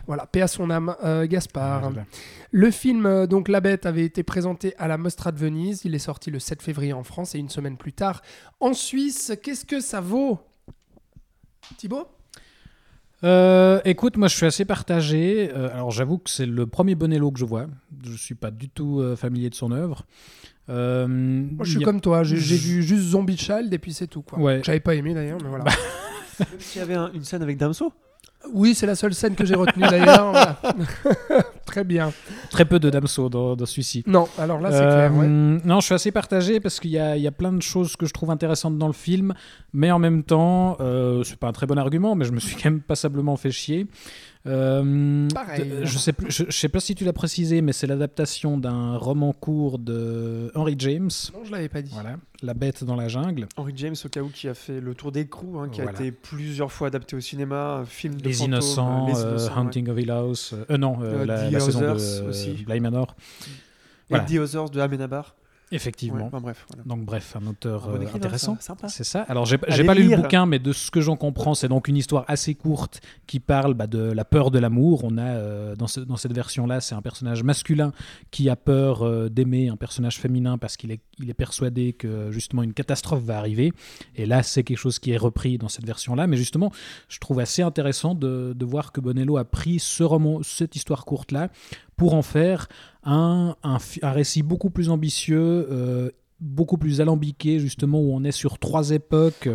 [0.07, 1.91] Voilà, paix à son âme, euh, Gaspard.
[1.91, 2.07] Voilà.
[2.51, 5.83] Le film, euh, donc La Bête, avait été présenté à la Mostra de Venise.
[5.85, 8.23] Il est sorti le 7 février en France et une semaine plus tard
[8.61, 9.33] en Suisse.
[9.43, 10.39] Qu'est-ce que ça vaut?
[11.77, 12.07] Thibaut
[13.23, 15.51] Euh, écoute, moi je suis assez partagé.
[15.55, 17.67] Euh, alors j'avoue que c'est le premier Bonello que je vois.
[18.05, 20.05] Je suis pas du tout euh, familier de son œuvre.
[20.69, 22.23] Euh, Moi, je suis a- comme toi.
[22.23, 24.23] J'ai j'ai vu juste Zombie Child et puis c'est tout.
[24.23, 24.39] Quoi.
[24.39, 24.61] Ouais.
[24.65, 25.65] J'avais pas aimé d'ailleurs, mais voilà.
[25.65, 27.93] Même s'il y avait un- une scène avec Damso.
[28.53, 30.31] Oui, c'est la seule scène que j'ai retenue d'ailleurs.
[30.33, 30.57] Voilà.
[31.67, 32.13] Très bien.
[32.51, 34.05] Très peu de Damso dans, dans celui-ci.
[34.07, 35.19] Non, alors là, c'est Euh, clair.
[35.21, 35.27] ouais.
[35.27, 37.97] Non, je suis assez partagé parce qu'il y a, il y a plein de choses
[37.97, 39.35] que je trouve intéressantes dans le film,
[39.73, 42.55] mais en même temps, euh, c'est pas un très bon argument, mais je me suis
[42.57, 43.87] quand même passablement fait chier.
[44.47, 45.73] Euh, Pareil.
[45.85, 48.97] je sais plus, je, je sais pas si tu l'as précisé, mais c'est l'adaptation d'un
[48.99, 51.09] roman court de Henry James.
[51.33, 51.91] Non, je l'avais pas dit.
[51.95, 53.47] Voilà, La Bête dans la jungle.
[53.57, 55.97] Henry James, au cas où, qui a fait le tour d'écrou, hein, qui Voilà.
[55.99, 59.29] a été plusieurs fois adapté au cinéma, un film de Les fantômes, Innocents, Les euh,
[59.31, 59.59] Innocents, ouais.
[59.61, 60.55] Hunting of Hill House.
[60.71, 62.51] euh, non, euh, Euh, la, la saison de euh, aussi.
[62.67, 63.17] Bly Manor.
[63.47, 63.51] Et
[64.11, 64.25] Voilà.
[64.25, 65.35] The Others de Amenabar.
[65.73, 66.31] Effectivement.
[66.33, 66.67] Ouais, bref.
[66.69, 66.83] voilà.
[66.85, 68.57] Donc bref, un auteur Un bon euh, écrivain, intéressant.
[68.89, 69.23] C'est ça.
[69.23, 71.97] Alors j'ai pas lu le bouquin, mais de ce que j'en comprends, c'est donc une
[71.97, 75.03] histoire assez courte qui parle bah, de la peur de l'amour.
[75.05, 77.93] On a euh, dans, ce- dans cette version-là, c'est un personnage masculin
[78.31, 82.31] qui a peur euh, d'aimer un personnage féminin parce qu'il est, il est persuadé que
[82.31, 83.73] justement une catastrophe va arriver.
[84.17, 86.27] Et là, c'est quelque chose qui est repris dans cette version-là.
[86.27, 86.71] Mais justement,
[87.09, 91.05] je trouve assez intéressant de, de voir que Bonello a pris ce roman, cette histoire
[91.05, 91.49] courte-là
[91.97, 92.69] pour en faire
[93.05, 95.67] un, un, un récit beaucoup plus ambitieux.
[95.71, 99.49] euh, beaucoup plus alambiqué justement où on est sur trois époques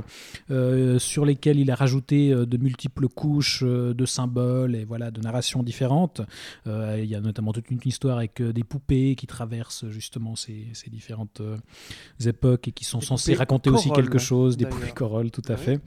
[0.49, 5.11] euh, sur lesquelles il a rajouté euh, de multiples couches euh, de symboles et voilà
[5.11, 6.21] de narrations différentes.
[6.65, 10.89] Il y a notamment toute une histoire avec des poupées qui traversent justement ces, ces
[10.89, 11.41] différentes
[12.25, 15.57] époques et qui sont Des censées raconter aussi quelque chose des poupées corolles tout à
[15.57, 15.79] fait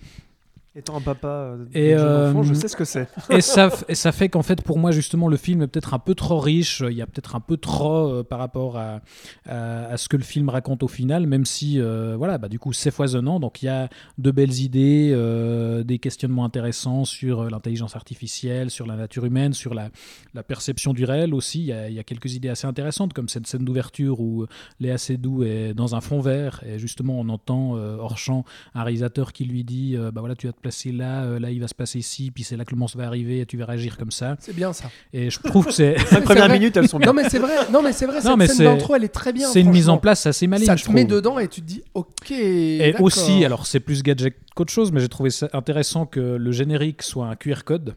[0.74, 3.06] Étant un papa euh, Et, de jeune enfant, je euh, sais ce que c'est.
[3.30, 6.14] et ça, et fait qu'en fait, pour moi, justement, le film est peut-être un peu
[6.14, 6.82] trop riche.
[6.88, 9.00] Il y a peut-être un peu trop euh, par rapport à,
[9.46, 12.58] à, à ce que le film raconte au final, même si, euh, voilà, bah, du
[12.58, 13.38] coup, c'est foisonnant.
[13.38, 18.70] Donc, il y a de belles idées, euh, des questionnements intéressants sur euh, l'intelligence artificielle,
[18.70, 19.90] sur la nature humaine, sur la,
[20.32, 21.60] la perception du réel aussi.
[21.60, 24.46] Il y, a, il y a quelques idées assez intéressantes, comme cette scène d'ouverture où
[24.80, 28.44] Léa Seydoux est dans un fond vert et justement, on entend euh, hors champ
[28.74, 31.50] un réalisateur qui lui dit euh, bah voilà, tu vas te placer là, euh, là,
[31.50, 33.56] il va se passer ici, puis c'est là que le monstre va arriver et tu
[33.58, 34.36] vas réagir comme ça.
[34.40, 34.90] C'est bien ça.
[35.12, 35.94] Et je trouve que c'est.
[35.94, 37.08] Les C'est premières minutes, elles sont bien.
[37.08, 37.54] Non mais c'est vrai.
[37.70, 38.16] Non mais c'est vrai.
[38.16, 39.48] Non, Cette mais scène c'est- d'intro, elle est très bien.
[39.48, 40.66] C'est une mise en place assez maligne.
[40.66, 42.30] Ça je te met dedans et tu te dis ok.
[42.30, 46.52] Et aussi, alors c'est plus gadget qu'autre chose, mais j'ai trouvé ça intéressant que le
[46.52, 47.94] générique soit un QR code.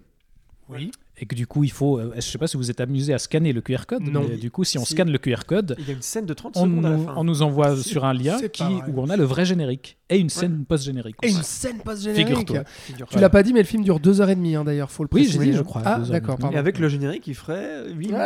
[0.70, 0.92] Oui.
[1.18, 1.98] Et que du coup, il faut.
[1.98, 4.02] euh, je sais pas si vous êtes amusé à scanner le QR code.
[4.04, 4.26] Non.
[4.30, 4.94] mais du coup, si on Si.
[4.94, 6.98] scanne le QR code, Il y a une scène de 30 on secondes à la
[6.98, 7.14] nous, fin.
[7.16, 10.30] on nous envoie sur un lien qui, où on a le vrai générique et une
[10.30, 11.16] scène post-générique.
[11.24, 11.38] Et aussi.
[11.38, 12.28] une scène post-générique.
[12.28, 12.64] Figure-toi.
[12.68, 13.16] Figure-toi.
[13.16, 15.40] Tu l'as pas dit, mais le film dure 2h30 hein, d'ailleurs, faut le Oui, préciser.
[15.46, 15.64] j'ai dit, je hein.
[15.64, 16.10] crois, Ah, 2h30.
[16.12, 16.38] d'accord.
[16.52, 18.16] Et avec le générique, il ferait 8, minutes.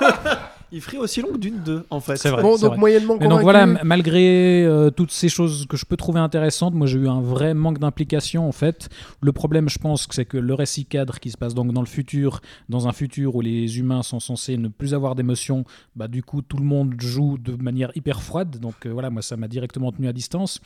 [0.72, 2.16] il ferait aussi long d'une deux, en fait.
[2.16, 2.42] C'est vrai.
[2.42, 2.76] Bon, donc vrai.
[2.78, 3.44] moyennement Mais donc convaincu.
[3.44, 7.20] voilà, malgré euh, toutes ces choses que je peux trouver intéressantes, moi j'ai eu un
[7.20, 8.88] vrai manque d'implication en fait.
[9.20, 11.82] Le problème, je pense, que c'est que le récit cadre qui se passe donc dans
[11.82, 15.64] le futur, dans un futur où les humains sont censés ne plus avoir d'émotions,
[15.94, 18.58] bah du coup tout le monde joue de manière hyper froide.
[18.60, 20.60] Donc euh, voilà, moi ça m'a directement tenu à distance.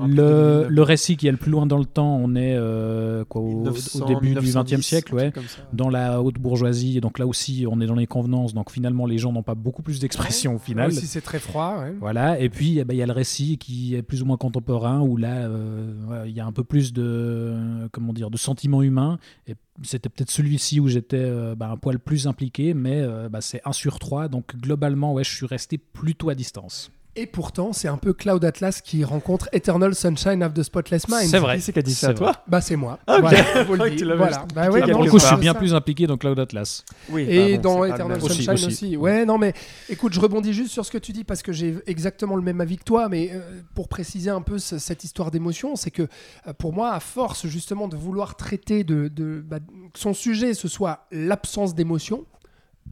[0.00, 0.66] Le, 2009.
[0.68, 3.62] le récit qui est le plus loin dans le temps, on est euh, quoi, au,
[3.62, 5.32] 1900, au début du 1910, XXe siècle, ouais
[5.72, 6.98] dans la haute bourgeoisie.
[6.98, 8.54] Et donc là aussi, on est dans les convenances.
[8.54, 10.88] Donc finalement, les gens pas beaucoup plus d'expression au final.
[10.88, 11.80] Aussi, c'est très froid.
[11.80, 11.94] ouais.
[12.00, 14.36] Voilà, et puis eh ben, il y a le récit qui est plus ou moins
[14.36, 18.82] contemporain, où là, euh, il y a un peu plus de, comment dire, de sentiments
[18.82, 19.18] humains.
[19.46, 23.40] Et c'était peut-être celui-ci où j'étais euh, bah, un poil plus impliqué, mais euh, bah,
[23.40, 26.90] c'est 1 sur 3, donc globalement, ouais, je suis resté plutôt à distance.
[27.16, 31.28] Et pourtant, c'est un peu Cloud Atlas qui rencontre Eternal Sunshine of the Spotless Mind.
[31.28, 31.56] C'est vrai.
[31.56, 33.00] Qui c'est qui a dit ça à toi Bah, c'est moi.
[33.08, 33.20] Ah, ok.
[33.22, 34.46] Voilà, faut le l'avais Voilà.
[34.54, 35.36] Bah ouais, non, coup, je suis ça.
[35.36, 36.84] bien plus impliqué dans Cloud Atlas.
[37.08, 38.22] Oui, Et bah bon, dans Eternal même.
[38.24, 38.96] Aussi, Sunshine aussi, aussi.
[38.96, 39.54] Ouais, non, mais
[39.88, 42.60] écoute, je rebondis juste sur ce que tu dis parce que j'ai exactement le même
[42.60, 43.08] avis que toi.
[43.08, 43.40] Mais euh,
[43.74, 46.02] pour préciser un peu ce- cette histoire d'émotion, c'est que
[46.46, 49.58] euh, pour moi, à force justement de vouloir traiter de, de- bah,
[49.92, 52.24] que son sujet ce soit l'absence d'émotion,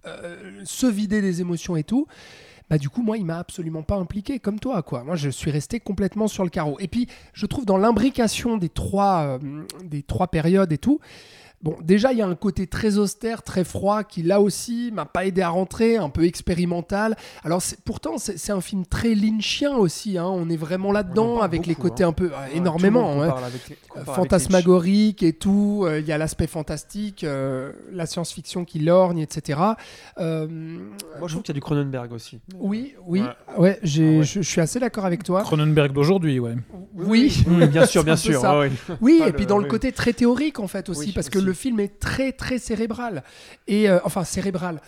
[0.07, 2.07] euh, se vider des émotions et tout.
[2.71, 5.05] Bah du coup moi il m'a absolument pas impliqué comme toi quoi.
[5.05, 6.77] Moi je suis resté complètement sur le carreau.
[6.81, 11.01] Et puis je trouve dans l'imbrication des trois euh, des trois périodes et tout,
[11.61, 15.07] Bon, déjà, il y a un côté très austère, très froid, qui là aussi m'a
[15.07, 17.17] pas aidé à rentrer, un peu expérimental.
[17.43, 20.19] Alors, c'est- pourtant, c'est c'est un film très lynchien aussi.
[20.19, 20.27] hein.
[20.27, 22.09] On est vraiment là-dedans, avec les côtés hein.
[22.09, 23.23] un peu euh, Ouais, énormément.
[23.23, 23.35] hein.
[23.97, 25.83] les- fantasmagorique et tout.
[25.85, 29.59] euh, Il y a l'aspect fantastique, euh, la science-fiction qui lorgne, etc.
[30.19, 32.39] Euh, Moi, je trouve qu'il y a du Cronenberg aussi.
[32.55, 33.27] oui, oui, Ouais.
[33.59, 34.25] ouais, j'ai- Ah ouais.
[34.25, 35.43] Je, suis assez d'accord avec toi.
[35.43, 36.55] Cronenberg d'aujourd'hui, ouais.
[36.95, 38.41] Oui, Oui, bien sûr, bien sûr.
[38.43, 38.71] ouais.
[39.01, 41.39] Oui, et le- puis dans le côté très théorique en fait aussi, Oui, parce que
[41.39, 41.48] aussi.
[41.49, 43.25] Le film est très très cérébral.
[43.67, 44.81] Et euh, enfin cérébral.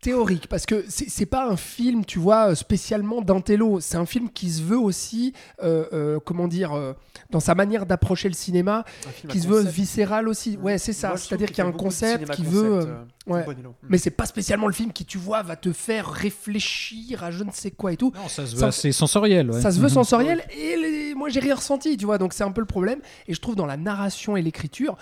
[0.00, 3.80] Théorique, parce que c'est c'est pas un film, tu vois, spécialement d'intello.
[3.80, 5.32] C'est un film qui se veut aussi,
[5.62, 6.92] euh, euh, comment dire, euh,
[7.30, 10.58] dans sa manière d'approcher le cinéma, à qui se veut viscéral aussi.
[10.58, 11.08] Ouais, c'est ça.
[11.08, 12.88] Je trouve C'est-à-dire qu'il y a un concept qui concept, veut.
[13.26, 13.44] Ouais.
[13.88, 17.44] Mais c'est pas spécialement le film qui, tu vois, va te faire réfléchir à je
[17.44, 18.12] ne sais quoi et tout.
[18.14, 19.50] Non, ça se Ça- veut assez sensoriel.
[19.50, 19.60] ouais.
[19.60, 19.88] Ça se veut Mhm.
[19.94, 23.00] sensoriel et les- moi j'ai rien ressenti, tu vois, donc c'est un peu le problème.
[23.26, 24.96] Et je trouve dans la narration et l'écriture,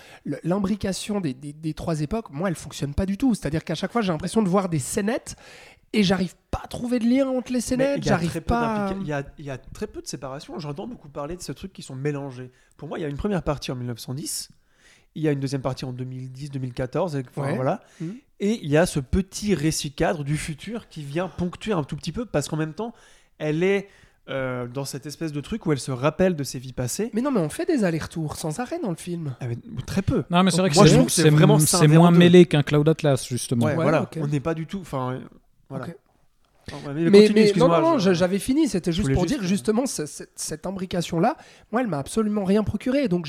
[0.45, 3.35] l'imbrication des, des- des trois époques, moi elle fonctionne pas du tout.
[3.35, 5.37] C'est-à-dire qu'à chaque fois j'ai l'impression de voir des scénettes
[5.93, 8.95] et j'arrive pas à trouver de lien entre les scénettes, j'arrive pas.
[9.01, 10.59] Il y a, il y a très peu de séparation.
[10.59, 12.51] J'entends beaucoup parler de ce truc qui sont mélangés.
[12.77, 14.49] Pour moi, il y a une première partie en 1910.
[15.15, 17.17] Il y a une deuxième partie en 2010-2014.
[17.17, 17.55] et- enfin, Ouais.
[17.55, 17.83] voilà.
[18.01, 18.15] Mhm.
[18.41, 21.97] Et il y a ce petit récit cadre du futur qui vient ponctuer un tout
[21.97, 22.93] petit peu parce qu'en même temps,
[23.39, 23.89] elle est
[24.29, 27.11] euh, dans cette espèce de truc où elle se rappelle de ses vies passées.
[27.13, 29.35] Mais non, mais on fait des allers-retours sans arrêt dans le film.
[29.41, 30.23] Avec- très peu.
[30.31, 32.13] Non, mais c'est vrai que Moi, je c'est trouve que c'est c'est- vraiment c'est moins
[32.13, 33.67] mêlé qu'un Cloud Atlas, justement.
[33.67, 34.09] Ouais, Ouais, voilà.
[34.21, 34.79] On n'est pas du tout.
[34.81, 35.19] Enfin,
[35.69, 35.87] voilà.
[36.71, 38.69] Ouais, mais Mais, continue, mais non, non, non, j'avais fini.
[38.69, 41.37] C'était juste pour juste, dire justement ce- ce- cette imbrication-là,
[41.73, 43.09] moi, elle m'a absolument rien procuré.
[43.09, 43.27] Donc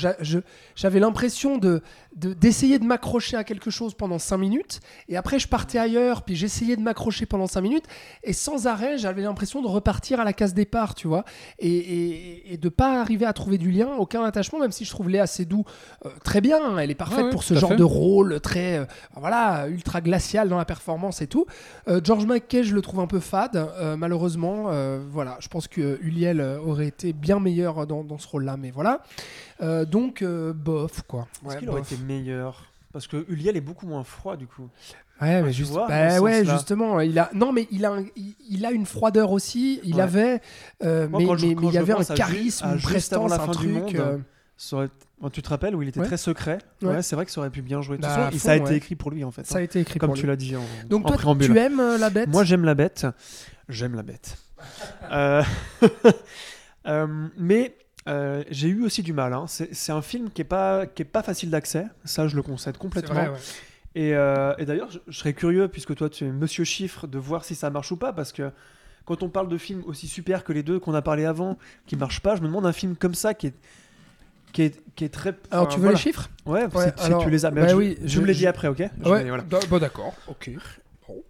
[0.76, 1.82] j'avais l'impression de-
[2.14, 6.36] d'essayer de, m'accrocher à quelque chose pendant 5 minutes, et après je partais ailleurs, puis
[6.36, 7.84] j'essayais de m'accrocher pendant 5 minutes,
[8.22, 11.24] et sans arrêt, j'avais l'impression de repartir à la case départ, tu vois,
[11.58, 14.90] et, et, et de pas arriver à trouver du lien, aucun attachement, même si je
[14.90, 15.64] trouve Léa Seydoux
[16.04, 16.58] euh, très bien.
[16.62, 17.76] hein, elle est parfaite ouais, pour ce genre fait.
[17.76, 18.84] de rôle très, euh,
[19.16, 21.46] voilà, ultra glacial dans la performance et tout.
[21.88, 23.68] Euh, George McKay, je le trouve un peu fade,
[23.98, 24.70] malheureusement.
[25.10, 29.02] Voilà, je pense que Uliel aurait été bien meilleur dans, dans ce rôle-là, mais voilà.
[29.62, 31.26] Euh, donc, euh, bof, quoi.
[31.44, 31.92] Est-ce Ouais, qu'il aurait bof.
[31.92, 32.64] été meilleur?
[32.92, 34.68] Parce que Uliel est beaucoup moins froid du coup.
[35.20, 38.04] Ouais, mais tu juste, vois, bah ouais, justement, il a, non, mais il a, un-
[38.16, 39.80] il, il a une froideur aussi.
[39.84, 40.02] Il Ouais.
[40.02, 40.40] avait,
[40.82, 43.36] euh, Moi, mais, je- mais- mais il y avait un charisme, à une prestance, la
[43.36, 43.68] un fin du truc.
[43.70, 44.18] monde, euh,
[44.56, 44.88] Ça aurait-
[45.32, 46.06] tu te rappelles où il était Ouais.
[46.06, 46.58] très secret?
[46.82, 46.88] Ouais.
[46.88, 47.96] Ouais, c'est vrai que ça aurait pu bien jouer.
[47.96, 48.76] De toute Bah, et fond, ça a été ouais.
[48.76, 49.44] écrit pour lui en fait.
[49.46, 49.64] ça a hein.
[49.64, 51.46] été écrit Comme pour tu l'as dit en, Donc en toi, préambule.
[51.52, 52.28] tu aimes euh, la bête?
[52.28, 53.06] Moi, j'aime la bête.
[53.68, 54.36] J'aime la bête.
[57.38, 57.74] Mais
[58.08, 59.32] euh, j'ai eu aussi du mal.
[59.32, 59.46] hein.
[59.46, 61.86] C'est un film qui est pas qui est pas facile d'accès.
[62.04, 63.14] Ça, je le concède complètement.
[63.14, 63.38] vrai, ouais.
[63.94, 67.18] Et, euh, et d'ailleurs, je, je serais curieux, puisque toi tu es Monsieur Chiffre, de
[67.18, 68.50] voir si ça marche ou pas, parce que
[69.04, 71.94] quand on parle de films aussi super que les deux qu'on a parlé avant, qui
[71.96, 73.54] marchent pas, je me demande un film comme ça qui est
[74.52, 75.34] qui est, qui est très.
[75.50, 75.96] Alors, enfin, tu veux voilà.
[75.98, 76.30] les chiffres?
[76.46, 77.50] Ouais, Ouais, alors, tu les as.
[77.50, 78.78] Mais bah je, oui, je je- me les dis après, ok?
[78.78, 78.90] Ouais,
[79.28, 79.42] voilà.
[79.42, 80.50] bah, bah, d'accord, ok.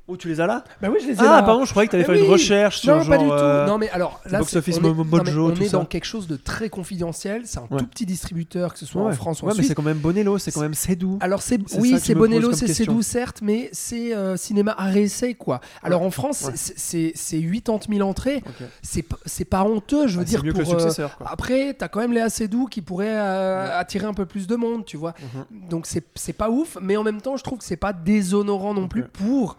[0.07, 1.43] Oh, tu les as là Bah oui, je les ai Ah, là.
[1.43, 2.33] pardon, je croyais que tu allais Mais faire une oui.
[2.35, 3.09] recherche sur Non, genre.
[3.09, 3.33] pas du tout.
[3.33, 5.63] euh, Non, mais alors là, Box Office on est, Mo- non, mais Mojo, on tout
[5.63, 5.79] est ça.
[5.79, 7.43] dans quelque chose de très confidentiel.
[7.47, 7.79] C'est un Ouais.
[7.79, 9.83] tout petit distributeur, que ce soit ouais, en France ou en ouais, mais c'est quand
[9.83, 11.17] même Bonello, c'est quand même Cédou.
[11.23, 12.67] Alors c'est oui, c'est Bonello, c'est.
[12.67, 15.61] Cédou certes, mais c'est euh, cinéma à réessai quoi.
[15.83, 18.43] Alors en France, c'est- c'est c'est 80 000 entrées.
[18.83, 20.63] C'est pas honteux, je veux Ah, dire c'est mieux pour.
[20.65, 21.17] que le euh, successeur.
[21.17, 21.29] Quoi.
[21.31, 24.85] Après, t'as quand même Léa Seydoux qui pourrait euh, attirer un peu plus de monde,
[24.85, 25.15] tu vois.
[25.35, 25.69] Mhm.
[25.71, 28.87] Donc c'est pas ouf, mais en même temps, je trouve que c'est pas déshonorant non
[28.87, 29.57] plus pour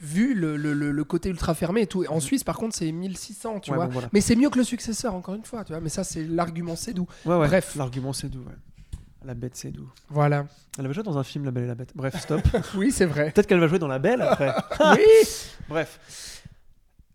[0.00, 2.04] vu le, le- le- le côté ultra fermé et tout.
[2.08, 3.70] En Suisse, par contre, c'est 1600, tu.
[3.70, 3.86] Ouais, vois.
[3.86, 4.08] bon, voilà.
[4.12, 5.80] Mais c'est mieux que le successeur, encore une fois, tu vois.
[5.80, 7.06] Mais ça, c'est l'argument Seydoux.
[7.24, 7.46] Ouais, ouais.
[7.48, 7.74] Bref.
[7.76, 8.54] L'argument Cédou, ouais.
[9.24, 9.88] La bête Cédou.
[10.08, 10.46] Voilà.
[10.78, 11.92] Elle avait joué dans un film, La Belle et la Bête.
[11.94, 12.40] Bref, stop.
[12.76, 13.30] Oui, c'est vrai.
[13.30, 14.52] Peut-être qu'elle va jouer dans La Belle après.
[14.96, 15.04] oui.
[15.68, 16.42] Bref.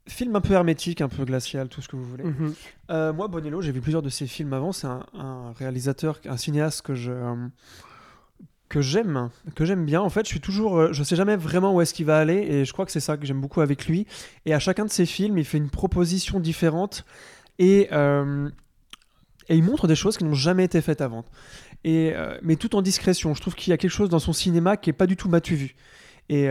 [0.07, 2.23] Film un peu hermétique, un peu glacial, tout ce que vous voulez.
[2.23, 2.53] Mhm.
[2.91, 4.71] Euh, moi, Bonello, j'ai vu plusieurs de ses films avant.
[4.71, 7.35] C'est un, un réalisateur, un cinéaste que je, euh,
[8.69, 10.02] que j'aime, que j'aime bien.
[10.02, 12.35] En fait, je suis toujours, euh, je sais jamais vraiment où est-ce qu'il va aller,
[12.35, 14.06] et je crois que c'est ça que j'aime beaucoup avec lui.
[14.45, 17.06] Et à chacun de ses films, il fait une proposition différente
[17.60, 18.49] et euh,
[19.49, 21.23] et il montre des choses qui n'ont jamais été faites avant.
[21.85, 23.34] Et euh, mais tout en discrétion.
[23.34, 25.30] Je trouve qu'il y a quelque chose dans son cinéma qui est pas du tout
[25.30, 25.76] matu vu.
[26.30, 26.49] Et,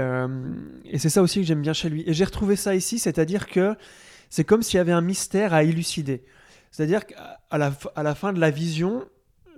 [0.86, 2.02] et c'est ça aussi que j'aime bien chez lui.
[2.06, 3.76] Et j'ai retrouvé ça ici, c'est-à-dire que
[4.30, 6.24] c'est comme s'il y avait un mystère à élucider.
[6.70, 9.04] C'est-à-dire qu'à la, à la fin de la vision,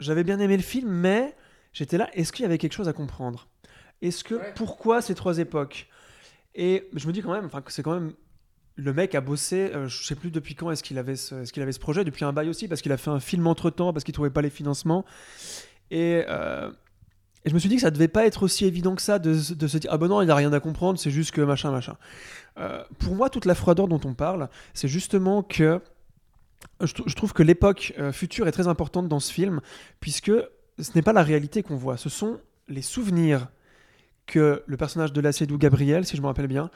[0.00, 1.36] j'avais bien aimé le film, mais
[1.72, 3.48] j'étais là, est-ce qu'il y avait quelque chose à comprendre?
[4.02, 5.88] Est-ce que pourquoi ces trois époques?
[6.54, 8.12] Et je me dis quand même, enfin, c'est quand même
[8.76, 11.62] le mec a bossé, euh, je sais plus depuis quand est-ce qu'il avait ce, qu'il
[11.62, 13.92] avait ce projet, depuis un bail aussi, parce qu'il a fait un film entre temps,
[13.92, 15.04] parce qu'il trouvait pas les financements.
[15.90, 16.70] Et, euh,
[17.44, 19.34] et je me suis dit que ça devait pas être aussi évident que ça de,
[19.36, 21.32] se- de se dire ah ben non il n'y a rien à comprendre, c'est juste
[21.32, 21.96] que machin machin.
[22.58, 25.80] Euh, pour moi toute la froideur dont on parle, c'est justement que
[26.80, 29.60] je trouve que l'époque euh, future est très importante dans ce film,
[30.00, 30.32] puisque
[30.78, 33.48] ce n'est pas la réalité qu'on voit, ce sont les souvenirs
[34.26, 36.70] que le personnage de Lacédou Gabriel, si je me rappelle bien,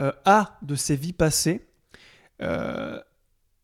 [0.00, 1.66] euh, a de ses vies passées.
[2.42, 3.00] Euh,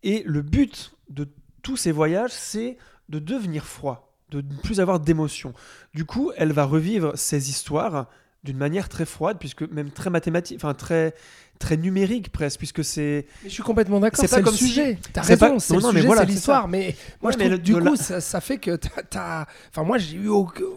[0.03, 1.29] et le but de
[1.63, 2.79] tous ces voyages, c'est
[3.09, 5.53] de devenir froid, de ne plus avoir d'émotion.
[5.95, 8.09] Du coup, elle va revivre ces histoires
[8.45, 11.15] d'une manière très froide, puisque même très mathématique, enfin très,
[11.61, 14.67] très numérique presque, puisque c'est Mais je suis complètement d'accord, C'est pas le comme si-
[14.67, 14.99] sujet.
[15.13, 16.67] T'as c'est raison, pas- c'est voilà, l'histoire.
[16.67, 19.03] Mais moi, Ouais, je mais trouve, le- du coup, la- ça, ça fait que t'as-
[19.09, 19.47] t'as.
[19.71, 20.29] Enfin, moi, j'ai eu.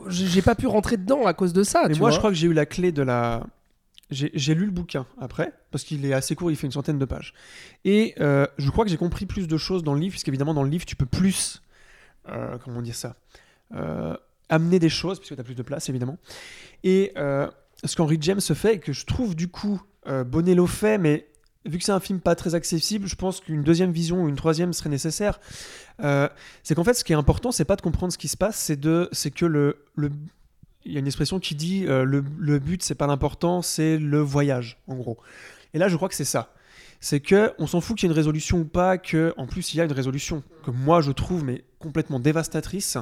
[0.09, 1.83] J'ai pas pu rentrer dedans à cause de ça.
[1.87, 2.13] Mais tu moi, vois.
[2.13, 3.43] je crois que j'ai eu la clé de la.
[4.11, 6.99] J'ai j'ai lu le bouquin après, parce qu'il est assez court, il fait une centaine
[6.99, 7.33] de pages.
[7.85, 10.61] Et euh, je crois que j'ai compris plus de choses dans le livre, puisqu'évidemment, dans
[10.61, 11.63] le livre, tu peux plus.
[12.29, 13.15] euh, comment dire ça
[13.75, 14.15] euh,
[14.49, 16.17] Amener des choses, puisque tu as plus de place, évidemment.
[16.83, 17.49] Et euh,
[17.83, 21.27] ce qu'Henry James fait, et que je trouve du coup euh, Bonello fait, mais
[21.65, 24.35] vu que c'est un film pas très accessible, je pense qu'une deuxième vision ou une
[24.35, 25.39] troisième serait nécessaire.
[26.03, 26.29] Euh,
[26.63, 28.57] c'est qu'en fait, ce qui est important, c'est pas de comprendre ce qui se passe,
[28.57, 30.11] c'est de, c'est que le, le,
[30.85, 33.97] il y a une expression qui dit euh, le, le but c'est pas l'important, c'est
[33.97, 35.17] le voyage, en gros.
[35.73, 36.53] Et là, je crois que c'est ça.
[37.01, 39.73] C'est que on s'en fout qu'il y ait une résolution ou pas, que en plus
[39.73, 42.97] il y a une résolution que moi je trouve mais complètement dévastatrice,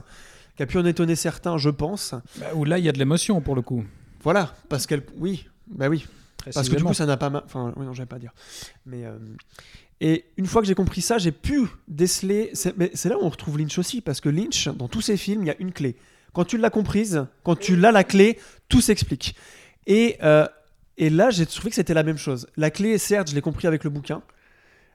[0.56, 2.14] qui a pu en étonner certains, je pense.
[2.40, 3.84] Bah, où là, il y a de l'émotion pour le coup.
[4.22, 6.06] Voilà, parce qu'elle, oui, bah oui,
[6.54, 7.30] parce que du coup, ça n'a pas.
[7.30, 8.32] ma- Enfin, oui, non, j'avais pas dire.
[8.86, 9.06] Mais.
[9.06, 9.18] euh,
[10.02, 12.52] Et une fois que j'ai compris ça, j'ai pu déceler.
[12.78, 15.44] Mais c'est là où on retrouve Lynch aussi, parce que Lynch, dans tous ses films,
[15.44, 15.96] il y a une clé.
[16.34, 18.38] Quand tu l'as comprise, quand tu l'as la clé,
[18.70, 19.36] tout s'explique.
[19.88, 20.48] Et, euh,
[20.98, 22.48] et là, j'ai trouvé que c'était la même chose.
[22.58, 24.22] La clé, certes, je l'ai compris avec le bouquin.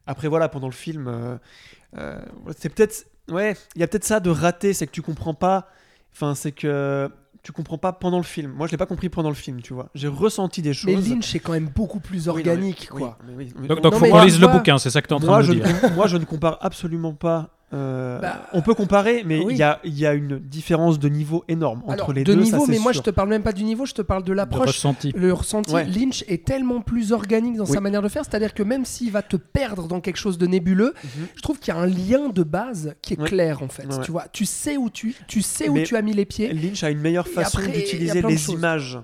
[0.07, 2.19] Après, voilà, pendant le film, euh,
[2.57, 3.07] c'est peut-être.
[3.31, 5.69] Ouais, il y a peut-être ça de rater, c'est que tu comprends pas.
[6.15, 7.11] Enfin, c'est que
[7.43, 8.53] tu comprends pas pendant le film.
[8.53, 9.89] Moi, je l'ai pas compris pendant le film, tu vois.
[9.95, 10.87] J'ai ressenti des choses.
[10.95, 13.19] Mais Lynch est quand même beaucoup plus Oui, non, mais- organique, oui, quoi.
[13.27, 15.13] mais oui, mais- Donc, donc Non, faut qu'on lise le bouquin, c'est ça que tu
[15.13, 15.67] es en train moi, de me dire.
[15.95, 17.51] moi, je ne compare absolument pas.
[17.75, 19.57] Euh, Bah, on peut comparer, mais il oui.
[19.57, 22.41] y, a, il y a une différence de niveau énorme entre Alors, les de deux.
[22.41, 24.23] niveau, ça, c'est mais moi, je te parle même pas du niveau, je te parle
[24.23, 24.69] de De l'approche.
[24.69, 25.13] ressenti.
[25.15, 25.85] Le ressenti, Ouais.
[25.85, 27.73] Lynch est tellement plus organique dans Oui.
[27.73, 30.47] sa manière de faire, c'est-à-dire que même s'il va te perdre dans quelque chose de
[30.47, 31.27] nébuleux, Mhm.
[31.37, 33.29] je trouve qu'il y a un lien de base qui est Ouais.
[33.29, 33.87] clair en fait.
[33.87, 34.01] Ouais.
[34.03, 36.53] Tu vois, tu sais où tu, tu sais où Mais tu as mis les pieds.
[36.53, 38.99] Lynch a une meilleure façon d'utiliser de les images.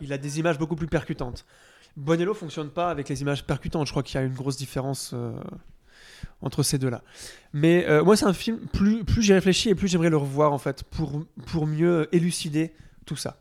[0.00, 1.44] Il a des images beaucoup plus percutantes.
[1.96, 3.86] Bonello fonctionne pas avec les images percutantes.
[3.86, 5.32] Je crois qu'il y a une grosse différence euh,
[6.40, 7.02] entre ces deux-là.
[7.52, 10.52] Mais euh, moi, c'est un film, plus, plus j'y réfléchis et plus j'aimerais le revoir,
[10.52, 12.72] en fait, pour, pour mieux élucider
[13.06, 13.38] tout ça.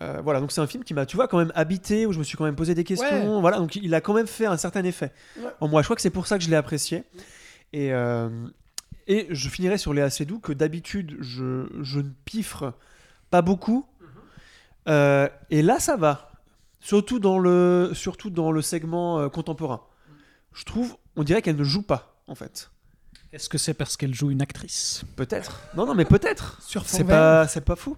[0.00, 2.18] Euh, voilà, donc c'est un film qui m'a, tu vois, quand même habité, où je
[2.18, 3.40] me suis quand même posé des questions.
[3.40, 5.50] Voilà, donc il a quand même fait un certain effet Ouais.
[5.60, 5.82] en moi.
[5.82, 7.04] Je crois que c'est pour ça que je l'ai apprécié.
[7.72, 8.28] Et, euh,
[9.08, 12.74] et je finirai sur Léa Seydoux, que d'habitude, je, je ne piffre
[13.30, 13.86] pas beaucoup.
[14.88, 16.30] Euh, et là, ça va.
[16.80, 19.82] Surtout dans le, surtout dans le segment contemporain.
[20.54, 22.70] Je trouve, on dirait qu'elle ne joue pas, en fait.
[23.32, 25.02] Est-ce que c'est parce qu'elle joue une actrice?
[25.16, 25.60] Peut-être.
[25.76, 26.62] Non, non, mais peut-être.
[26.62, 27.16] Sur fond C'est vert.
[27.16, 27.96] pas, c'est pas fou.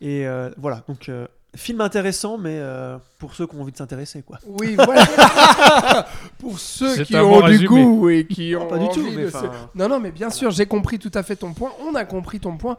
[0.00, 3.76] Et euh, voilà, donc euh, film intéressant, mais euh, pour ceux qui ont envie de
[3.76, 4.38] s'intéresser, quoi.
[4.46, 5.04] Oui, voilà.
[6.38, 7.66] Pour ceux C'est qui un ont bon du résumé.
[7.68, 10.10] goût et qui ont pas du tout, envie mais de se- enfin- Non, non, mais
[10.12, 11.72] bien sûr, j'ai compris tout à fait ton point.
[11.84, 12.76] On a compris ton point,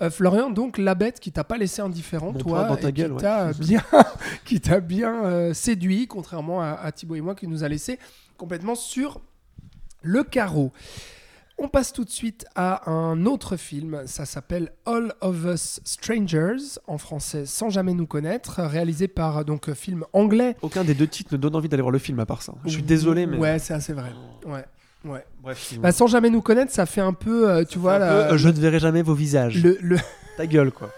[0.00, 0.48] Euh, Florian.
[0.50, 3.08] Donc la bête qui t'a pas laissé indifférent, Mon toi, point dans ta et gueule,
[3.08, 3.20] qui ouais.
[3.22, 3.82] t'a bien,
[4.46, 7.98] qui t'a bien euh, séduit, contrairement à, à Thibaut et moi, qui nous a laissé
[8.36, 9.20] complètement sur
[10.02, 10.72] le carreau.
[11.58, 16.56] On passe tout de suite à un autre film, ça s'appelle All of Us Strangers,
[16.88, 20.56] en français Sans jamais nous connaître, réalisé par donc euh, film anglais.
[20.62, 22.54] Aucun des deux titres ne donne envie d'aller voir le film à part ça.
[22.64, 23.36] Je suis désolé, mais.
[23.36, 24.12] Ouais, c'est assez vrai.
[24.44, 24.64] Ouais,
[25.04, 25.24] ouais.
[25.40, 25.74] Bref.
[25.78, 28.48] Bah, sans jamais nous connaître, ça fait un peu, euh, tu vois, peu, euh, je
[28.48, 29.62] ne verrai jamais vos visages.
[29.62, 29.98] le, le-
[30.38, 30.90] Ta gueule, quoi.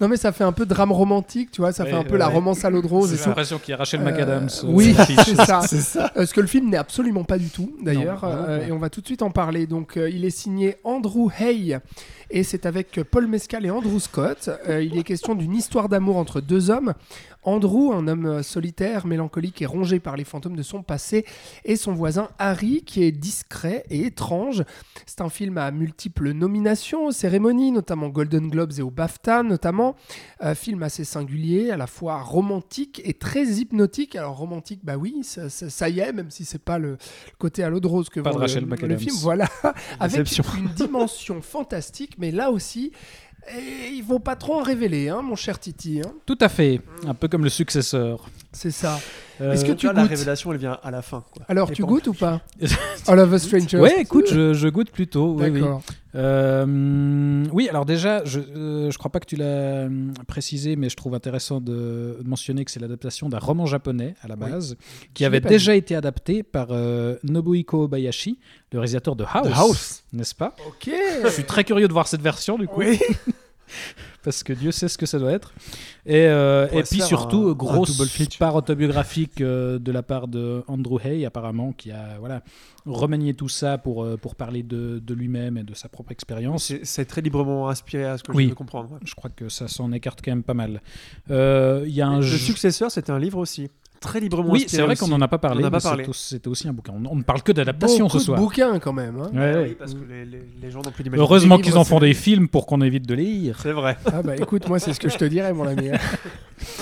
[0.00, 1.72] Non, mais ça fait un peu drame romantique, tu vois.
[1.72, 3.14] Ça Ouais, fait un peu la romance à l'eau de rose.
[3.16, 4.48] J'ai l'impression qu'il y a Rachel Euh, McAdams.
[4.64, 4.94] euh, oui,
[5.66, 6.12] c'est ça.
[6.16, 8.24] Euh, ce que le film n'est absolument pas du tout, d'ailleurs.
[8.24, 9.66] Euh, et on va tout de suite en parler.
[9.66, 11.78] Donc, euh, il est signé Andrew Hay.
[12.30, 14.50] Et c'est avec Paul Mescal et Andrew Scott.
[14.68, 16.92] Euh, il est question d'une histoire d'amour entre deux hommes.
[17.48, 21.24] Andrew, un homme euh, solitaire, mélancolique et rongé par les fantômes de son passé,
[21.64, 24.64] et son voisin Harry, qui est discret et étrange.
[25.06, 29.96] C'est un film à multiples nominations aux cérémonies, notamment Golden Globes et au BAFTA, notamment.
[30.42, 34.14] Euh, film assez singulier, à la fois romantique et très hypnotique.
[34.16, 36.96] Alors romantique, bah oui, ça, ça- ça y est, même si c'est pas le, le
[37.38, 39.16] côté à l'eau de rose que Pas de vend Rachel le, le film.
[39.20, 39.48] Voilà,
[40.00, 42.92] avec une dimension fantastique, mais là aussi,
[43.50, 46.00] eh, il faut pas trop en révéler, hein, mon cher Titi.
[46.04, 46.12] hein.
[46.26, 46.80] Tout à fait.
[47.06, 48.28] Un peu comme le successeur.
[48.52, 48.98] C'est ça.
[49.40, 51.24] Euh, Est-ce que tu la révélation, elle vient à la fin.
[51.32, 51.44] quoi.
[51.48, 52.40] Alors, Et tu goûtes ou pas
[53.06, 53.78] All of a Stranger.
[53.78, 55.34] Ouais, écoute, je, je goûte plutôt.
[55.34, 55.60] Oui, oui.
[55.60, 55.82] D'accord.
[56.14, 59.88] Euh, oui, alors déjà, je ne crois pas que tu l'as
[60.26, 64.36] précisé, mais je trouve intéressant de, mentionner que c'est l'adaptation d'un roman japonais à la
[64.36, 64.76] base,
[65.14, 68.38] qui Je avait déjà été adapté par euh, Nobuhiko Obayashi,
[68.72, 70.02] le réalisateur de House, The House.
[70.12, 70.56] n'est-ce pas?
[70.66, 70.90] Ok.
[71.24, 72.98] Je suis très curieux de voir cette version du coup, Oui.
[74.28, 75.54] parce que Dieu sait ce que ça doit être.
[76.04, 77.98] Et, euh, et puis surtout, un- grosse
[78.38, 82.42] part autobiographique euh, de la part de Andrew Hay, apparemment, qui a voilà,
[82.84, 86.74] remanié tout ça pour, euh, pour parler de, de lui-même et de sa propre expérience.
[86.82, 88.44] C'est très librement inspiré à ce que Oui.
[88.44, 88.92] je veux comprendre.
[88.92, 88.98] ouais.
[89.02, 90.82] Je crois que ça s'en écarte quand même pas mal.
[91.30, 91.34] Il
[91.94, 93.70] y a un Le jeu- successeur, c'était un livre aussi.
[94.00, 95.64] Très librement Oui, c'est vrai qu'on n'en a pas parlé.
[96.12, 96.92] C'était aussi un bouquin.
[96.96, 98.38] On on ne parle que d'adaptation ce soir.
[98.38, 99.18] de bouquins quand même.
[99.20, 99.30] hein.
[99.32, 99.64] Ouais, ouais.
[99.70, 101.22] oui, parce que les, les- les gens n'ont plus d'imagination.
[101.24, 103.58] Heureusement Les qu'ils en font des films pour qu'on évite de lire.
[103.62, 103.96] C'est vrai.
[104.06, 105.88] Ah bah écoute, moi c'est ce que je te dirais, mon ami.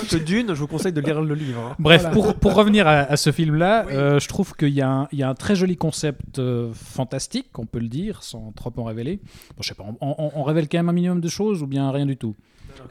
[0.09, 1.59] Que Dune, je vous conseille de lire le livre.
[1.71, 1.75] hein.
[1.77, 2.13] Bref, Voilà.
[2.15, 3.93] pour, pour revenir à, à ce film-là, Oui.
[3.95, 6.71] euh, je trouve qu'il y, a un- il y a un très joli concept euh,
[6.73, 9.19] fantastique, on peut le dire, sans trop en révéler.
[9.55, 11.67] Bon, je sais pas, on, on- on révèle quand même un minimum de choses ou
[11.67, 12.35] bien rien du tout?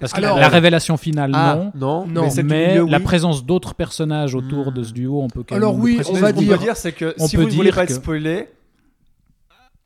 [0.01, 1.39] Parce que la- Alors- la, révélation finale, non.
[1.39, 3.05] Ah, non, Non, mais, du Mais milieu, la oui.
[3.05, 6.03] présence d'autres personnages autour de ce duo, on peut quand Alors même oui, le on
[6.03, 6.21] préciser.
[6.21, 7.75] va Ce qu'on dire- peut dire, c'est que on si peut vous ne voulez dire
[7.77, 8.49] pas être que- spoilé,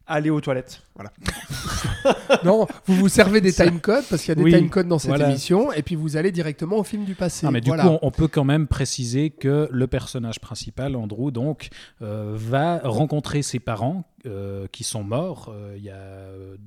[0.06, 0.82] allez aux toilettes.
[1.00, 1.12] Voilà.
[2.44, 5.10] Non, vous vous servez des timecodes parce qu'il y a des Oui, timecodes dans cette
[5.10, 5.28] voilà.
[5.28, 7.44] émission et puis vous allez directement au film du passé.
[7.44, 11.30] Non, mais du coup, on, on peut quand même préciser que le personnage principal, Andrew,
[11.30, 11.68] donc,
[12.02, 15.96] euh, va rencontrer ses parents euh, qui sont morts euh, il y a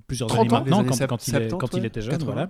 [0.08, 0.96] plusieurs 30 années maintenant, quand,
[1.28, 1.88] il, est- 70, quand il ouais.
[1.88, 2.12] était jeune.
[2.18, 2.32] 80.
[2.34, 2.50] Voilà.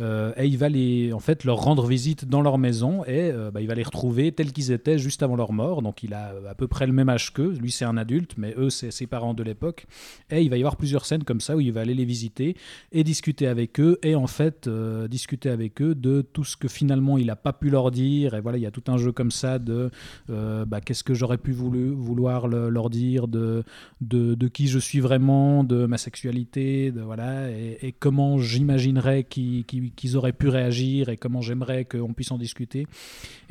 [0.00, 3.60] Euh, et il va les, en fait, leur rendre visite dans leur maison et bah,
[3.60, 5.82] il va les retrouver tels qu'ils étaient juste avant leur mort.
[5.82, 7.52] Donc, il a à peu près le même âge qu'eux.
[7.60, 9.86] Lui, c'est un adulte, mais eux, c'est ses parents de l'époque.
[10.30, 12.56] Et il va y avoir plusieurs scènes comme ça où il va aller les visiter
[12.92, 16.68] et discuter avec eux et en fait euh, discuter avec eux de tout ce que
[16.68, 18.34] finalement il n'a pas pu leur dire.
[18.34, 19.90] Et voilà il y a tout un jeu comme ça de
[20.30, 23.64] euh, bah, qu'est-ce que j'aurais pu vouloir le- leur dire de,
[24.00, 30.32] de, qui je suis vraiment de ma sexualité de voilà et, comment j'imaginerais qu'ils auraient
[30.32, 32.86] pu réagir et comment j'aimerais qu'on puisse en discuter.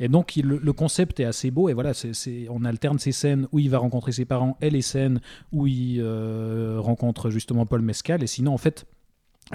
[0.00, 3.58] Et donc le, concept est assez beau et voilà c'est- on alterne ces scènes où
[3.58, 5.20] il va rencontrer ses parents et les scènes
[5.52, 8.86] où il euh, rencontre justement Paul Mescal et sinon en fait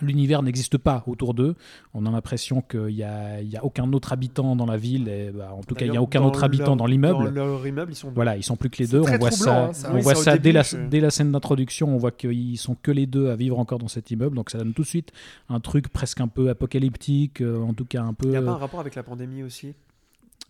[0.01, 1.55] L'univers n'existe pas autour d'eux.
[1.93, 5.07] On a l'impression qu'il n'y a, il y a aucun autre habitant dans la ville.
[5.07, 7.25] Et, bah, en tout cas, il n'y a aucun autre habitant dans l'immeuble.
[7.25, 8.15] Dans leur immeuble, ils sont deux.
[8.15, 9.01] Voilà, ils sont plus que les deux.
[9.01, 9.91] On voit troublant, ça, hein, ça.
[9.91, 11.93] on Oui, voit ça dès, la, je- dès la scène d'introduction.
[11.93, 14.35] On voit qu'ils sont que les deux à vivre encore dans cet immeuble.
[14.35, 15.11] Donc ça donne tout de suite
[15.49, 18.29] un truc presque un peu apocalyptique, euh, en tout cas un peu.
[18.29, 19.75] Il n'y a pas un rapport avec la pandémie aussi?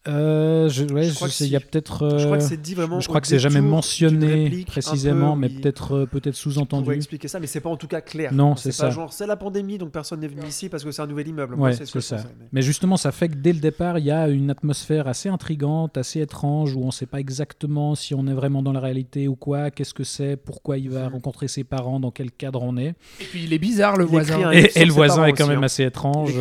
[0.07, 1.65] Euh, je, ouais, Je crois je que sais, il y a si.
[1.65, 2.17] peut-être.
[2.19, 2.99] Je crois que euh, c'est dit vraiment.
[2.99, 6.84] je crois que c'est jamais mentionné précisément, peu, mais peut-être euh, peut-être On sous-entendu.
[6.84, 8.34] pourrait expliquer ça, mais c'est pas en tout cas clair.
[8.34, 8.89] Non, c'est pas ça.
[8.89, 11.55] genre c'est la pandémie, donc personne n'est venu ici parce que c'est un nouvel immeuble.
[11.55, 12.17] Ouais, c'est ce ça.
[12.17, 15.07] pensais, mais- Mais justement, ça fait que dès le départ, il y a une atmosphère
[15.07, 18.73] assez intrigante, assez étrange, où on ne sait pas exactement si on est vraiment dans
[18.73, 21.13] la réalité ou quoi, qu'est-ce que c'est, pourquoi il va Mhm.
[21.13, 22.95] rencontrer ses parents, dans quel cadre on est.
[23.21, 24.51] Et puis il est bizarre le Il voisin.
[24.51, 25.63] Et, le voisin parents est quand même hein.
[25.63, 26.31] assez étrange,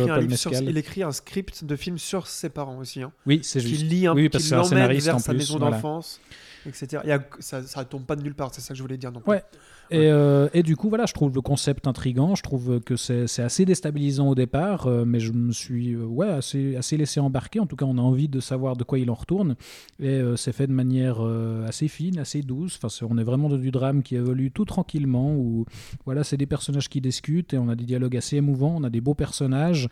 [0.61, 3.01] il écrit un script de film sur ses parents aussi.
[3.01, 3.81] Hein, Oui, c'est juste.
[3.81, 5.37] qui lit un oui, qui parce un l'emmène vers en sa plus.
[5.39, 5.75] maison voilà.
[5.75, 6.19] d'enfance,
[6.67, 7.01] etc.
[7.39, 9.11] Ça, ça tombe pas de nulle part, c'est ça que je voulais dire.
[9.25, 9.43] Ouais.
[9.91, 12.35] Et, euh, et du coup, voilà, je trouve le concept intrigant.
[12.35, 16.29] Je trouve que c'est assez déstabilisant au départ, euh, mais je me suis euh, ouais,
[16.29, 17.59] assez, assez laissé embarquer.
[17.59, 19.55] En tout cas, on a envie de savoir de quoi il en retourne.
[19.99, 21.21] Et c'est fait de manière
[21.67, 22.79] assez fine, assez douce.
[22.81, 25.35] Enfin, on est vraiment dans du drame qui évolue tout tranquillement.
[25.35, 25.65] Où
[26.05, 28.75] voilà, c'est des personnages qui discutent et on a des dialogues assez émouvants.
[28.77, 29.89] On a des beaux personnages.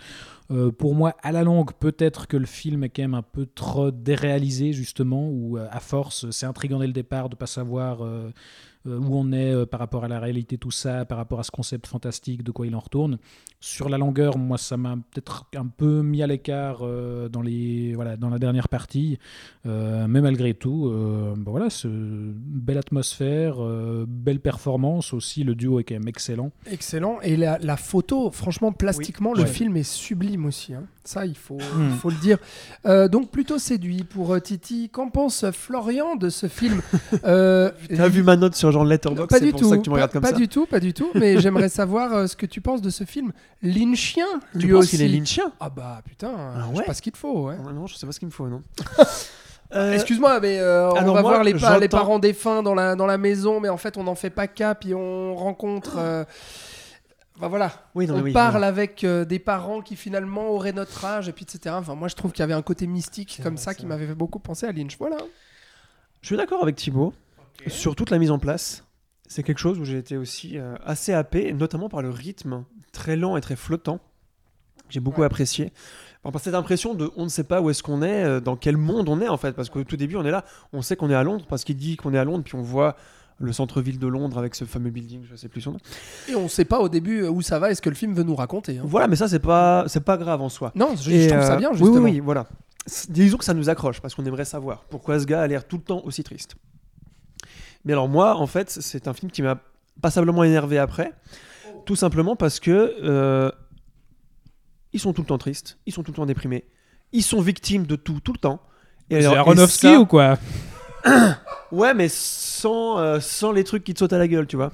[0.77, 3.89] Pour moi, à la longue, peut-être que le film est quand même un peu trop
[3.89, 8.05] déréalisé, justement, ou à force, c'est intriguant dès le départ de pas savoir
[8.85, 11.51] où on est euh, par rapport à la réalité, tout ça, par rapport à ce
[11.51, 13.17] concept fantastique, de quoi il en retourne.
[13.63, 17.93] Sur la longueur, moi, ça m'a peut-être un peu mis à l'écart euh, dans, les,
[17.93, 19.19] voilà, dans la dernière partie.
[19.67, 25.43] Euh, mais malgré tout, euh, bah voilà, ce, belle atmosphère, euh, belle performance aussi.
[25.43, 26.51] Le duo est quand même excellent.
[26.65, 27.19] Excellent.
[27.21, 29.47] Et la, la photo, franchement, plastiquement, le Ouais.
[29.47, 30.73] film est sublime aussi.
[30.73, 30.83] hein.
[31.03, 31.89] Ça, il faut, Hmm.
[31.91, 32.37] il faut le dire.
[32.85, 34.89] Euh, donc, plutôt séduit pour euh, Titi.
[34.89, 36.81] Qu'en pense Florian de ce film?
[37.23, 39.69] Euh, T'as vu ma note sur genre Letterboxd Pas du pour tout.
[39.69, 40.35] ça que tu me pas regardes comme pas ça.
[40.35, 41.09] du tout, pas du tout.
[41.13, 43.31] Mais j'aimerais savoir euh, ce que tu penses de ce film.
[43.63, 44.97] Lynchien, Tu lui penses aussi.
[44.97, 47.47] qu'il est lynchien Ah bah putain, Ah je sais pas ce qu'il te faut.
[47.47, 47.57] ouais.
[47.57, 48.61] Non, je sais pas ce qu'il me faut, non.
[49.73, 52.61] Euh, Excuse-moi, mais euh, on alors va moi, voir les, pa- les j'entends- parents défunts
[52.61, 55.33] dans la, dans la maison, mais en fait, on n'en fait pas cap et on
[55.33, 55.95] rencontre.
[55.97, 56.25] euh,
[57.39, 58.67] Bah voilà, Oui, non, mais on oui, parle oui.
[58.67, 61.73] avec euh, des parents qui finalement auraient notre âge, et puis etc.
[61.79, 64.07] Enfin, moi, je trouve qu'il y avait un côté mystique comme vrai, ça qui m'avait
[64.07, 64.97] fait beaucoup penser à Lynch.
[64.99, 65.15] Voilà.
[66.19, 67.13] Je suis d'accord avec Thibaut
[67.67, 68.83] sur toute la mise en place.
[69.33, 73.15] C'est quelque chose où j'ai été aussi euh, assez happé, notamment par le rythme très
[73.15, 74.01] lent et très flottant.
[74.89, 75.25] J'ai beaucoup Ouais.
[75.27, 75.71] apprécié.
[76.21, 78.57] Enfin, par cette impression de on ne sait pas où est-ce qu'on est, euh, dans
[78.57, 79.53] quel monde on est en fait.
[79.53, 80.43] Parce qu'au tout début, on est là,
[80.73, 82.61] on sait qu'on est à Londres parce qu'il dit qu'on est à Londres, puis on
[82.61, 82.97] voit
[83.39, 85.77] le centre-ville de Londres avec ce fameux building, je sais plus son nom.
[86.27, 88.23] Et on sait pas au début où ça va et ce que le film veut
[88.23, 88.79] nous raconter.
[88.79, 88.83] hein.
[88.85, 90.73] Voilà, mais ça, c'est pas, c'est pas grave en soi.
[90.75, 91.95] Non, je, trouve ça euh, bien, oui, justement.
[92.03, 92.47] Oui, oui, voilà.
[92.85, 95.65] C- Disons que ça nous accroche parce qu'on aimerait savoir pourquoi ce gars a l'air
[95.65, 96.55] tout le temps aussi triste.
[97.85, 99.57] Mais alors moi, en fait, c'est un film qui m'a
[100.01, 101.11] passablement énervé après,
[101.85, 103.51] tout simplement parce que euh,
[104.93, 106.65] ils sont tout le temps tristes, ils sont tout le temps déprimés,
[107.11, 108.61] ils sont victimes de tout, tout le temps.
[109.09, 110.37] Et Aronofsky ça- ou quoi?
[111.71, 114.73] Ouais, mais sans, euh, sans les trucs qui te sautent à la gueule, tu vois.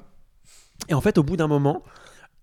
[0.88, 1.84] Et en fait, au bout d'un moment,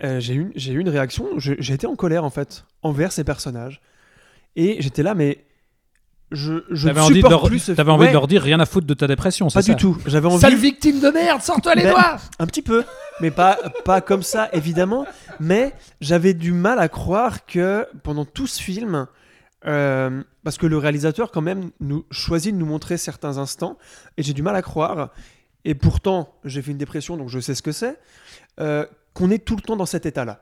[0.01, 1.27] euh, j'ai eu, j'ai eu une réaction.
[1.37, 3.81] J'ai été en colère, en fait, envers ces personnages.
[4.55, 5.43] Et j'étais là, mais
[6.31, 8.59] je, je T'avais envie, de leur, plus ce t'avais envie Ouais, de leur dire rien
[8.59, 9.97] à foutre de ta dépression, c'est Pas ça du tout.
[10.07, 10.39] J'avais envie.
[10.39, 12.83] Sale victime de merde, sors-toi les Ben, doigts Un petit peu,
[13.21, 15.05] mais pas, pas comme ça, évidemment.
[15.39, 19.07] Mais j'avais du mal à croire que pendant tout ce film,
[19.67, 23.77] euh, parce que le réalisateur, quand même, nous choisit de nous montrer certains instants,
[24.17, 25.09] et j'ai du mal à croire,
[25.63, 27.97] et pourtant, j'ai fait une dépression, donc je sais ce que c'est,
[28.59, 30.41] euh, qu'on est tout le temps dans cet état-là.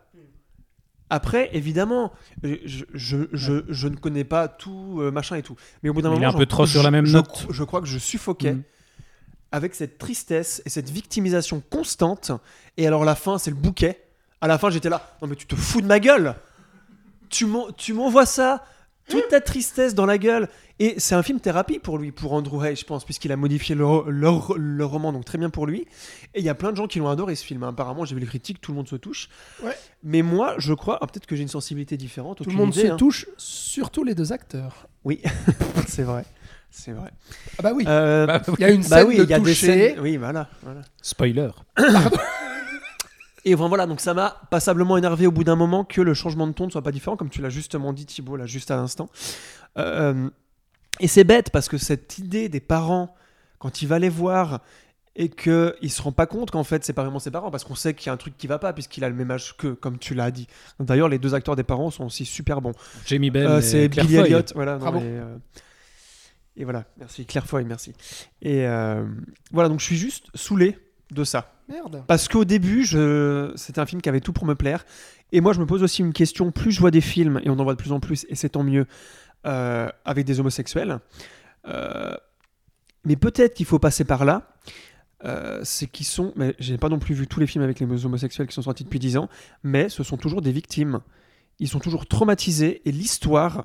[1.09, 2.11] Après, évidemment,
[2.43, 5.55] je, je, je, je- ne connais pas tout, euh, machin et tout.
[5.84, 7.45] Mais au bout d'un Il est moment, un peu trop sur la même je- note.
[7.49, 8.63] Je, crois que je suffoquais Mm.
[9.51, 12.31] avec cette tristesse et cette victimisation constante.
[12.77, 14.01] Et alors la fin, c'est le bouquet.
[14.41, 15.15] À la fin, j'étais là.
[15.21, 16.35] Non mais tu te fous de ma gueule.
[17.30, 17.45] Tu
[17.93, 18.63] m'envoies ça,
[19.09, 20.47] toute ta tristesse dans la gueule.
[20.80, 23.75] Et c'est un film thérapie pour lui, pour Andrew Hay, je pense, puisqu'il a modifié
[23.75, 25.81] le, le- le roman, donc très bien pour lui.
[26.34, 27.63] Et il y a plein de gens qui l'ont adoré ce film.
[27.63, 27.69] hein.
[27.69, 29.30] Apparemment, j'ai vu les critiques, tout le monde se touche.
[29.63, 29.75] Ouais.
[30.03, 32.39] Mais moi, je crois, ah, peut-être que j'ai une sensibilité différente.
[32.43, 32.97] Tout le monde idée, se hein.
[32.97, 34.88] touche, surtout les deux acteurs.
[35.03, 35.21] Oui,
[35.88, 36.25] c'est vrai.
[36.75, 37.11] C'est vrai.
[37.59, 39.34] Ah bah oui, Euh, Bah, il y a une bah scène oui, de il y
[39.35, 39.65] a des toucher.
[39.67, 39.99] scènes.
[39.99, 40.49] Oui, voilà.
[40.63, 40.81] voilà.
[41.03, 41.49] Spoiler.
[43.45, 46.48] Et enfin, voilà, donc ça m'a passablement énervé au bout d'un moment que le changement
[46.48, 48.78] de ton ne soit pas différent, comme tu l'as justement dit Thibaut, là, juste à
[48.78, 49.10] l'instant.
[49.78, 50.30] Euh,
[50.99, 53.15] et c'est bête parce que cette idée des parents,
[53.60, 54.61] quand il va les voir
[55.15, 57.64] et qu'il ne se rend pas compte qu'en fait c'est pas vraiment ses parents, parce
[57.64, 59.56] qu'on sait qu'il y a un truc qui va pas, puisqu'il a le même âge
[59.57, 60.48] qu'eux, comme tu l'as dit.
[60.80, 62.74] D'ailleurs, les deux acteurs des parents sont aussi super bons.
[63.06, 63.45] Jamie Bell.
[63.45, 64.26] Euh, c'est Claire Billy Foy.
[64.26, 64.78] Elliott, voilà.
[64.78, 65.38] non, mais, euh,
[66.56, 67.94] et voilà, merci Claire Foy, merci.
[68.41, 69.06] Et euh,
[69.52, 70.78] voilà, donc je suis juste saoulé
[71.14, 71.53] de ça.
[71.69, 72.03] Merde.
[72.07, 73.52] Parce qu'au début, je...
[73.56, 74.85] c'était un film qui avait tout pour me plaire.
[75.31, 76.52] Et moi, je me pose aussi une question.
[76.52, 78.49] Plus je vois des films, et on en voit de plus en plus, et c'est
[78.49, 78.85] tant mieux,
[79.45, 80.99] euh, avec des homosexuels.
[81.68, 82.15] euh,
[83.06, 84.49] Mais peut-être qu'il faut passer par là.
[85.26, 86.34] euh, c'est qu'ils sont.
[86.35, 88.84] Mais j'ai pas non plus vu tous les films avec les homosexuels qui sont sortis
[88.84, 89.30] depuis 10 ans.
[89.64, 90.99] Mais ce sont toujours des victimes.
[91.60, 92.81] Ils sont toujours traumatisés.
[92.85, 93.64] Et l'histoire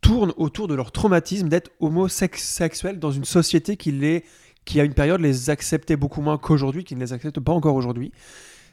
[0.00, 4.24] tourne autour de leur traumatisme d'être homosexuels dans une société qui les
[4.68, 7.74] qui à une période les acceptait beaucoup moins qu'aujourd'hui, qui ne les accepte pas encore
[7.74, 8.12] aujourd'hui.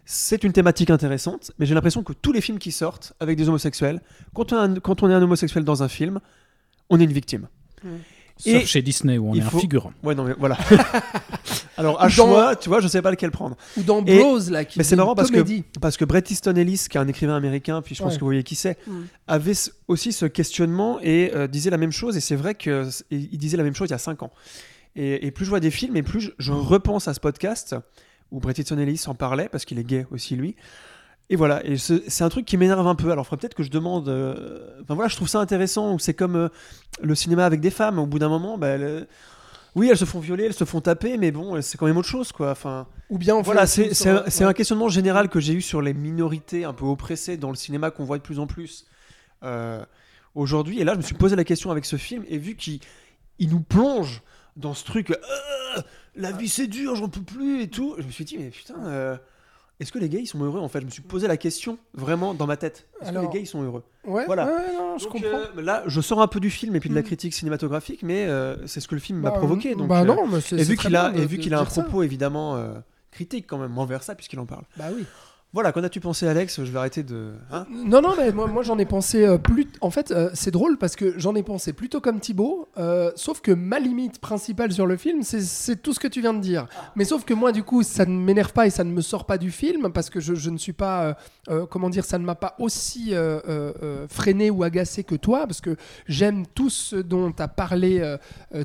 [0.06, 3.48] C'est une thématique intéressante, mais j'ai l'impression que tous les films qui sortent avec des
[3.48, 4.02] homosexuels,
[4.34, 6.20] quand on, a un- quand on est un homosexuel dans un film,
[6.90, 7.48] on est une victime.
[8.38, 9.94] Sauf Et chez Disney où on est un figurant.
[10.04, 10.58] Ouais, non, mais voilà.
[11.78, 13.56] Alors, à dans- choix, tu vois, je sais pas lequel prendre.
[13.78, 15.80] Ou dans Et- Bros, là, qui mais c'est dit marrant parce que-.
[15.80, 18.16] Parce que Bret Easton Ellis, qui est un écrivain américain, puis je pense Ouais.
[18.18, 18.92] que vous voyez qui c'est, Mm.
[19.28, 19.54] avait
[19.88, 22.18] aussi ce questionnement et euh, disait la même chose.
[22.18, 22.90] Et c'est vrai qu'il
[23.38, 24.32] disait la même chose il y a 5 ans.
[24.96, 27.76] Et, et plus je vois des films, et plus je, je repense à ce podcast
[28.32, 30.56] où Bret Easton Ellis en parlait, parce qu'il est gay aussi, lui.
[31.30, 33.12] Et voilà, et ce- c'est un truc qui m'énerve un peu.
[33.12, 34.08] Alors, faudrait peut-être que je demande.
[34.10, 35.98] euh, Enfin voilà, je trouve ça intéressant.
[35.98, 36.50] C'est comme euh,
[37.02, 37.98] le cinéma avec des femmes.
[38.00, 39.08] Au bout d'un moment, bah, elles-
[39.76, 42.08] oui, elles se font violer, elles se font taper, mais bon, c'est quand même autre
[42.08, 42.52] chose, quoi.
[42.52, 42.88] Enfin.
[43.10, 46.86] Ou bien Voilà, c'est un, questionnement général que j'ai eu sur les minorités un peu
[46.86, 48.86] oppressées dans le cinéma qu'on voit de plus en plus
[49.44, 49.84] euh,
[50.36, 50.80] aujourd'hui.
[50.80, 52.80] Et là, je me suis posé la question avec ce film et vu qu'il
[53.40, 54.22] il nous plonge
[54.56, 55.82] dans ce truc, euh,
[56.15, 58.76] la vie c'est dur, j'en peux plus et tout, je me suis dit, mais putain,
[58.86, 59.18] euh,
[59.80, 60.80] est-ce que les gays ils sont heureux en fait?
[60.80, 62.88] Je me suis posé la question vraiment dans ma tête.
[63.02, 63.84] Est-ce que les gays ils sont heureux?
[64.06, 64.45] Ouais, Voilà.
[64.45, 65.38] ouais, non, je Donc, comprends.
[65.57, 67.06] euh, là, je sors un peu du film et puis de la Mm.
[67.06, 69.76] critique cinématographique, mais euh, c'est ce que le film m'a Bah, provoqué.
[69.76, 71.65] Donc, bah non, mais c'est et vu c'est qu'il a, et vu qu'il a un
[71.65, 71.82] ça.
[71.82, 72.76] propos évidemment euh,
[73.11, 74.64] critique quand même envers ça, puisqu'il en parle.
[74.77, 75.06] Bah oui.
[75.56, 76.65] Voilà, qu'en as-tu pensé, Alex?
[76.65, 77.32] Je vais arrêter de.
[77.49, 77.65] hein?
[77.69, 79.69] Non, non, mais moi, moi j'en ai pensé euh, plus.
[79.80, 83.40] En fait, euh, c'est drôle parce que j'en ai pensé plutôt comme Thibaut, euh, sauf
[83.40, 86.68] que ma limite principale sur le film, c'est- tout ce que tu viens de dire.
[86.98, 89.26] Mais sauf que moi, du coup, ça ne m'énerve pas et ça ne me sort
[89.26, 91.15] pas du film parce que je, ne suis pas.
[91.72, 93.14] comment dire Ça ne m'a pas aussi
[94.10, 98.18] freiné ou agacé que toi parce que j'aime tout ce dont as parlé,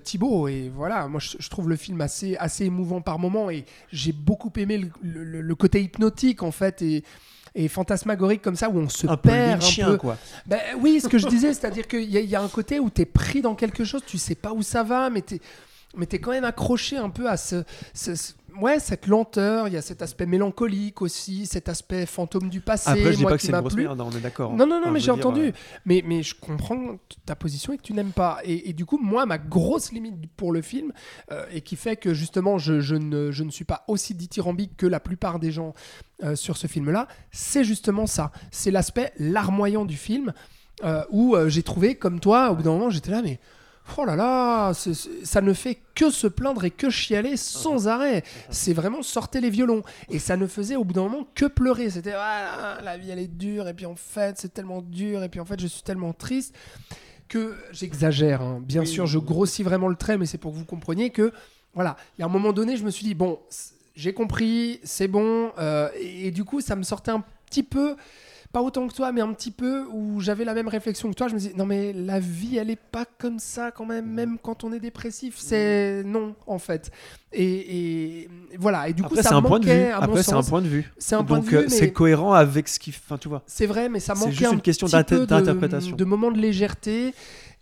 [0.03, 0.49] Thibaut.
[0.49, 4.51] Et voilà, moi, je, trouve le film assez, assez émouvant par moments et j'ai beaucoup
[4.57, 6.80] aimé le côté hypnotique en fait.
[6.83, 7.03] Et,
[7.55, 9.97] et fantasmagorique comme ça où on se un peu perd un peu.
[9.97, 10.17] quoi.
[10.47, 12.79] Ben oui, ce que je disais, c'est-à-dire qu'il y, a- il y a un côté
[12.79, 15.41] où tu es pris dans quelque chose, tu sais pas où ça va, mais tu
[16.01, 19.69] es quand même accroché un peu à ce, ce- ce- ouais, cette lenteur.
[19.69, 22.91] Il y a cet aspect mélancolique aussi, cet aspect fantôme du passé.
[22.91, 24.53] Après, je dis moi pas que c'est une grosse merde, hein, on est d'accord.
[24.53, 25.41] Non, non, non, Enfin, mais j'ai entendu.
[25.49, 25.53] euh,
[25.85, 26.97] Mais, mais je comprends
[27.27, 28.39] ta position et que tu n'aimes pas.
[28.45, 30.93] Et, et du coup, moi, ma grosse limite pour le film,
[31.31, 34.77] euh, et qui fait que justement, je, je ne, je ne suis pas aussi dithyrambique
[34.77, 35.75] que la plupart des gens
[36.23, 38.33] euh, sur ce film-là, c'est justement ça.
[38.51, 40.33] C'est l'aspect larmoyant du film,
[41.11, 43.39] où j'ai trouvé, comme toi, au bout d'un moment, j'étais là, mais.
[43.99, 48.23] Oh là là, ça ne fait que se plaindre et que chialer sans arrêt.
[48.49, 49.83] C'est vraiment sortez les violons.
[50.09, 51.91] Et ça ne faisait au bout d'un moment que pleurer.
[51.91, 55.29] C'était ah, la vie elle est dure et puis en fait c'est tellement dur et
[55.29, 56.55] puis en fait je suis tellement triste
[57.29, 58.43] que j'exagère.
[58.43, 58.61] hein.
[58.65, 61.33] Bien sûr, je grossis vraiment le trait, mais c'est pour que vous compreniez que
[61.75, 63.39] voilà, il y a un moment donné, je me suis dit bon,
[63.95, 67.97] j'ai compris, c'est bon, euh, et, et du coup ça me sortait un petit peu.
[68.53, 71.29] Pas autant que toi, mais un petit peu où j'avais la même réflexion que toi.
[71.29, 74.39] Je me disais, non, mais la vie, elle est pas comme ça quand même, même
[74.43, 75.37] quand on est dépressif.
[75.39, 76.91] C'est non, en fait.
[77.33, 78.29] Et, et
[78.59, 78.89] voilà.
[78.89, 79.85] Et du coup, Après, ça c'est un point de vue.
[79.93, 80.93] Après, c'est un point de vue.
[80.99, 82.91] C'est un point Donc, de vue, euh, c'est mais- cohérent avec ce qui.
[82.91, 83.43] Enfin, tu vois.
[83.47, 85.93] C'est vrai, mais ça C'est manquait juste un une question d'interprétation.
[85.93, 87.15] de, de moments de légèreté.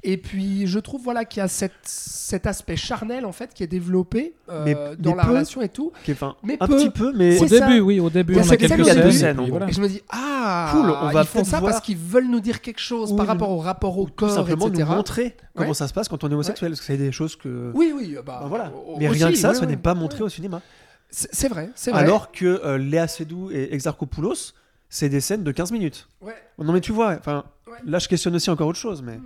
[0.05, 3.65] Et puis, je trouve voilà qu'il y a cette, cet aspect charnel en fait qui
[3.65, 5.29] est développé euh, Mais- dans mais la peu.
[5.31, 5.91] relation et tout.
[6.05, 6.77] Qui est- Enfin, Mais un peu.
[6.77, 7.37] petit peu, mais.
[7.41, 7.59] Au ça.
[7.67, 9.03] début, oui, au début, Il y a on a quelques scènes.
[9.03, 9.69] deux scènes, voilà.
[9.69, 12.29] Et je me dis ah, Cool, on va ils font ça voir- parce qu'ils veulent
[12.29, 14.85] nous dire quelque chose par rapport au rapport au Tout corps, simplement etc.
[14.89, 15.75] nous montrer comment Ouais.
[15.75, 16.71] ça se passe quand on est homosexuel.
[16.71, 17.73] Parce que c'est des choses que.
[17.75, 18.73] Oui, oui, bah, Bah voilà.
[19.01, 19.67] Mais rien que ça, ouais.
[19.67, 20.63] n'est pas montré au cinéma.
[21.11, 22.01] C'est vrai, c'est vrai.
[22.03, 24.53] Alors que euh, Léa Seydoux et Exarchopoulos,
[24.91, 26.07] c'est des scènes de 15 minutes.
[26.21, 26.35] Ouais.
[26.59, 27.79] Non mais tu vois, enfin, Ouais.
[27.87, 29.19] là je questionne aussi encore autre chose, mais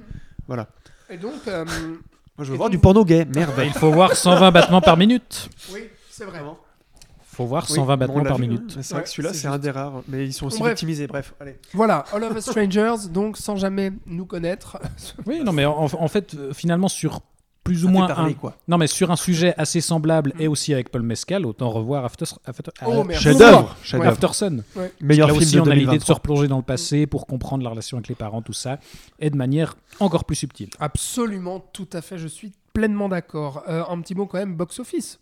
[0.54, 0.68] voilà.
[1.10, 1.64] Et donc, euh,
[2.36, 3.52] Moi je veux voir donc- du porno gay, merde.
[3.56, 5.48] Bah, il faut voir 120 battements par minute.
[5.72, 6.40] oui, c'est vrai.
[7.24, 8.78] faut voir Oui, 120 bon, battements par vu, minute.
[8.82, 10.72] C'est vrai Ouais, que celui-là c'est un des rares, mais ils sont aussi Bref.
[10.72, 11.06] optimisés.
[11.06, 11.58] Bref, allez.
[11.72, 14.78] Voilà, All of Us Strangers, donc sans jamais nous connaître.
[15.26, 17.20] Oui, non, mais en, en fait, euh, finalement, sur
[17.64, 18.56] plus ou moins parler, un, quoi.
[18.66, 22.24] non, mais sur un sujet assez semblable et aussi avec Paul Mescal, autant revoir After,
[22.44, 23.22] After, Oh, merci.
[23.24, 24.06] Chef-d'œuvre, Ouais.
[24.06, 24.64] After Sun.
[25.00, 26.06] Meilleur Là film aussi, de on a l'idée de 2023.
[26.06, 28.78] se replonger dans le passé pour comprendre la relation avec les parents, tout ça,
[29.20, 30.70] et de manière encore plus subtile.
[30.80, 33.62] Absolument, tout à fait, je suis pleinement d'accord.
[33.68, 35.18] Euh, un petit mot quand même, box-office.
[35.20, 35.21] Eh,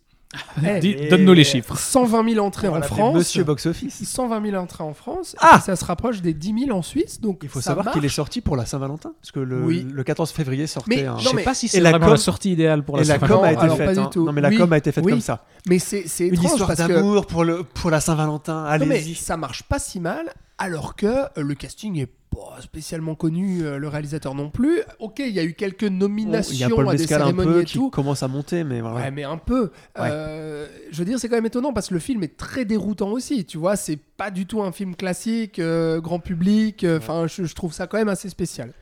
[0.81, 1.77] Dis- et- Donne-nous les chiffres.
[1.77, 3.15] 120 000 entrées On en France.
[3.16, 4.01] Monsieur Box Office.
[4.05, 5.35] 120 000 entrées en France.
[5.40, 7.20] Ah ça se rapproche des 10 000 en Suisse.
[7.20, 9.85] Donc Il faut ça savoir qu'il est sorti pour la Saint-Valentin, parce que le, Oui.
[9.93, 11.19] le 14 février sortait Mais un.
[11.19, 13.35] Je sais mais- pas si c'est la com- la sortie idéale pour la la Saint-Valentin.
[13.36, 13.94] com a Non, été alors, pas faite.
[13.94, 14.11] du hein.
[14.12, 14.24] tout.
[14.24, 15.12] Non mais la Oui, com a été faite oui.
[15.12, 15.44] comme ça.
[15.69, 18.65] Mais c'est Une étrange histoire que d'amour pour le pour la Saint-Valentin.
[18.65, 19.15] Allez-y.
[19.16, 23.77] ça marche pas si mal, alors que euh, le casting est pas spécialement connu, euh,
[23.78, 24.82] le réalisateur non plus.
[25.01, 27.24] Ok, il y a eu quelques nominations Il y a Paul à des Mescal un
[27.24, 27.91] cérémonies peu et qui tout.
[27.91, 28.97] commence à monter, mais voilà.
[29.01, 29.73] Ouais, mais un peu.
[29.99, 33.11] Euh, je veux dire, c'est quand même étonnant parce que le film est très déroutant
[33.11, 33.45] aussi.
[33.45, 36.85] Tu vois, c'est pas du tout un film classique, euh, grand public.
[36.85, 38.73] euh, Enfin, je, je trouve ça quand même assez spécial.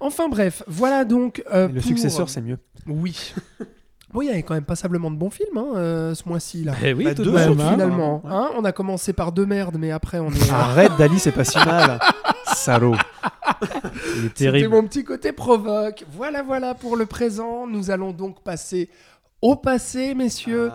[0.00, 1.44] Enfin bref, voilà donc.
[1.52, 2.58] euh, le pour- successeur, c'est mieux.
[2.88, 3.32] Oui.
[4.12, 6.74] Bon, il y avait quand même passablement de bons films hein, euh, ce mois-ci là.
[6.84, 7.58] Eh oui, Bah, tout deux de même.
[7.60, 7.70] hein.
[7.72, 8.30] Finalement, Ouais.
[8.30, 10.50] hein, on a commencé par deux merdes, mais après on est.
[10.50, 11.98] Arrête, Dali, c'est pas si mal.
[12.54, 12.94] Salaud.
[13.62, 14.68] Il est C'était terrible.
[14.74, 16.04] mon petit côté provoque.
[16.12, 17.66] Voilà, voilà pour le présent.
[17.66, 18.90] Nous allons donc passer
[19.40, 20.70] au passé, messieurs,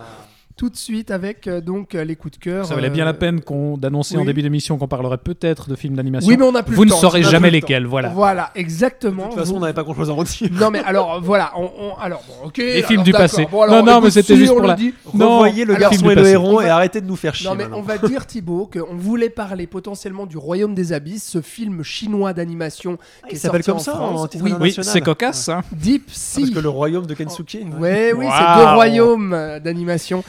[0.57, 2.65] tout de suite avec euh, donc euh, les coups de cœur.
[2.65, 4.25] Ça valait euh, bien la peine qu'on d'annoncer en oui.
[4.25, 6.27] début d'émission qu'on parlerait peut-être de films d'animation.
[6.27, 8.09] Oui, mais on a plus Vous le ne temps, saurez jamais le lesquels, voilà.
[8.09, 9.29] Voilà, De exactement.
[9.29, 10.49] toute façon, Vous- on n'avait pas grand chose à redire.
[10.51, 12.57] Non mais alors voilà, on, on- alors bon, ok.
[12.57, 13.47] Les films alors, du passé.
[13.51, 14.93] Bon, alors, Non, non, mais c'était juste on pour la- dit.
[15.13, 16.31] Non, Revoyez le alors, garçon et le passé.
[16.33, 17.47] héros On va- et arrêtez de nous faire chier.
[17.49, 17.77] Non mais maintenant.
[17.79, 22.33] on va dire Thibaut qu'on voulait parler potentiellement du Royaume des Abysses, ce film chinois
[22.33, 23.01] d'animation qui
[23.31, 24.53] il est s'appelle comme en ça, en titre Oui.
[24.59, 25.49] Oui, c'est cocasse.
[25.49, 25.61] hein.
[25.71, 26.41] Deep Ah, Sea.
[26.41, 27.57] Parce que le royaume de Kensuke.
[27.79, 30.23] Ouais, oui, c'est deux royaumes euh, d'animation.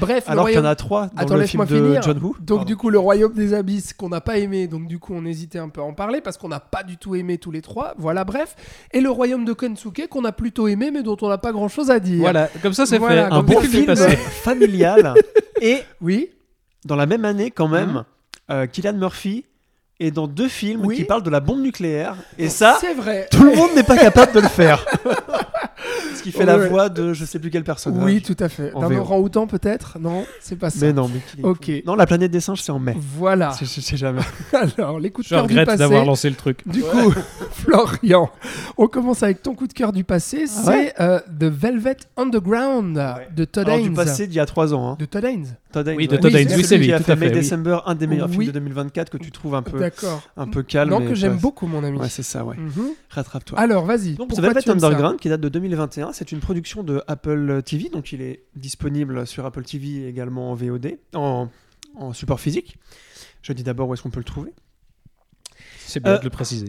[0.00, 2.02] Bref, Alors qu'il y en royaume- a trois dans Attends, le film de finir.
[2.02, 2.34] John Woo.
[2.40, 2.64] Donc Pardon.
[2.64, 5.58] du coup, le royaume des abysses qu'on n'a pas aimé, donc du coup on hésitait
[5.58, 7.94] un peu à en parler parce qu'on n'a pas du tout aimé tous les trois.
[7.98, 8.54] Voilà, bref.
[8.92, 11.90] Et le royaume de Kensuke qu'on a plutôt aimé mais dont on n'a pas grand-chose
[11.90, 12.20] à dire.
[12.20, 13.34] Voilà, comme ça c'est Voilà, fait.
[13.34, 13.94] un bon film
[14.42, 15.14] familial
[15.60, 16.30] et Oui.
[16.84, 18.04] dans la même année, quand même,
[18.50, 19.44] euh, Killian Murphy
[20.00, 20.96] est dans deux films Oui.
[20.96, 22.14] qui parlent de la bombe nucléaire.
[22.38, 23.26] Et ça, C'est vrai.
[23.30, 24.84] tout le monde n'est pas capable de le faire.
[26.14, 26.68] Ce qui fait la Ouais.
[26.68, 28.02] voix de je sais plus quel personnage.
[28.02, 28.72] Oui, tout à fait.
[28.74, 29.98] En D'un orang-outan peut-être?
[30.00, 30.78] Non, c'est pas ça.
[30.86, 31.70] Mais non, mais Ok.
[31.86, 32.96] Non, la planète des singes, c'est en mai.
[32.98, 33.52] Voilà.
[33.58, 34.20] Je je sais jamais.
[34.78, 35.78] Alors, les coups de Je cœur du regrette passé.
[35.78, 36.66] d'avoir lancé le truc.
[36.66, 37.12] Du coup,
[37.52, 38.30] Florian,
[38.76, 40.44] on commence avec ton coup de cœur du passé.
[40.44, 43.00] Ah c'est ouais euh, The Velvet Underground
[43.34, 43.88] de Todd Alors, Haynes.
[43.88, 44.90] du passé d'il y a trois ans.
[44.92, 44.96] Hein.
[44.98, 45.56] De Todd Haynes.
[45.72, 46.16] Todd Haynes, Oui, de.
[46.16, 47.30] Todd Haynes, oui, c'est lui, qui a fait à May.
[47.30, 48.36] December, un des meilleurs Oui.
[48.38, 50.22] films de 2024 que tu trouves un peu, D'accord.
[50.36, 50.90] un peu calme.
[50.90, 51.98] Non, que j'aime beaucoup, mon ami.
[51.98, 52.56] Ouais, c'est ça, ouais.
[52.56, 52.90] Mhm.
[53.10, 53.58] Rattrape-toi.
[53.58, 54.14] Alors, vas-y.
[54.14, 57.88] Donc, The pourquoi Velvet Underground, qui date de 2021, c'est une production de Apple TV,
[57.88, 61.48] donc il est disponible sur Apple TV également en VOD, en,
[61.96, 62.76] en support physique.
[63.42, 64.52] Je dis d'abord où est-ce qu'on peut le trouver.
[65.86, 66.68] C'est bien Euh, de le préciser.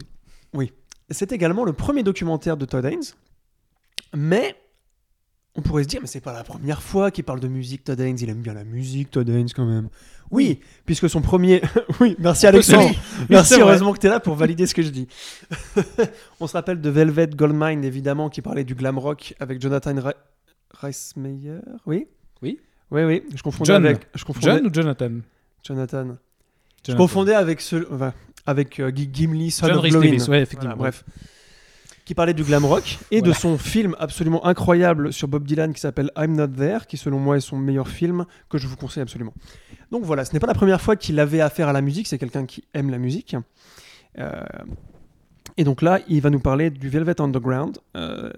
[1.12, 3.02] C'est également le premier documentaire de Todd Haynes,
[4.16, 4.56] mais
[5.56, 8.00] on pourrait se dire, mais c'est pas la première fois qu'il parle de musique, Todd
[8.00, 9.90] Haynes, il aime bien la musique, Todd Haynes quand même.
[10.32, 11.62] Oui, puisque son premier...
[12.00, 12.90] oui, merci Alexandre.
[13.30, 15.08] Merci, heureusement que tu es là pour valider ce que je dis.
[16.40, 20.14] on se rappelle de Velvet Goldmine, évidemment, qui parlait du glam rock avec Jonathan Re-
[20.72, 22.08] Reismeyer, oui?
[22.42, 22.60] Oui.
[22.92, 23.86] Oui, oui, je confondais John.
[23.86, 24.08] avec...
[24.14, 24.46] Je confondais...
[24.58, 25.12] John ou Jonathan?
[25.64, 26.18] Jonathan.
[26.88, 27.92] Je confondais avec ce...
[27.92, 28.14] enfin,
[28.46, 29.90] avec euh, Gimli, Son John of.
[29.90, 30.76] Davis, ouais, effectivement.
[30.76, 31.04] Voilà, bref.
[32.10, 35.80] Qui parlait du glam rock et de son film absolument incroyable sur Bob Dylan qui
[35.80, 39.04] s'appelle I'm Not There, qui selon moi est son meilleur film que je vous conseille
[39.04, 39.36] absolument.
[39.92, 42.18] Donc voilà, ce n'est pas la première fois qu'il avait affaire à la musique, c'est
[42.18, 43.36] quelqu'un qui aime la musique.
[44.18, 44.42] Euh,
[45.56, 47.78] et donc là, il va nous parler du Velvet Underground.
[47.96, 48.32] Euh,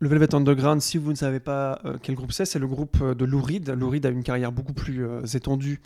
[0.00, 3.02] le Velvet Underground, si vous ne savez pas euh, quel groupe c'est, c'est le groupe
[3.02, 3.70] de Lou Reed.
[3.70, 5.02] Lou Reed a une carrière beaucoup plus
[5.34, 5.80] étendue.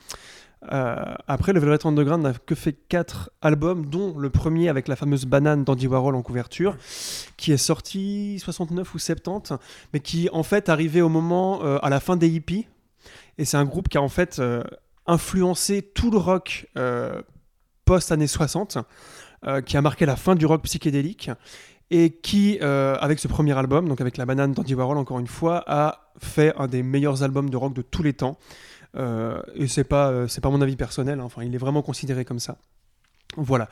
[0.72, 4.96] Euh, après, le Velvet Underground n'a que fait quatre albums, dont le premier avec la
[4.96, 6.76] fameuse banane d'Andy Warhol en couverture,
[7.36, 9.54] qui est sorti 69 ou 70,
[9.92, 12.66] mais qui en fait arrivait au moment euh, à la fin des hippies.
[13.38, 14.64] Et c'est un groupe qui a en fait euh,
[15.06, 16.66] influencé tout le rock
[17.84, 18.78] post-années 60,
[19.46, 21.30] euh, qui a marqué la fin du rock psychédélique
[21.90, 25.64] et qui, avec ce premier album, donc avec la banane d'Andy Warhol encore une fois,
[25.66, 28.36] a fait un des meilleurs albums de rock de tous les temps.
[28.96, 31.82] Euh, et c'est pas, euh, c'est pas mon avis personnel, hein, enfin il est vraiment
[31.82, 32.58] considéré comme ça.
[33.36, 33.68] Voilà.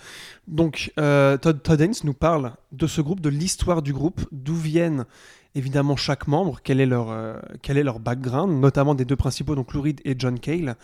[0.47, 5.07] Donc euh, Todd, Todd nous parle de ce groupe, de l'histoire du groupe, d'où viennent
[5.55, 9.73] évidemment chaque membre, quel est leur, quel est leur background, notamment des deux principaux, donc
[9.73, 10.77] Lou Reed et John Cale,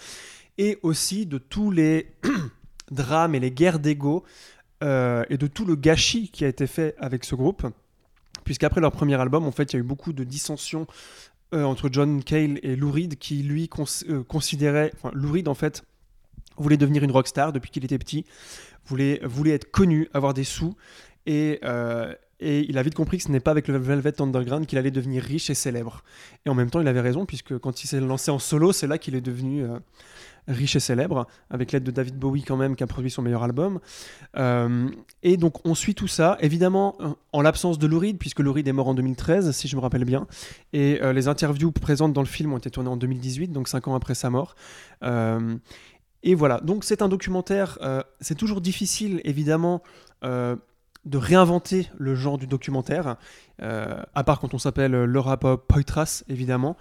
[0.57, 2.15] et aussi de tous les
[2.91, 4.25] drames et les guerres d'ego
[4.81, 7.67] et de tout le gâchis qui a été fait avec ce groupe.
[8.45, 10.87] Puisqu'après leur premier album, en fait, il y a eu beaucoup de dissensions
[11.55, 13.69] euh, entre John Cale et Lou Reed, qui lui
[14.09, 14.93] euh, considérait.
[14.95, 15.85] Enfin, Lou Reed, en fait,
[16.57, 18.25] voulait devenir une rockstar depuis qu'il était petit,
[18.87, 20.75] voulait, voulait être connu, avoir des sous,
[21.27, 24.67] et, euh, et il a vite compris que ce n'est pas avec le Velvet Underground
[24.67, 26.03] qu'il allait devenir riche et célèbre.
[26.45, 28.87] Et en même temps, il avait raison, puisque quand il s'est lancé en solo, c'est
[28.87, 29.65] là qu'il est devenu
[30.49, 33.43] riche et célèbre, avec l'aide de David Bowie quand même, qui a produit son meilleur
[33.45, 33.79] album.
[34.37, 34.89] Euh,
[35.23, 38.53] et donc on suit tout ça, évidemment euh, en l'absence de Lou Reed, puisque Lou
[38.53, 40.27] Reed est mort en 2013, si je me rappelle bien,
[40.73, 43.87] et euh, les interviews présentes dans le film ont été tournées en 2018, donc 5
[43.89, 44.57] ans après sa mort.
[46.25, 47.79] Et voilà, donc c'est un documentaire,
[48.21, 49.83] c'est toujours difficile évidemment
[50.23, 53.17] de réinventer le genre du documentaire,
[53.61, 56.77] à part quand on s'appelle Laura Po- Poitras évidemment.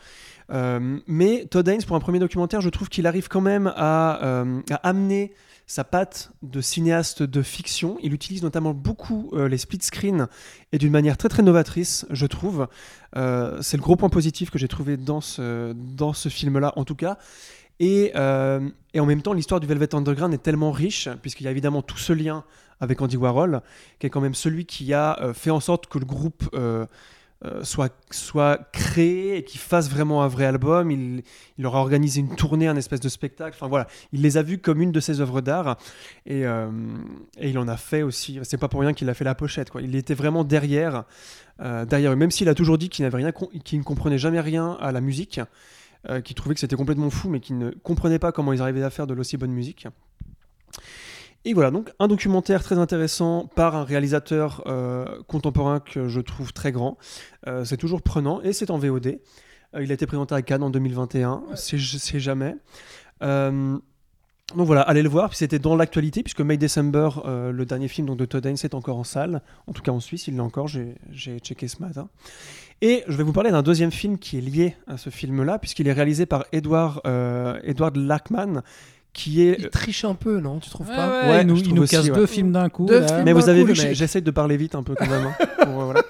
[0.52, 4.24] Euh, mais Todd Haynes, pour un premier documentaire, je trouve qu'il arrive quand même à,
[4.24, 5.34] euh, amener
[5.68, 7.98] sa patte de cinéaste de fiction.
[8.04, 10.28] Il utilise notamment beaucoup euh, les split screens
[10.74, 12.68] et d'une manière très très novatrice, je trouve.
[13.14, 16.96] C'est le gros point positif que j'ai trouvé dans ce, dans ce film-là, en tout
[16.96, 17.18] cas.
[17.80, 21.52] Et, et en même temps, l'histoire du Velvet Underground est tellement riche, puisqu'il y a
[21.52, 22.46] évidemment tout ce lien
[22.80, 23.62] avec Andy Warhol,
[24.00, 26.50] qui est quand même celui qui a fait en sorte que le groupe
[27.44, 30.92] euh, soit, soit créé et qu'il fasse vraiment un vrai album.
[30.92, 31.24] Il,
[31.58, 33.56] il leur a organisé une tournée, un espèce de spectacle.
[33.56, 35.78] Enfin voilà, il les a vus comme une de ses œuvres d'art.
[36.28, 36.70] Et, euh,
[37.40, 38.40] et il en a fait aussi.
[38.44, 39.72] C'est pas pour rien qu'il a fait la pochette.
[39.72, 39.82] Quoi.
[39.82, 41.06] Il était vraiment derrière,
[41.62, 42.16] euh, derrière eux.
[42.16, 43.32] Même s'il a toujours dit qu'il n'avait rien,
[43.64, 45.40] qu'il ne comprenait jamais rien à la musique,
[46.24, 48.90] qu'il trouvait que c'était complètement fou, mais qu'il ne comprenait pas comment ils arrivaient à
[48.90, 49.88] faire de l'aussi bonne musique.
[51.44, 56.54] Et voilà, donc un documentaire très intéressant par un réalisateur euh, contemporain que je trouve
[56.54, 56.98] très grand.
[57.48, 59.20] Euh, c'est toujours prenant et c'est en VOD.
[59.74, 62.56] Euh, il a été présenté à Cannes en 2021, c'est c'est jamais.
[63.22, 65.30] Donc voilà, allez le voir.
[65.30, 68.76] Puis c'était dans l'actualité, puisque May December, le dernier film donc, de Todd Haynes, est
[68.76, 69.42] encore en salle.
[69.66, 70.98] En tout cas en Suisse, il l'est encore, j'ai
[71.40, 72.10] checké ce matin.
[72.82, 75.88] Et je vais vous parler d'un deuxième film qui est lié à ce film-là, puisqu'il
[75.88, 77.00] est réalisé par Edward,
[77.64, 78.62] Edward Lackman,
[79.14, 79.58] qui est...
[79.60, 81.84] Il triche un peu, non Tu trouves Ouais, pas ouais, Ouais, il nous, il nous
[81.84, 82.12] aussi, casse ouais.
[82.16, 82.86] deux films d'un coup.
[82.86, 83.08] Deux là.
[83.08, 83.24] films.
[83.26, 85.26] Mais vous avez coup, vu, j'essaie de parler vite un peu quand même.
[85.28, 86.02] hein, pour, euh, voilà.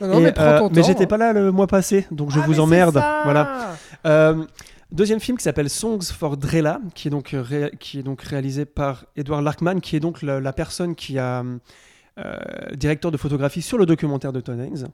[0.00, 2.58] Non, non, Et, mais euh, j'étais pas là le mois passé, donc je Ah, vous
[2.60, 3.02] emmerde.
[3.24, 3.76] Voilà.
[4.06, 4.44] Euh,
[4.92, 8.64] Deuxième film qui s'appelle Songs for Drella, qui est donc, ré- qui est donc réalisé
[8.64, 11.44] par Edward Larkman, qui est donc la, la personne qui a
[12.18, 12.36] euh,
[12.74, 14.88] directeur de photographie sur le documentaire de Todd Haynes.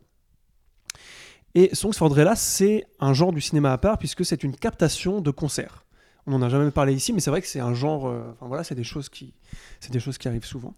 [1.54, 5.22] Et Songs for Drella, c'est un genre du cinéma à part puisque c'est une captation
[5.22, 5.85] de concerts.
[6.26, 8.08] On n'en a jamais parlé ici, mais c'est vrai que c'est un genre.
[8.08, 9.32] euh, Enfin voilà, c'est des choses qui,
[9.80, 10.74] c'est des choses qui arrivent souvent.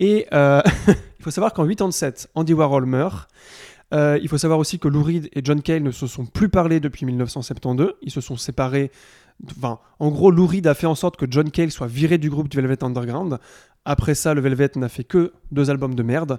[0.00, 0.62] Et euh,
[1.18, 3.28] il faut savoir qu'en 87, Andy Warhol meurt.
[3.94, 6.48] Euh, il faut savoir aussi que Lou Reed et John Cale ne se sont plus
[6.48, 7.94] parlé depuis 1972.
[8.02, 8.92] Ils se sont séparés.
[9.56, 12.28] Enfin, en gros, Lou Reed a fait en sorte que John Cale soit viré du
[12.30, 13.38] groupe du Velvet Underground.
[13.84, 16.38] Après ça, le Velvet n'a fait que deux albums de merde,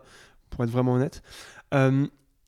[0.50, 1.24] pour être vraiment honnête.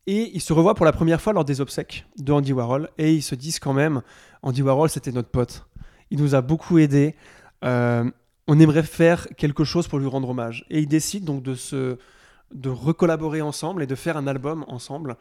[0.07, 2.89] Et ils se revoient pour la première fois lors des obsèques de Andy Warhol.
[2.97, 4.01] Et ils se disent quand même,
[4.41, 5.65] Andy Warhol, c'était notre pote.
[6.11, 7.15] Il nous a beaucoup aidés.
[7.63, 8.09] Euh,
[8.47, 10.65] on aimerait faire quelque chose pour lui rendre hommage.
[10.69, 11.97] Et ils décident donc de se
[12.53, 15.15] de recollaborer ensemble et de faire un album ensemble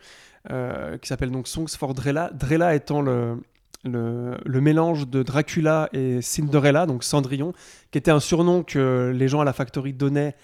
[0.50, 2.30] euh, qui s'appelle donc Songs for Drella.
[2.34, 3.40] Drella étant le,
[3.84, 7.52] le, mélange de Dracula et Cinderella, donc Cendrillon,
[7.90, 10.34] qui était un surnom que les gens à la Factory donnaient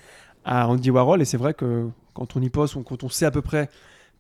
[0.45, 1.21] à Andy Warhol.
[1.21, 3.69] Et c'est vrai que quand on y pose ou quand on sait à peu près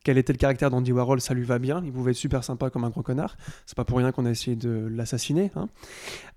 [0.06, 1.82] quel était le caractère d'Andy Warhol, ça lui va bien.
[1.84, 3.36] Il pouvait être super sympa comme un gros connard.
[3.66, 5.50] C'est pas pour rien qu'on a essayé de l'assassiner.
[5.56, 5.68] hein.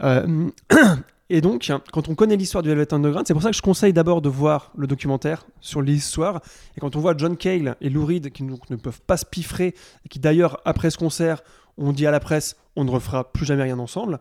[0.02, 0.50] Euh,
[1.30, 3.94] et donc, quand on connaît l'histoire du Velvet Underground, c'est pour ça que je conseille
[3.94, 6.42] d'abord de voir le documentaire sur l'histoire.
[6.78, 9.26] Et quand on voit John Cale et Lou Reed qui donc ne peuvent pas se
[9.26, 11.44] piffrer, et qui d'ailleurs, après ce concert,
[11.78, 14.20] ont dit à la presse on ne refera plus jamais rien ensemble,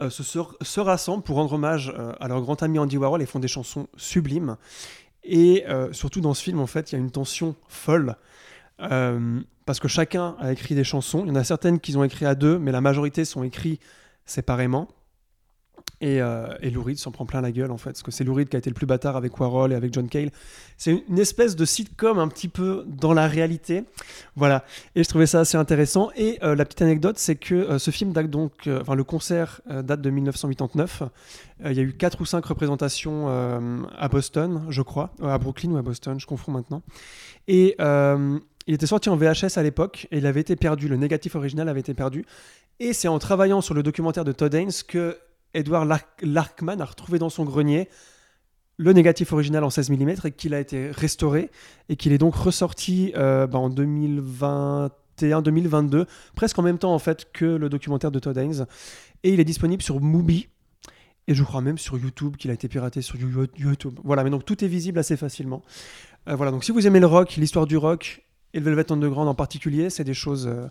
[0.00, 3.38] euh, se rassemblent pour rendre hommage euh, à leur grand ami Andy Warhol et font
[3.40, 4.56] des chansons sublimes.
[5.24, 8.16] Et euh, surtout dans ce film, en fait, il y a une tension folle.
[8.80, 11.24] Euh, parce que chacun a écrit des chansons.
[11.24, 13.80] Il y en a certaines qu'ils ont écrites à deux, mais la majorité sont écrites
[14.26, 14.88] séparément.
[16.00, 18.34] Et, euh, Lou Reed s'en prend plein la gueule en fait, parce que c'est Lou
[18.34, 20.30] Reed qui a été le plus bâtard avec Warhol et avec John Cale.
[20.76, 23.84] C'est une espèce de sitcom un petit peu dans la réalité.
[24.36, 24.64] Voilà.
[24.94, 26.10] Et je trouvais ça assez intéressant.
[26.16, 29.04] Et euh, la petite anecdote, c'est que euh, ce film date donc, euh, enfin le
[29.04, 31.02] concert date de 1989.
[31.02, 33.28] Euh, Il y a eu quatre ou cinq représentations
[33.96, 36.82] à Boston, je crois, à Brooklyn ou à Boston, je confonds maintenant.
[37.48, 37.76] Et
[38.66, 40.88] il était sorti en VHS à l'époque et il avait été perdu.
[40.88, 42.24] Le négatif original avait été perdu.
[42.80, 45.16] Et c'est en travaillant sur le documentaire de Todd Haynes que
[45.54, 47.88] Edward Lark- Larkman a retrouvé dans son grenier
[48.76, 51.50] le négatif original en 16 mm et qu'il a été restauré
[51.88, 53.70] et qu'il est donc ressorti euh, bah, en
[55.18, 58.66] 2021-2022, presque en même temps en fait que le documentaire de Todd Haynes.
[59.22, 60.48] Et il est disponible sur Mubi.
[61.26, 63.98] Et je crois même sur YouTube qu'il a été piraté sur You- YouTube.
[64.04, 65.62] Voilà, mais donc tout est visible assez facilement.
[66.28, 68.22] Euh, voilà, donc si vous aimez le rock, l'histoire du rock
[68.52, 70.46] et le Velvet Underground en particulier, c'est des choses.
[70.46, 70.68] euh,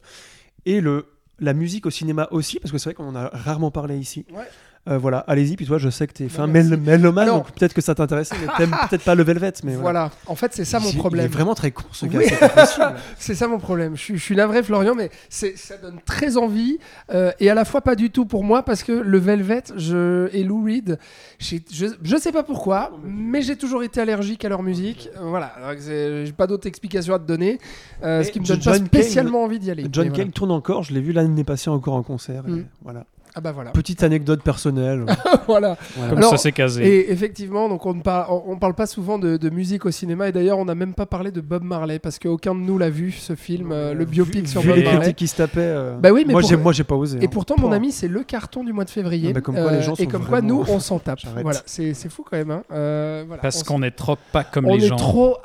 [0.65, 1.07] Et le,
[1.39, 4.25] la musique au cinéma aussi, parce que c'est vrai qu'on en a rarement parlé ici.
[4.31, 4.43] Ouais.
[4.89, 6.71] Euh, voilà, allez-y, puis toi, je sais que t'es fin merci.
[6.71, 9.81] mél mélomane, donc peut-être que ça t'intéresse, mais t'aimes peut-être pas le Velvet, mais voilà.
[10.09, 10.11] Voilà.
[10.27, 11.23] En fait, c'est ça mon problème.
[11.25, 12.25] Il est vraiment très con, ce gars, Oui.
[12.27, 12.65] c'est pas
[13.17, 13.95] ça mon problème.
[13.95, 16.79] Je, suis- je suis navré, Florian, mais c'est- ça donne très envie
[17.13, 20.27] euh, et à la fois pas du tout pour moi parce que le Velvet je,
[20.35, 20.99] et Lou Reed,
[21.39, 21.55] je,
[22.01, 25.09] je sais pas pourquoi, mais j'ai toujours été allergique à leur musique.
[25.17, 27.57] Euh, voilà, j'ai pas d'autre explication à te donner,
[28.03, 29.83] euh, ce qui me John donne pas Cale- spécialement envie d'y aller.
[29.89, 30.31] John Cale voilà.
[30.31, 32.43] tourne encore, je l'ai vu l'année passée encore en concert.
[32.49, 32.65] et Mm.
[32.83, 33.05] Voilà.
[33.35, 33.71] Ah bah voilà.
[33.71, 35.05] Petite anecdote personnelle.
[35.47, 35.75] voilà.
[35.95, 36.09] Voilà.
[36.09, 36.85] Comme Alors, ça, c'est casé.
[36.85, 39.91] Et effectivement, donc on ne parle, on, on parle pas souvent de, de musique au
[39.91, 42.77] cinéma et d'ailleurs on n'a même pas parlé de Bob Marley parce qu'aucun de nous
[42.77, 44.99] l'a vu ce film, euh, le biopic Vu- sur vu Bob les Marley.
[44.99, 45.59] critiques qui se tapaient.
[45.61, 47.17] euh, Bah oui, mais moi, pour- j'ai, moi, j'ai pas osé.
[47.21, 47.29] Et hein.
[47.31, 49.29] pourtant, mon ami, c'est le carton du mois de février.
[49.31, 51.19] Ah bah, comme quoi, les gens et sont comme quoi, nous, on s'en tape.
[51.41, 52.51] Voilà, c'est c'est fou quand même.
[52.51, 52.63] hein.
[52.71, 54.95] Euh, voilà, Parce on qu'on est trop pas comme on les est gens.
[54.95, 55.37] trop.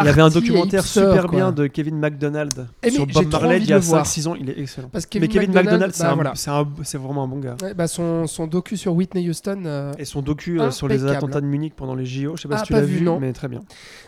[0.00, 3.66] Il y avait un documentaire super bien de Kevin McDonald Eh, sur Bob Marley il
[3.68, 4.04] y a le voir.
[4.06, 4.34] 5-6 ans.
[4.38, 4.88] Il est excellent.
[4.90, 7.56] Parce que Mais Kevin McDonald, c'est, bah, c'est vraiment un bon gars.
[7.62, 9.62] Ouais, bah, son, son docu sur Whitney Houston.
[9.66, 12.48] euh, Et son docu euh, sur les attentats de Munich pendant les JO, je sais
[12.48, 13.20] pas Ah, si tu l'as vu, non.
[13.20, 13.60] mais très bien.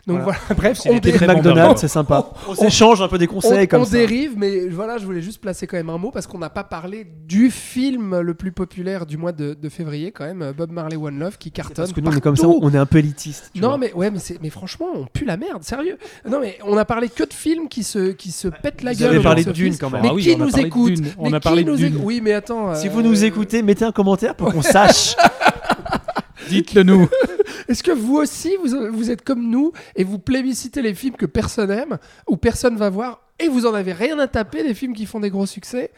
[0.06, 0.38] Donc Voilà.
[0.48, 1.54] voilà, bref, on, était dé- très Kevin vendeur.
[1.54, 2.30] McDonald, c'est sympa.
[2.48, 3.98] On s'échange un peu des conseils on- comme on ça.
[3.98, 6.64] dérive, mais voilà, je voulais juste placer quand même un mot parce qu'on n'a pas
[6.64, 10.96] parlé du film le plus populaire du mois de, de février, quand même, Bob Marley
[10.96, 11.76] One Love, qui cartonne.
[11.76, 13.50] Parce que nous, on est comme ça, on est un peu élitiste.
[13.54, 13.78] tu Non vois.
[13.78, 15.96] mais ouais mais c'est mais franchement on pue la merde sérieux
[16.28, 19.08] non mais on a parlé que de films qui se qui se pètent la gueule
[19.10, 19.52] avez au parlé de.
[19.52, 20.02] Dune quand même.
[20.02, 20.94] mais Ah qui on a nous écoute.
[21.18, 21.86] On Mais a qui parlé de Dune.
[21.88, 25.16] écoute oui mais attends Si euh, vous nous écoutez, mettez un commentaire pour qu'on sache.
[26.48, 27.08] Dites-le nous.
[27.68, 31.26] est-ce que vous aussi vous, vous êtes comme nous et vous plébiscitez les films que
[31.26, 34.94] personne aime ou personne va voir et vous en avez rien à taper des films
[34.94, 35.90] qui font des gros succès?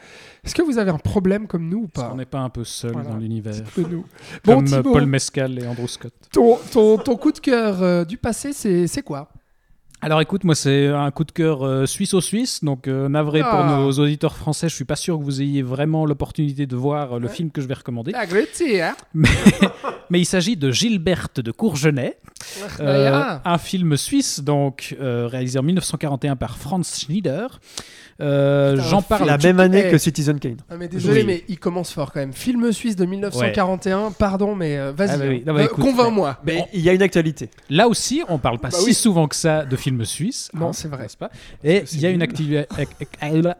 [0.43, 2.09] Est-ce que vous avez un problème comme nous ou pas?
[2.09, 3.09] qu'on n'est pas un peu seul Voilà.
[3.09, 3.53] dans l'univers?
[4.43, 6.13] Bon Comme euh, Thibaut Paul Mescal et Andrew Scott.
[6.33, 9.29] ton, ton, ton coup de cœur euh, du passé c'est c'est quoi?
[10.03, 13.55] Alors écoute, moi c'est un coup de cœur euh, suisse-au-suisse, donc euh, navré Ah.
[13.55, 17.13] pour nos auditeurs français, je suis pas sûr que vous ayez vraiment l'opportunité de voir
[17.13, 17.33] euh, le Ouais.
[17.33, 18.11] film que je vais recommander.
[18.11, 18.95] la Greti, hein
[20.09, 22.17] Mais il s'agit de Gilberte de Courgenay,
[22.79, 27.59] Euh, Ah, un film suisse, donc euh, réalisé en 1941 par Franz Schneider.
[28.19, 29.25] Euh, J'en parle.
[29.25, 30.57] La même année que Citizen Kane.
[30.69, 31.25] Ah, mais désolé, Oui.
[31.25, 32.33] mais il commence fort quand même.
[32.33, 35.67] Film suisse de 1941, pardon, mais euh, vas-y, Ah bah oui.
[35.69, 36.37] convainc-moi.
[36.45, 37.49] Mais il y a une actualité.
[37.69, 38.93] Là aussi, on parle pas Bah si oui.
[38.93, 40.51] souvent que ça de films suisses.
[40.53, 41.07] Non, hein, c'est vrai.
[41.17, 41.31] pas?
[41.63, 42.21] Et il y a une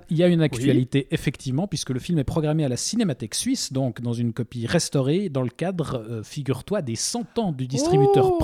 [0.09, 3.73] il y a une actualité effectivement, puisque le film est programmé à la Cinémathèque suisse,
[3.73, 8.27] donc dans une copie restaurée, dans le cadre, euh, figure-toi, des 100 ans du distributeur
[8.33, 8.37] Oh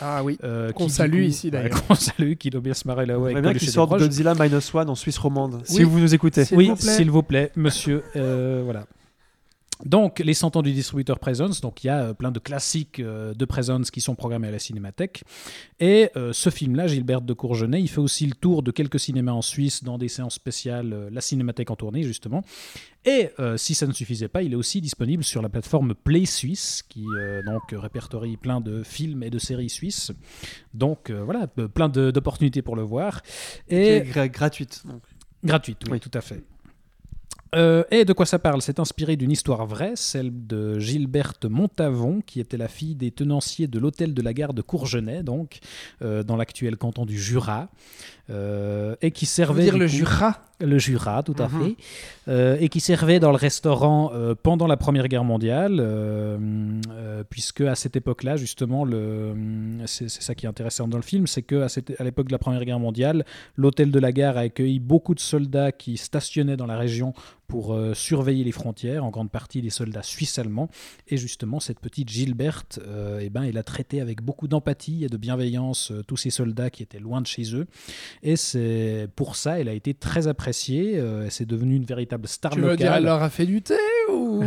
[0.00, 0.38] Ah oui.
[0.44, 1.72] euh, Qu'on salue coup- ici, d'ailleurs.
[1.74, 3.24] Ouais, Qu'on salue, qui doit bien se marrer là-haut.
[3.24, 3.90] avec J'aimerais bien qu'il sorte.
[3.98, 5.60] Godzilla Minus One en Suisse romande.
[5.64, 5.84] Si Oui.
[5.84, 6.44] vous nous écoutez.
[6.44, 6.92] S'il oui, vous plaît.
[6.96, 8.02] s'il vous plaît, monsieur.
[8.16, 8.86] euh, voilà.
[9.84, 12.98] Donc, les 100 ans du distributeur Presence, donc il y a euh, plein de classiques
[12.98, 15.22] euh, de Presence qui sont programmés à la Cinémathèque.
[15.78, 19.32] Et euh, ce film-là, Gilbert de Courgenay, il fait aussi le tour de quelques cinémas
[19.32, 22.42] en Suisse dans des séances spéciales, la Cinémathèque en tournée justement.
[23.04, 26.82] Et si ça ne suffisait pas, il est aussi disponible sur la plateforme Play Suisse,
[26.88, 27.04] qui
[27.46, 30.12] donc répertorie plein de films et de séries suisses.
[30.74, 33.22] Donc voilà, plein d'opportunités pour le voir.
[33.22, 34.82] Qui est Et gra- gratuite.
[34.84, 35.02] donc.
[35.44, 36.00] Gratuite, oui, Oui.
[36.00, 36.42] tout à fait.
[37.54, 38.62] Euh, et de quoi ça parle?
[38.62, 43.66] C'est inspiré d'une histoire vraie, celle de Gilberte Montavon, qui était la fille des tenanciers
[43.66, 45.58] de l'hôtel de la gare de Courgenay, donc
[46.02, 47.68] euh, dans l'actuel canton du Jura,
[48.30, 50.38] euh, et qui servait dire le coup- Jura.
[50.60, 51.64] le Jura, tout à Mhm.
[51.64, 51.76] fait,
[52.28, 55.80] Euh, et qui servait dans le restaurant euh, pendant la Première Guerre mondiale,
[57.30, 59.34] puisque à cette époque-là, justement, le,
[59.86, 62.32] c'est ça qui est intéressant dans le film, c'est que à, cette- à l'époque de
[62.32, 63.24] la Première Guerre mondiale,
[63.56, 67.14] l'hôtel de la gare a accueilli beaucoup de soldats qui stationnaient dans la région
[67.46, 70.68] pour euh, surveiller les frontières, en grande partie des soldats suisses-allemands,
[71.08, 75.08] et justement cette petite Gilberte, euh, eh ben, elle a traité avec beaucoup d'empathie et
[75.08, 77.66] de bienveillance euh, tous ces soldats qui étaient loin de chez eux.
[78.22, 80.98] Et c'est pour ça, elle a été très appréciée.
[80.98, 82.98] euh, c'est devenu une véritable star Tu veux dire, locale.
[82.98, 83.74] elle leur a fait du thé
[84.12, 84.42] ou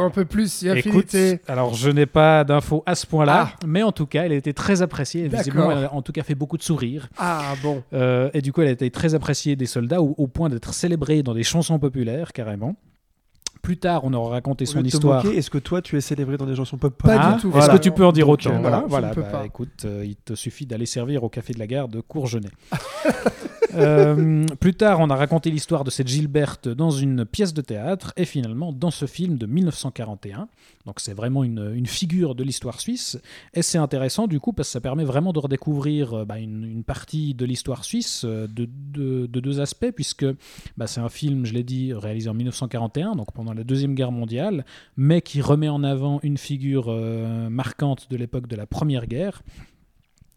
[0.00, 1.40] un peu plus si Écoute, affinité?
[1.48, 3.56] alors je n'ai pas d'infos à ce point-là, Ah.
[3.66, 5.28] mais en tout cas, elle a été très appréciée.
[5.28, 5.78] Visiblement, D'accord.
[5.78, 7.08] elle a en tout cas fait beaucoup de sourires.
[7.18, 7.82] Ah bon.
[7.92, 10.72] Euh, et du coup, elle a été très appréciée des soldats au, au point d'être
[10.74, 12.76] célébrée dans des chansons populaires carrément.
[13.62, 15.24] Plus tard, on aura raconté son histoire.
[15.24, 17.56] Est-ce que toi, tu es célébré dans des chansons pop Pas Ah, du tout.
[17.56, 19.46] Est-ce que tu peux en dire Donc, autant euh, Voilà, voilà, bah, pas.
[19.46, 22.50] écoute, euh, il te suffit d'aller servir au café de la gare de Courgenay.
[23.74, 28.12] Euh, plus tard, on a raconté l'histoire de cette Gilberte dans une pièce de théâtre
[28.16, 30.48] et finalement dans ce film de 1941.
[30.86, 33.18] Donc c'est vraiment une, figure de l'histoire suisse
[33.54, 36.82] et c'est intéressant du coup parce que ça permet vraiment de redécouvrir euh, bah, une,
[36.84, 40.26] partie de l'histoire suisse euh, de, de- de deux aspects puisque
[40.76, 44.12] bah, c'est un film, je l'ai dit, réalisé en 1941, donc pendant la Deuxième Guerre
[44.12, 44.64] mondiale,
[44.96, 46.92] mais qui remet en avant une figure
[47.50, 49.42] marquante de l'époque de la Première Guerre.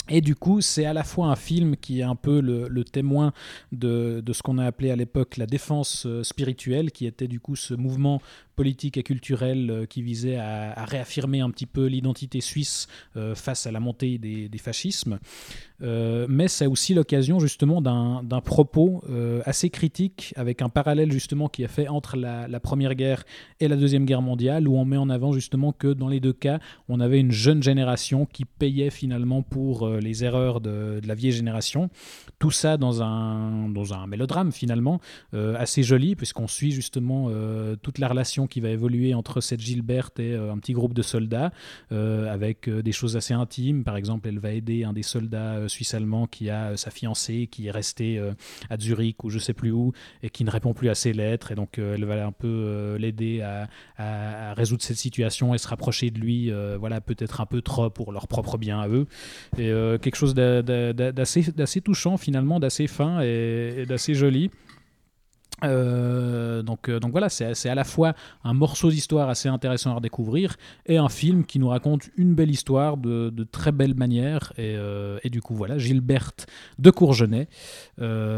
[0.10, 3.34] Et du coup, c'est à la fois un film qui est un peu le, témoin
[3.72, 7.40] de, de ce qu'on a appelé à l'époque la défense euh, spirituelle, qui était du
[7.40, 8.22] coup ce mouvement
[8.56, 12.88] politique et culturel euh, qui visait à, réaffirmer un petit peu l'identité suisse
[13.18, 15.20] euh, face à la montée des, fascismes.
[15.82, 19.04] Euh, mais c'est aussi l'occasion justement d'un propos
[19.46, 23.26] assez critique avec un parallèle justement qui est fait entre la, Première Guerre
[23.60, 26.34] et la Deuxième Guerre mondiale où on met en avant justement que dans les deux
[26.34, 31.34] cas on avait une jeune génération qui payait finalement pour les erreurs de, la vieille
[31.34, 31.90] génération.
[32.40, 35.02] Tout ça dans un, dans un mélodrame finalement
[35.34, 37.30] assez joli puisqu'on suit justement
[37.82, 41.02] toute la relation qui va évoluer entre cette Gilberte et euh, un petit groupe de
[41.02, 41.52] soldats
[41.92, 43.84] euh, avec euh, des choses assez intimes.
[43.84, 47.72] Par exemple, elle va aider un des soldats suisse-allemands qui a sa fiancée qui est
[47.72, 48.22] restée
[48.70, 49.92] à Zurich ou je sais plus où
[50.24, 51.52] et qui ne répond plus à ses lettres.
[51.52, 56.20] Et donc, elle va un peu l'aider à, résoudre cette situation et se rapprocher de
[56.20, 59.08] lui, voilà, peut-être un peu trop pour leur propre bien à eux.
[59.58, 64.50] Et quelque chose d'a- d'a- d'a- d'assez touchant finalement, d'assez fin et d'assez joli.
[65.64, 68.14] Euh, donc, euh, donc voilà, c'est à la fois
[68.44, 72.52] un morceau d'histoire assez intéressant à redécouvrir et un film qui nous raconte une belle
[72.52, 74.54] histoire de, très belle manière.
[74.58, 76.48] Et, euh, et du coup, voilà, Gilberte
[76.80, 77.48] de Courgenay.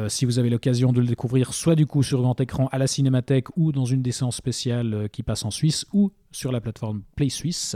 [0.09, 2.87] Si vous avez l'occasion de le découvrir, soit du coup sur grand écran à la
[2.87, 7.01] Cinémathèque ou dans une des séances spéciales qui passe en Suisse ou sur la plateforme
[7.15, 7.75] Play Suisse,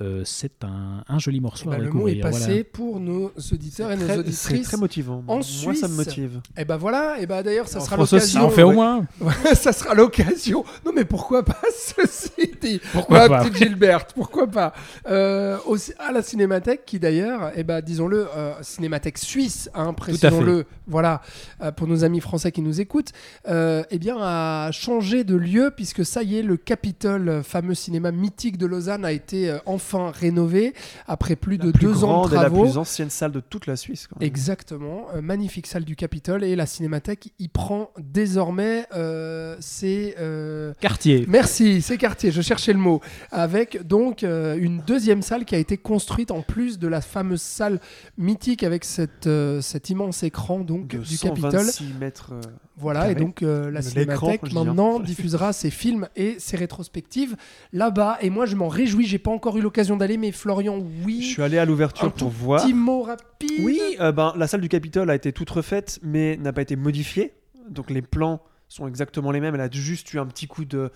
[0.00, 2.64] euh, c'est un, un joli morceau Bah, à le mot est passé voilà.
[2.72, 4.66] pour nos auditeurs et nos Très- C'est auditrices.
[4.66, 5.22] très motivant.
[5.28, 6.40] En Moi, ça Suisse, me motive.
[6.56, 8.44] Et ben voilà, et ben d'ailleurs ça En sera aussi, Ça l'occasion.
[8.46, 9.06] en fait au moins.
[9.54, 10.64] ça sera l'occasion.
[10.84, 14.72] Non mais pourquoi pas ceci dit Pourquoi pas petite Gilberte, pourquoi pas
[15.06, 15.56] Euh,
[16.00, 21.22] À la Cinémathèque qui d'ailleurs, eh ben disons-le, euh, Cinémathèque suisse, hein, précisons-le, voilà,
[21.62, 23.12] euh, pour nos amis français qui nous écoutent,
[23.48, 27.99] euh, eh bien a changé de lieu puisque ça y est, le Capitole, fameux cinéma
[28.00, 30.74] cinéma mythique de Lausanne a été euh, enfin rénové
[31.06, 32.62] après plus La de plus deux ans de et la travaux.
[32.62, 34.06] plus ancienne salle de toute la Suisse.
[34.06, 34.26] quand même.
[34.26, 40.72] Exactement, euh, magnifique salle du Capitole et la Cinémathèque y prend désormais euh, ses euh,
[40.80, 41.24] Quartier.
[41.28, 43.00] Merci, c'est quartier, je cherchais le mot.
[43.30, 47.80] Avec donc une deuxième salle qui a été construite en plus de la fameuse salle
[48.16, 49.28] mythique avec cette,
[49.60, 51.52] cet immense écran donc de du Capitole.
[51.60, 52.32] 126 mètres.
[52.76, 53.12] Voilà, carré.
[53.12, 57.36] et donc euh, la Cinémathèque maintenant diffusera ses films et ses rétrospectives
[57.72, 58.18] là-bas.
[58.22, 61.20] Et moi je m'en réjouis, j'ai pas encore eu l'occasion d'aller, mais Florian, oui.
[61.22, 62.62] Je suis allé à l'ouverture pour voir.
[62.62, 63.50] petit mot rapide.
[63.62, 66.76] Oui, euh, ben, la salle du Capitole a été toute refaite, mais n'a pas été
[66.76, 67.34] modifiée.
[67.68, 69.54] Donc les plans sont exactement les mêmes.
[69.54, 70.90] Elle a juste eu un petit coup de,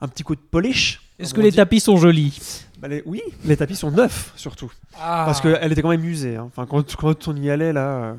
[0.00, 1.00] un petit coup de polish.
[1.20, 1.56] Est-ce que les dit.
[1.56, 2.64] tapis sont jolis?
[2.80, 4.72] Bah, les- Oui, les tapis sont neufs surtout.
[4.98, 5.24] Ah.
[5.26, 6.36] Parce qu'elle était quand même usée.
[6.36, 6.44] hein.
[6.46, 8.14] Enfin, quand, quand on y allait là, euh,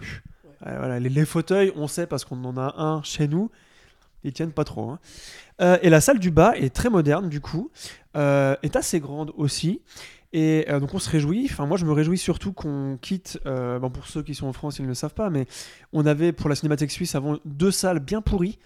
[0.62, 3.50] voilà, les, fauteuils, on sait parce qu'on en a un chez nous.
[4.24, 4.90] Ils tiennent pas trop.
[4.90, 5.00] hein.
[5.62, 7.72] Euh, et la salle du bas est très moderne du coup,
[8.16, 9.82] euh, est assez grande aussi.
[10.32, 13.80] Et euh, donc on se réjouit, enfin moi je me réjouis surtout qu'on quitte, euh,
[13.80, 15.48] bon, pour ceux qui sont en France ils ne le savent pas, mais
[15.92, 18.60] on avait pour la Cinémathèque Suisse avant deux salles bien pourries.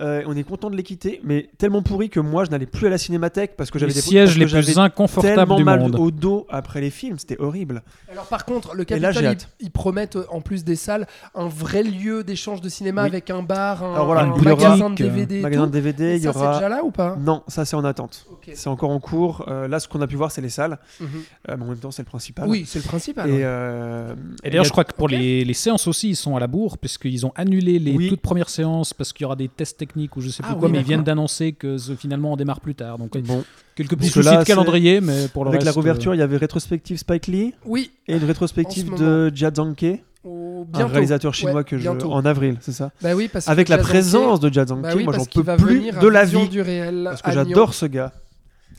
[0.00, 2.88] Euh, on est content de les quitter, mais tellement pourries que moi je n'allais plus
[2.88, 5.78] à la Cinémathèque parce que j'avais des sièges les j'avais plus inconfortables tellement du mal
[5.78, 5.94] monde.
[5.94, 7.82] au dos après les films, c'était horrible.
[8.10, 11.06] Alors par contre, le là, Capitole, ils, promettent euh, en plus des salles
[11.36, 13.08] un vrai lieu d'échange de cinéma Oui.
[13.08, 15.40] avec un bar, un, voilà, un magasin de DVD.
[15.40, 16.54] Magasin de DVD, il y c'est aura.
[16.54, 17.16] déjà là ou pas?
[17.20, 18.26] Non, ça c'est en attente.
[18.52, 19.44] C'est encore en cours.
[19.48, 20.78] Euh, là, ce qu'on a pu voir, c'est les salles.
[21.00, 21.06] Mhm.
[21.50, 22.48] Euh, mais en même temps, c'est le principal.
[22.48, 23.30] Oui, c'est le principal.
[23.30, 26.34] Et, euh, Et d'ailleurs, a- je crois que pour les, les séances aussi, ils sont
[26.36, 28.08] à la bourre, puisqu'ils ont annulé les Oui.
[28.08, 30.56] toutes premières séances parce qu'il y aura des tests techniques ou je sais plus Ah
[30.58, 32.98] quoi, oui, mais ils viennent d'annoncer que ce- finalement on démarre plus tard.
[32.98, 33.44] Donc Bon,
[33.74, 36.22] quelques petits soucis là, de calendrier, mais pour le avec la reste, rouverture, il y
[36.22, 41.56] avait rétrospective Spike Lee Oui, et une rétrospective de Jia Zhangke, au- un réalisateur chinois
[41.56, 42.10] Ouais, que je bientôt.
[42.12, 42.90] en avril, c'est ça.
[43.02, 45.56] Bah oui, parce que Avec la présence de Jia Zhangke, Bah oui, moi j'en peux
[45.56, 47.02] plus venir de la vie du réel.
[47.04, 48.12] parce que j'adore ce gars.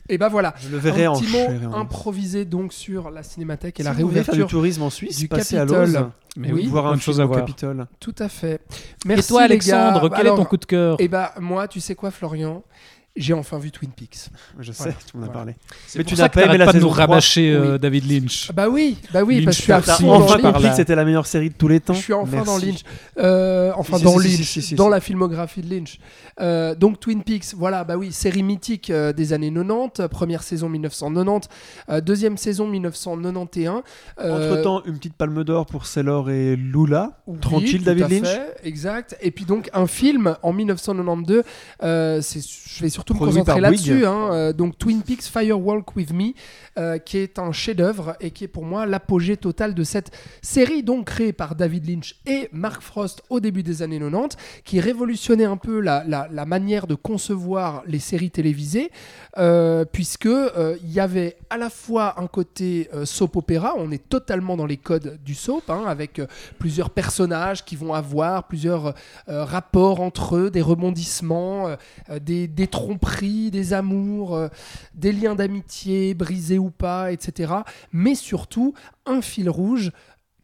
[0.08, 0.54] Et bah voilà.
[0.58, 1.76] Je le verrai un petit mot et en os.
[1.76, 4.48] improvisé donc sur la Cinémathèque et la Si faire du réouverture.
[4.48, 5.64] tourisme en Suisse, du passer à.
[5.64, 7.40] Lausanne, Mais Oui, voir un bonne film chose à voir.
[7.40, 7.86] Capitole.
[8.00, 8.54] Tout à fait.
[8.54, 10.16] Et Merci toi, les Alexandre, gars.
[10.16, 10.96] quel est ton coup de cœur?
[11.00, 12.62] Et bah moi, tu sais quoi, Florian?
[13.16, 14.28] J'ai enfin vu Twin Peaks.
[14.58, 14.96] Je sais, Voilà.
[15.10, 15.32] tu m'en as Voilà.
[15.32, 15.56] parlé.
[15.94, 17.06] Mais pour tu n'as pas aimé la pas de nous saison 3.
[17.06, 17.78] rabâcher euh, Oui.
[17.78, 18.52] David Lynch.
[18.52, 20.52] Bah oui, bah oui, Lynch, parce que je suis fond dans enfin Lynch.
[20.62, 20.70] Lynch.
[20.70, 21.94] que c'était la meilleure série de tous les temps.
[21.94, 22.58] Je suis enfin dans.
[22.58, 22.80] Lynch.
[23.18, 24.90] Euh, enfin Si, dans si, Lynch, si, si, si, dans si.
[24.90, 25.98] la filmographie de Lynch.
[26.40, 30.68] Euh, donc Twin Peaks, voilà, bah oui, série mythique euh, des années 90, première saison
[30.68, 31.48] 1990,
[31.88, 33.82] euh, deuxième saison 1991.
[34.20, 37.18] Euh, Entre temps, une petite palme d'or pour Sailor et Lula.
[37.26, 38.26] oui, Tranquille, David Lynch.
[38.28, 39.16] fait, exact.
[39.22, 41.42] Et puis donc un film en 1992.
[41.82, 44.06] euh, c'est- je vais surtout me Produit concentrer là-dessus.
[44.06, 46.32] Hein, euh, donc Twin Peaks Fire Walk with Me,
[46.78, 50.10] euh, qui est un chef-d'œuvre et qui est pour moi l'apogée totale de cette
[50.42, 54.80] série donc créée par David Lynch et Mark Frost au début des années 90, qui
[54.80, 58.90] révolutionnait un peu la, la- la manière de concevoir les séries télévisées,
[59.38, 64.08] euh, puisque euh, il y avait à la fois un côté soap opéra, on est
[64.08, 66.20] totalement dans les codes du soap, hein, avec
[66.58, 68.94] plusieurs personnages qui vont avoir plusieurs
[69.26, 71.76] rapports entre eux, des rebondissements,
[72.20, 72.66] des, des
[73.50, 74.48] des amours, euh,
[74.94, 77.52] des liens d'amitié brisés ou pas, etc.
[77.92, 78.74] Mais surtout
[79.06, 79.92] un fil rouge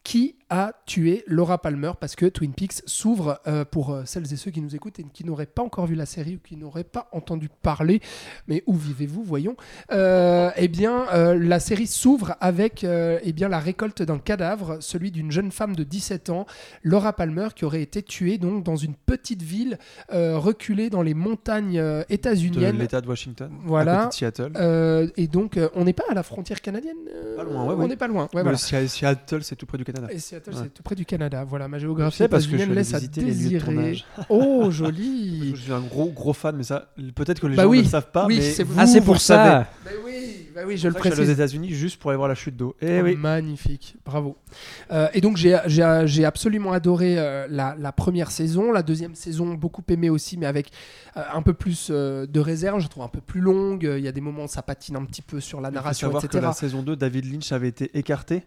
[0.03, 4.35] qui a tué Laura Palmer parce que Twin Peaks s'ouvre euh, pour euh, celles et
[4.35, 6.83] ceux qui nous écoutent et qui n'auraient pas encore vu la série ou qui n'auraient
[6.83, 8.01] pas entendu parler.
[8.47, 9.55] Mais où vivez-vous, voyons
[9.91, 15.31] Euh, Eh bien, la série s'ouvre avec eh bien la récolte d'un cadavre, celui d'une
[15.31, 16.45] jeune femme de 17 ans,
[16.83, 19.79] Laura Palmer, qui aurait été tuée donc dans une petite ville
[20.11, 22.77] reculée dans les montagnes états-uniennes.
[22.77, 23.93] l'État de Washington, Voilà.
[23.93, 24.51] à côté de Seattle.
[24.57, 26.97] Euh, et donc, on n'est pas à la frontière canadienne
[27.35, 27.87] Pas loin, ouais, On ouais.
[27.87, 28.29] n'est pas loin.
[28.33, 28.57] Ouais, voilà.
[28.57, 30.07] Seattle, Seattle, c'est tout près du Canada.
[30.11, 30.63] Et Seattle, Ouais.
[30.65, 31.43] c'est tout près du Canada.
[31.43, 34.03] Voilà, ma Je géographie sais parce que je laisse à désirer.
[34.29, 35.51] Oh, joli.
[35.55, 37.79] Je suis un gros gros fan, mais ça, peut-être que les Bah gens oui.
[37.79, 38.25] ne le savent pas.
[38.27, 39.67] Oui, mais c'est vous, Ah, c'est pour ça.
[39.85, 41.29] bah oui, bah oui, je le que je suis précise.
[41.29, 42.75] aux États-Unis juste pour aller voir la chute d'eau.
[42.81, 43.15] Oh, oui.
[43.15, 44.37] Magnifique, bravo.
[44.91, 45.53] Euh, et donc j'ai-
[46.25, 50.71] absolument adoré euh, la, la première saison, la deuxième saison beaucoup aimé aussi, mais avec
[51.17, 52.79] euh, un peu plus de réserve.
[52.79, 53.83] Je trouve un peu plus longue.
[53.97, 55.75] Il y a des moments où ça patine un petit peu sur la Il faut
[55.75, 56.39] narration, savoir etc.
[56.39, 58.43] que la saison 2, David Lynch avait été écarté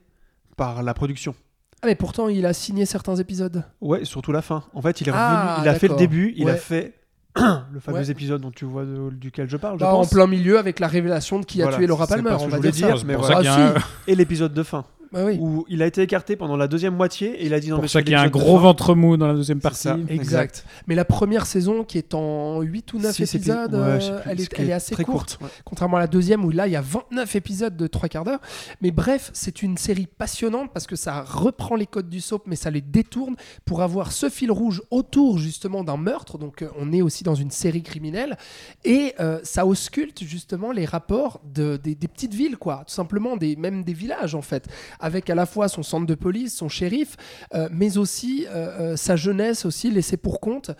[0.56, 1.34] par la production.
[1.82, 3.64] Ah, mais pourtant il a signé certains épisodes.
[3.80, 4.64] Ouais, surtout la fin.
[4.74, 5.98] En fait, il est revenu, Ah, il a fait le d'accord.
[5.98, 6.58] début, il a Ouais.
[6.58, 6.94] fait
[7.36, 8.10] le fameux Ouais.
[8.10, 10.10] épisode dont tu vois de- duquel je parle, je Bah, en pense.
[10.10, 12.44] plein milieu avec la révélation de qui a Voilà, tué Laura c'est Palmer, pas ce
[12.44, 12.86] on va voulais dire ça.
[12.92, 13.42] dire, C'est mais pour voilà.
[13.44, 13.84] ça Ah, qu'il y a un- si.
[14.10, 14.84] Et l'épisode de fin.
[15.12, 15.38] Bah oui.
[15.40, 17.82] où il a été écarté pendant la deuxième moitié et il a dit non Pour
[17.82, 18.62] mais ça qu'il y a un gros fin.
[18.62, 19.88] ventre mou dans la deuxième partie.
[20.08, 20.64] Exact.
[20.86, 23.96] Mais la première saison, qui est en 8 ou 9 Six épi- épisodes, ouais, euh,
[23.98, 25.38] plus, elle, est, qui elle est assez très courte.
[25.42, 25.48] ouais.
[25.64, 28.40] Contrairement à la deuxième, où là, il y a 29 épisodes de 3 quarts d'heure.
[28.80, 32.56] Mais bref, c'est une série passionnante parce que ça reprend les codes du soap, mais
[32.56, 36.38] ça les détourne pour avoir ce fil rouge autour, justement, d'un meurtre.
[36.38, 38.36] Donc, euh, on est aussi dans une série criminelle.
[38.84, 42.84] Et euh, ça ausculte, justement, les rapports de, des, des petites villes, quoi.
[42.86, 44.66] Tout simplement, des, même des villages, en fait.
[45.00, 47.16] Avec à la fois son centre de police, son shérif,
[47.54, 50.70] euh, mais aussi euh, euh, sa jeunesse aussi laissée pour compte,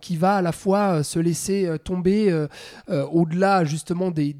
[0.00, 2.46] qui va à la fois se laisser tomber
[2.88, 4.34] au-delà justement des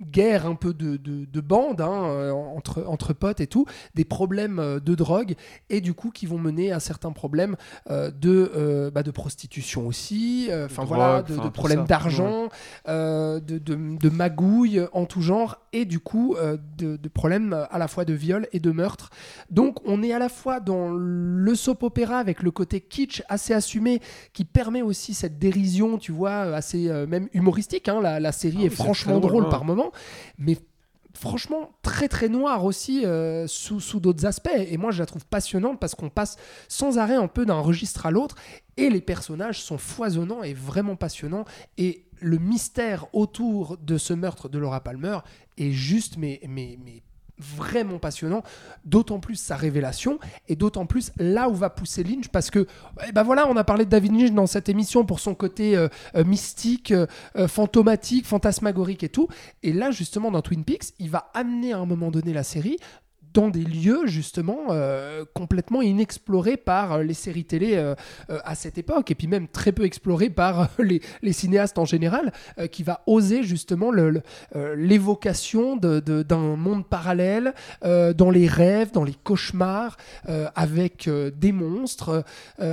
[0.00, 4.04] guerres un peu de, de, de bandes hein, euh, entre, entre potes et tout, des
[4.04, 5.34] problèmes euh, de drogue
[5.68, 7.56] et du coup qui vont mener à certains problèmes
[7.90, 12.48] euh, de, euh, bah, de prostitution aussi, enfin voilà, de, problèmes d'argent,
[12.86, 16.36] de, de, magouilles en tout genre et du coup
[16.78, 19.10] de, problèmes à la fois de viol et de meurtre.
[19.50, 23.52] Donc on est à la fois dans le soap opéra avec le côté kitsch assez
[23.52, 24.00] assumé
[24.32, 27.88] qui permet aussi cette dérision, tu vois, assez même humoristique.
[27.88, 28.00] hein.
[28.00, 29.89] La, la série Ah est oui, franchement drôle, par moment,
[30.38, 30.56] mais
[31.14, 34.50] franchement très très noire aussi euh, sous, d'autres aspects.
[34.54, 36.36] Et moi je la trouve passionnante parce qu'on passe
[36.68, 38.36] sans arrêt un peu d'un registre à l'autre
[38.76, 41.44] et les personnages sont foisonnants et vraiment passionnants.
[41.78, 45.18] Et le mystère autour de ce meurtre de Laura Palmer
[45.58, 46.40] est juste mais
[47.40, 48.42] vraiment passionnant,
[48.84, 50.18] d'autant plus sa révélation
[50.48, 52.66] et d'autant plus là où va pousser Lynch parce que
[53.06, 55.76] eh ben voilà, on a parlé de David Lynch dans cette émission pour son côté
[55.76, 57.06] euh, euh, mystique, euh,
[57.48, 59.28] fantomatique, fantasmagorique et tout.
[59.62, 62.76] Et là justement dans Twin Peaks, il va amener à un moment donné la série
[63.32, 67.94] dans des lieux justement euh, complètement inexplorés par euh, les séries télé euh,
[68.30, 71.84] euh, à cette époque et puis même très peu explorés par les, les cinéastes en
[71.84, 72.32] général
[72.72, 79.04] qui va oser justement le- le- l'évocation de- d'un monde parallèle dans les rêves, dans
[79.04, 79.96] les cauchemars
[80.54, 82.24] avec des monstres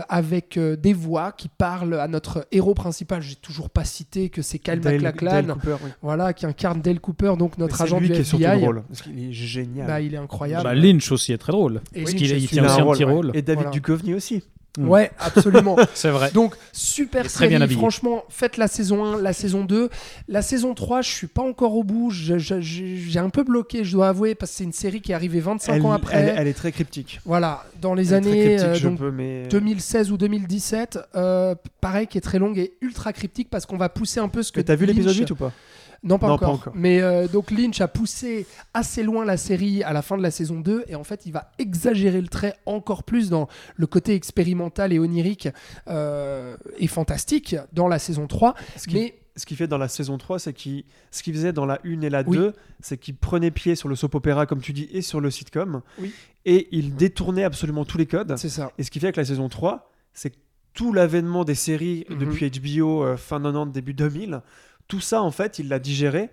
[0.09, 4.57] avec des voix qui parlent à notre héros principal j'ai toujours pas cité que c'est
[4.67, 5.13] Dale
[5.53, 5.89] Cooper, oui.
[6.01, 9.01] voilà qui incarne Dale Cooper donc notre agent lui du qui est FBI drôle parce
[9.01, 9.87] qu'il est génial.
[9.87, 11.81] bah, il est incroyable Bah, Lynch aussi est très drôle.
[11.93, 13.31] Et Parce qu'il il tient aussi un petit rôle, rôle.
[13.33, 13.79] Et David Voilà.
[13.79, 14.43] Duchovny aussi.
[14.79, 14.89] Mm.
[14.89, 15.75] Ouais, absolument.
[15.95, 16.29] C'est vrai.
[16.35, 17.55] Donc, super bien série.
[17.55, 17.79] habillé.
[17.79, 19.89] Franchement, faites la saison 1, la saison 2.
[20.27, 22.11] La saison 3, je suis pas encore au bout.
[22.11, 25.39] J'ai un peu bloqué, je dois avouer, parce que c'est une série qui est arrivée
[25.39, 26.17] 25 Elle, ans après.
[26.17, 27.19] elle- elle est très cryptique.
[27.25, 29.47] Voilà, dans les Elle années cryptique, euh, donc, peux, mais...
[29.49, 30.99] 2016 ou 2017.
[31.15, 34.43] euh, pareil, qui est très longue et ultra cryptique parce qu'on va pousser un peu
[34.43, 34.59] ce que.
[34.59, 35.51] Mais t'as vu l'épisode Lynch- 8 ou pas?
[36.03, 36.47] Non, pas, Non, encore.
[36.49, 36.73] pas encore.
[36.75, 40.31] Mais euh, donc Lynch a poussé assez loin la série à la fin de la
[40.31, 44.13] saison 2 et en fait il va exagérer le trait encore plus dans le côté
[44.13, 45.49] expérimental et onirique
[45.87, 48.55] euh, et fantastique dans la saison 3.
[48.77, 51.65] Ce Mais ce qu'il fait dans la saison 3, c'est qu'il ce qu'il faisait dans
[51.65, 52.37] la 1 et la Oui.
[52.37, 55.29] 2, c'est qu'il prenait pied sur le soap opéra, comme tu dis, et sur le
[55.29, 55.81] sitcom.
[55.99, 56.11] Oui.
[56.45, 58.35] Et il détournait absolument tous les codes.
[58.37, 58.71] c'est ça.
[58.79, 60.37] Et ce qui fait que la saison 3, c'est que
[60.73, 62.17] tout l'avènement des séries Mhm.
[62.17, 64.41] depuis HBO euh, fin 90, début 2000,
[64.87, 66.29] tout ça, en fait, il l'a digéré.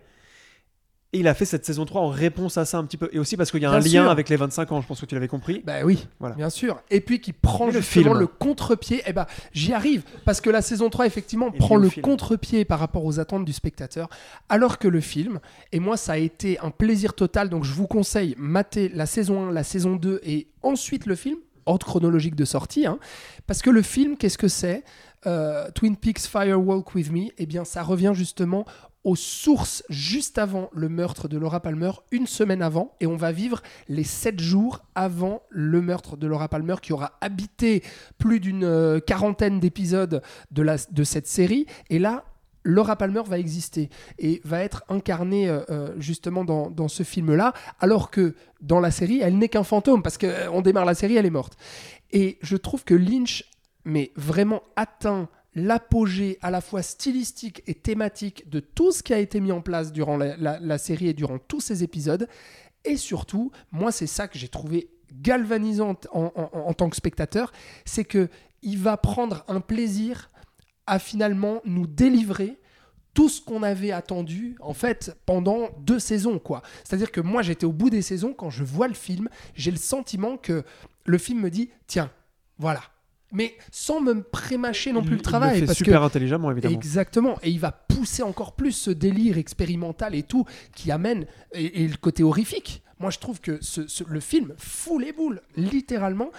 [1.12, 3.08] Et il a fait cette saison 3 en réponse à ça un petit peu.
[3.12, 5.06] Et aussi parce qu'il y a un lien avec les 25 ans, je pense que
[5.06, 5.62] tu l'avais compris.
[5.64, 6.34] Bah oui, Voilà.
[6.34, 6.82] bien sûr.
[6.90, 8.18] Et puis qui prend le justement film.
[8.18, 9.00] le contre-pied.
[9.06, 12.80] Et ben j'y arrive parce que la saison 3 effectivement Et prend le contre-pied par
[12.80, 14.08] rapport aux attentes du spectateur
[14.48, 15.38] alors que le film
[15.70, 19.50] et moi ça a été un plaisir total donc je vous conseille mater la saison
[19.50, 21.36] 1, la saison 2 et ensuite le film
[21.66, 22.98] ordre chronologique de sortie hein,
[23.46, 24.82] parce que le film qu'est-ce que c'est?
[25.26, 28.64] Euh, Twin Peaks Fire Walk With Me eh bien ça revient justement
[29.04, 33.32] aux sources juste avant le meurtre de Laura Palmer, une semaine avant, et on va
[33.32, 37.82] vivre les sept jours avant le meurtre de Laura Palmer qui aura habité
[38.16, 41.66] plus d'une euh, quarantaine d'épisodes de, de cette série.
[41.90, 42.24] Et là,
[42.64, 48.10] Laura Palmer va exister et va être incarnée euh, justement dans, dans ce film-là, alors
[48.10, 51.30] que dans la série, elle n'est qu'un fantôme, parce qu'on démarre la série, elle est
[51.30, 51.58] morte.
[52.10, 53.44] Et je trouve que Lynch,
[53.84, 59.18] mais vraiment atteint l'apogée à la fois stylistique et thématique de tout ce qui a
[59.18, 62.28] été mis en place durant la, série et durant tous ces épisodes.
[62.84, 67.52] Et surtout, moi, c'est ça que j'ai trouvé galvanisant en, en- en tant que spectateur,
[67.84, 68.28] c'est que
[68.62, 70.30] il va prendre un plaisir
[70.86, 72.58] à finalement nous délivrer
[73.12, 76.62] tout ce qu'on avait attendu en fait pendant deux saisons quoi.
[76.82, 79.76] C'est-à-dire que moi j'étais au bout des saisons quand je vois le film, j'ai le
[79.76, 80.64] sentiment que
[81.04, 82.10] le film me dit tiens,
[82.58, 82.80] voilà.
[83.34, 86.50] Mais sans me prémâcher non Il- plus le il travail fait parce que super intelligemment,
[86.50, 86.74] évidemment.
[86.74, 87.38] Exactement.
[87.42, 90.44] Et il va pousser encore plus ce délire expérimental et tout
[90.74, 92.82] qui amène et, et le côté horrifique.
[93.00, 96.30] Moi, je trouve que ce- ce- le film fout les boules, littéralement.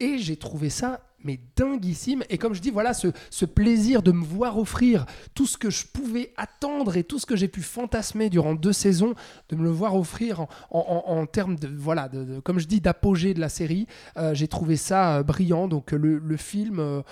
[0.00, 2.22] Et j'ai trouvé ça mais dinguissime.
[2.30, 5.70] Et comme je dis, voilà, ce, ce plaisir de me voir offrir tout ce que
[5.70, 9.14] je pouvais attendre et tout ce que j'ai pu fantasmer durant deux saisons,
[9.48, 12.58] de me le voir offrir en, en- en- en termes de, voilà, de, de- comme
[12.58, 13.86] je dis, d'apogée de la série,
[14.16, 15.66] euh, j'ai trouvé ça euh, brillant.
[15.66, 17.02] Donc euh, le, le film, euh,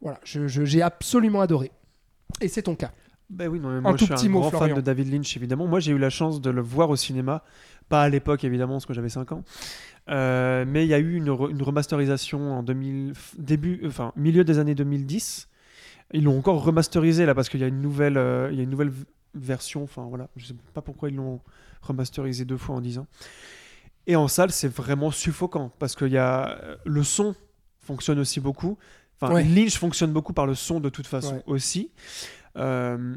[0.00, 1.70] voilà, j'ai absolument adoré.
[2.40, 2.92] Et c'est ton cas.
[3.30, 4.68] Ben oui, non, mais Un moi je suis petit un grand Florian.
[4.68, 5.66] fan de David Lynch évidemment.
[5.66, 7.42] Moi j'ai eu la chance de le voir au cinéma,
[7.88, 9.44] pas à l'époque évidemment parce que j'avais 5 ans,
[10.10, 14.12] Euh, mais il y a eu une, re- une remasterisation en 2000, f- début, enfin
[14.16, 15.48] milieu des années 2010.
[16.14, 18.62] Ils l'ont encore remasterisé là parce qu'il y a une nouvelle, euh, il y a
[18.62, 18.92] une nouvelle
[19.34, 19.82] version.
[19.82, 21.40] Enfin voilà, je sais pas pourquoi ils l'ont
[21.82, 23.06] remasterisé deux fois en 10 ans.
[24.06, 27.34] Et en salle c'est vraiment suffocant parce que y a euh, le son
[27.82, 28.78] fonctionne aussi beaucoup.
[29.20, 29.44] Enfin, Ouais.
[29.44, 31.42] Lynch fonctionne beaucoup par le son de toute façon Ouais.
[31.46, 31.90] aussi.
[32.56, 33.14] Euh,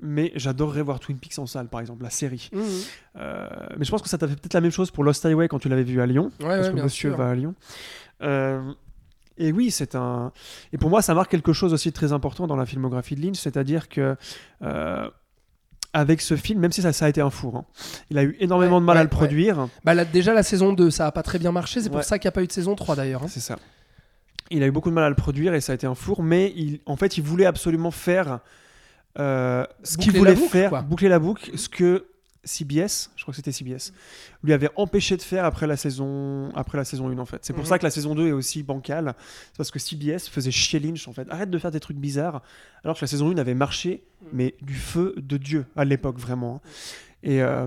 [0.00, 2.50] mais j'adorerais voir Twin Peaks en salle, par exemple, la série.
[3.16, 3.46] Euh,
[3.76, 5.58] mais je pense que ça t'a fait peut-être la même chose pour Lost Highway quand
[5.58, 7.18] tu l'avais vu à Lyon, Ouais, parce ouais, que Monsieur sûr.
[7.18, 7.54] va à Lyon.
[8.22, 8.60] Euh,
[9.36, 10.32] et oui, c'est un.
[10.72, 13.22] Et pour moi, ça marque quelque chose aussi de très important dans la filmographie de
[13.22, 14.16] Lynch, c'est-à-dire que
[14.62, 15.10] euh,
[15.92, 17.64] avec ce film, même si ça, ça a été un four, hein,
[18.10, 19.68] il a eu énormément Ouais, de mal à le produire.
[19.84, 21.80] Bah, là, déjà, la saison 2, ça a pas très bien marché.
[21.80, 23.22] C'est pour ça qu'il n'y a pas eu de saison 3 d'ailleurs.
[23.22, 23.28] hein.
[23.28, 23.58] C'est ça.
[24.50, 26.22] Il a eu beaucoup de mal à le produire et ça a été un four,
[26.22, 28.40] mais il, en fait, il voulait absolument faire
[29.18, 30.82] ce qu'il voulait boucle, faire, quoi.
[30.82, 32.06] boucler la boucle, ce que
[32.44, 33.92] CBS, je crois que c'était CBS,
[34.42, 37.38] lui avait empêché de faire après la saison, après la saison 1 en fait.
[37.42, 37.68] C'est pour Mhm.
[37.68, 39.14] ça que la saison 2 est aussi bancale,
[39.52, 41.26] c'est parce que CBS faisait chier Lynch en fait.
[41.30, 42.42] Arrête de faire des trucs bizarres,
[42.84, 44.28] alors que la saison 1 avait marché, Mhm.
[44.32, 46.62] mais du feu de Dieu à l'époque vraiment.
[47.22, 47.66] Et euh,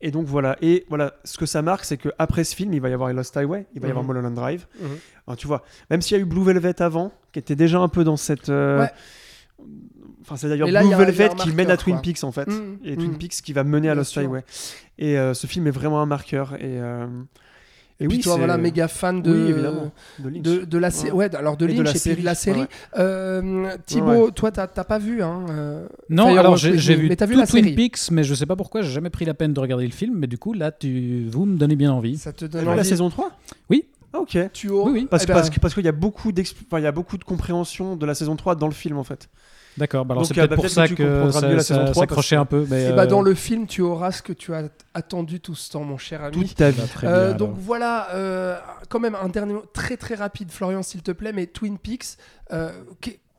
[0.00, 2.80] et donc voilà, et voilà, ce que ça marque, c'est que après ce film, il
[2.80, 4.10] va y avoir Lost Highway, il va y avoir Mhm.
[4.12, 4.66] Mulholland Drive.
[5.26, 7.88] Alors, tu vois, même s'il y a eu Blue Velvet avant, qui était déjà un
[7.88, 8.48] peu dans cette.
[8.48, 8.92] euh, Ouais.
[10.28, 12.02] Enfin, c'est d'ailleurs Blue Velvet qui mène à Twin quoi.
[12.02, 12.78] Peaks en fait, Mhm.
[12.84, 13.18] et Twin Mhm.
[13.18, 14.16] Peaks qui va mener à Lost.
[14.18, 14.44] Highway.
[14.98, 16.54] Et euh, ce film est vraiment un marqueur.
[16.56, 17.06] Et, euh,
[18.00, 19.90] Et, puis toi, c'est- voilà, méga fan de, Oui, évidemment,
[20.20, 20.42] de Lynch.
[20.42, 21.10] de, de la série.
[21.12, 21.34] Ouais.
[21.34, 22.60] alors de Et de Lynch la et puis série, de la série.
[22.60, 22.66] ouais.
[22.98, 24.30] Euh, Thibaut, Ouais.
[24.32, 26.76] toi, t'as pas vu, hein euh, Non, Firewalk alors j'ai vu
[27.08, 27.74] mais vu tout la Twin série.
[27.74, 30.14] Peaks, mais je sais pas pourquoi, j'ai jamais pris la peine de regarder le film.
[30.16, 32.16] Mais du coup, là, tu, vous me donnez bien envie.
[32.18, 33.32] Ça te donne la saison 3
[33.70, 33.86] Oui.
[34.12, 34.38] Ah, ok.
[34.54, 35.06] Tu Oui, oui.
[35.10, 36.86] Parce, Eh que- ben, parce que- parce qu'il y a beaucoup d'expl- enfin, il y
[36.86, 39.28] a beaucoup de compréhension de la saison 3 dans le film en fait.
[39.78, 41.92] D'accord, bah alors c'est euh, peut-être bah, pour ça que que ça, la saison ça
[41.92, 42.66] 3 s'accrochait parce un peu.
[42.68, 44.64] Mais eh ben, euh, dans le film, tu auras ce que tu as
[44.94, 46.36] attendu tout ce temps, mon cher ami.
[46.36, 46.80] Toute ta vie.
[47.02, 51.02] bah, Euh, donc voilà, euh, quand même un dernier mot très très rapide, Florian, s'il
[51.02, 52.18] te plaît, mais Twin Peaks,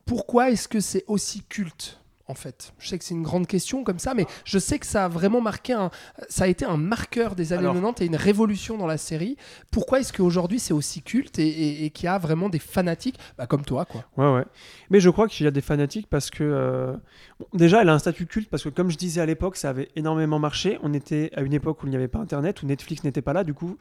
[0.05, 1.99] pourquoi est-ce que c'est aussi culte?
[2.29, 4.85] En fait Je sais que c'est une grande question comme ça, mais je sais que
[4.85, 5.89] ça a vraiment marqué un,
[6.29, 9.35] ça a été un marqueur des années Alors- 90 et une révolution dans la série.
[9.71, 13.17] Pourquoi est-ce qu'aujourd'hui c'est aussi culte et, et- et qu'il y a vraiment des fanatiques,
[13.37, 14.05] bah, comme toi quoi?
[14.17, 14.45] Ouais, ouais.
[14.89, 16.43] Mais je crois qu'il y a des fanatiques parce que.
[16.43, 16.93] euh,
[17.39, 19.69] bon, déjà, elle a un statut culte parce que, comme je disais à l'époque, ça
[19.69, 20.77] avait énormément marché.
[20.83, 23.33] On était à une époque où il n'y avait pas Internet, où Netflix n'était pas
[23.33, 23.43] là.
[23.43, 23.77] Du coup,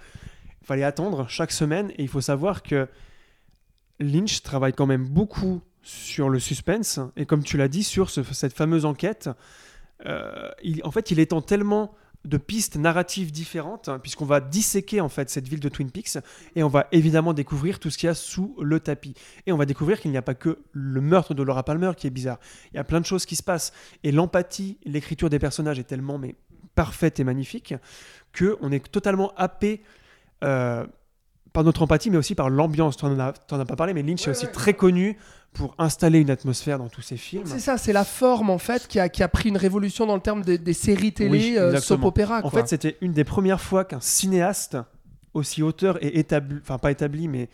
[0.62, 1.90] il fallait attendre chaque semaine.
[1.98, 2.88] Et il faut savoir que
[4.00, 7.00] Lynch travaille quand même beaucoup sur le suspense.
[7.16, 9.30] Et comme tu l'as dit, sur ce- cette fameuse enquête.
[10.06, 11.94] Euh, il- en fait, il étend tellement
[12.24, 16.18] de pistes narratives différentes, hein, puisqu'on va disséquer en fait cette ville de Twin Peaks,
[16.56, 19.14] et on va évidemment découvrir tout ce qu'il y a sous le tapis.
[19.46, 22.06] Et on va découvrir qu'il n'y a pas que le meurtre de Laura Palmer qui
[22.06, 22.38] est bizarre.
[22.72, 23.72] Il y a plein de choses qui se passent.
[24.02, 26.34] Et l'empathie, l'écriture des personnages est tellement mais,
[26.74, 27.74] parfaite et magnifique
[28.32, 29.82] que on est totalement happé
[30.44, 30.86] euh,
[31.52, 32.96] par notre empathie, mais aussi par l'ambiance.
[32.96, 34.52] Tu n'en as, as pas parlé, mais Lynch Ouais, est aussi ouais.
[34.52, 35.16] très connu
[35.52, 37.44] pour installer une atmosphère dans tous ses films.
[37.46, 40.14] C'est ça, c'est la forme en fait qui a, qui a pris une révolution dans
[40.14, 41.98] le terme des, des séries télé, Oui, euh, exactement.
[42.00, 42.38] soap opéra.
[42.38, 42.60] En quoi.
[42.60, 44.76] fait, c'était une des premières fois qu'un cinéaste
[45.34, 47.48] aussi auteur et établi, enfin pas établi, mais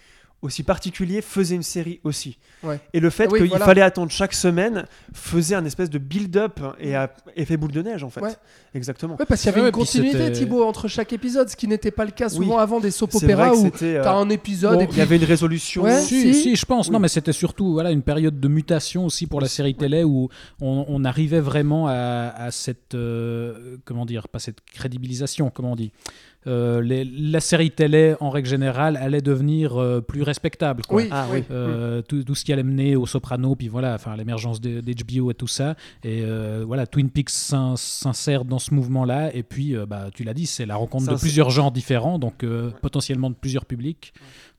[0.45, 2.39] aussi particulier faisait une série aussi.
[2.63, 2.79] Ouais.
[2.93, 3.65] Et le fait oui, qu'il voilà.
[3.65, 8.05] fallait attendre chaque semaine faisait un espèce de build-up et a effet boule de neige
[8.05, 8.21] en fait.
[8.21, 8.35] Ouais.
[8.75, 9.17] Exactement.
[9.19, 11.91] Ouais, parce qu'il y avait Ouais, une continuité, Thibaut, entre chaque épisode, ce qui n'était
[11.91, 12.63] pas le cas souvent Oui.
[12.63, 13.97] avant des soap opéras où c'était.
[13.97, 15.83] euh, t'as un épisode bon, et Il puis y avait une résolution.
[15.85, 16.01] Ouais.
[16.01, 16.35] Si, si.
[16.35, 16.89] si, je pense.
[16.89, 16.93] Oui.
[16.93, 20.29] Non, mais c'était surtout voilà, une période de mutation aussi pour la série télé où
[20.61, 22.95] on, on arrivait vraiment à, à cette.
[22.95, 25.93] euh, comment dire Pas cette crédibilisation, comment on dit
[26.47, 30.83] Euh, les- La série télé, en règle générale, allait devenir euh, plus respectable.
[30.87, 31.03] Quoi.
[31.03, 31.43] Oui, Ah oui.
[31.51, 35.35] Euh, tout, tout ce qui allait mener au Soprano, puis voilà, enfin l'émergence d'HBO et
[35.35, 35.75] tout ça.
[36.03, 39.35] Et euh, voilà, Twin Peaks s'in- s'insère dans ce mouvement-là.
[39.35, 42.45] Et puis, euh, bah, tu l'as dit, c'est la rencontre de plusieurs genres différents, donc
[42.45, 44.13] euh, potentiellement de plusieurs publics.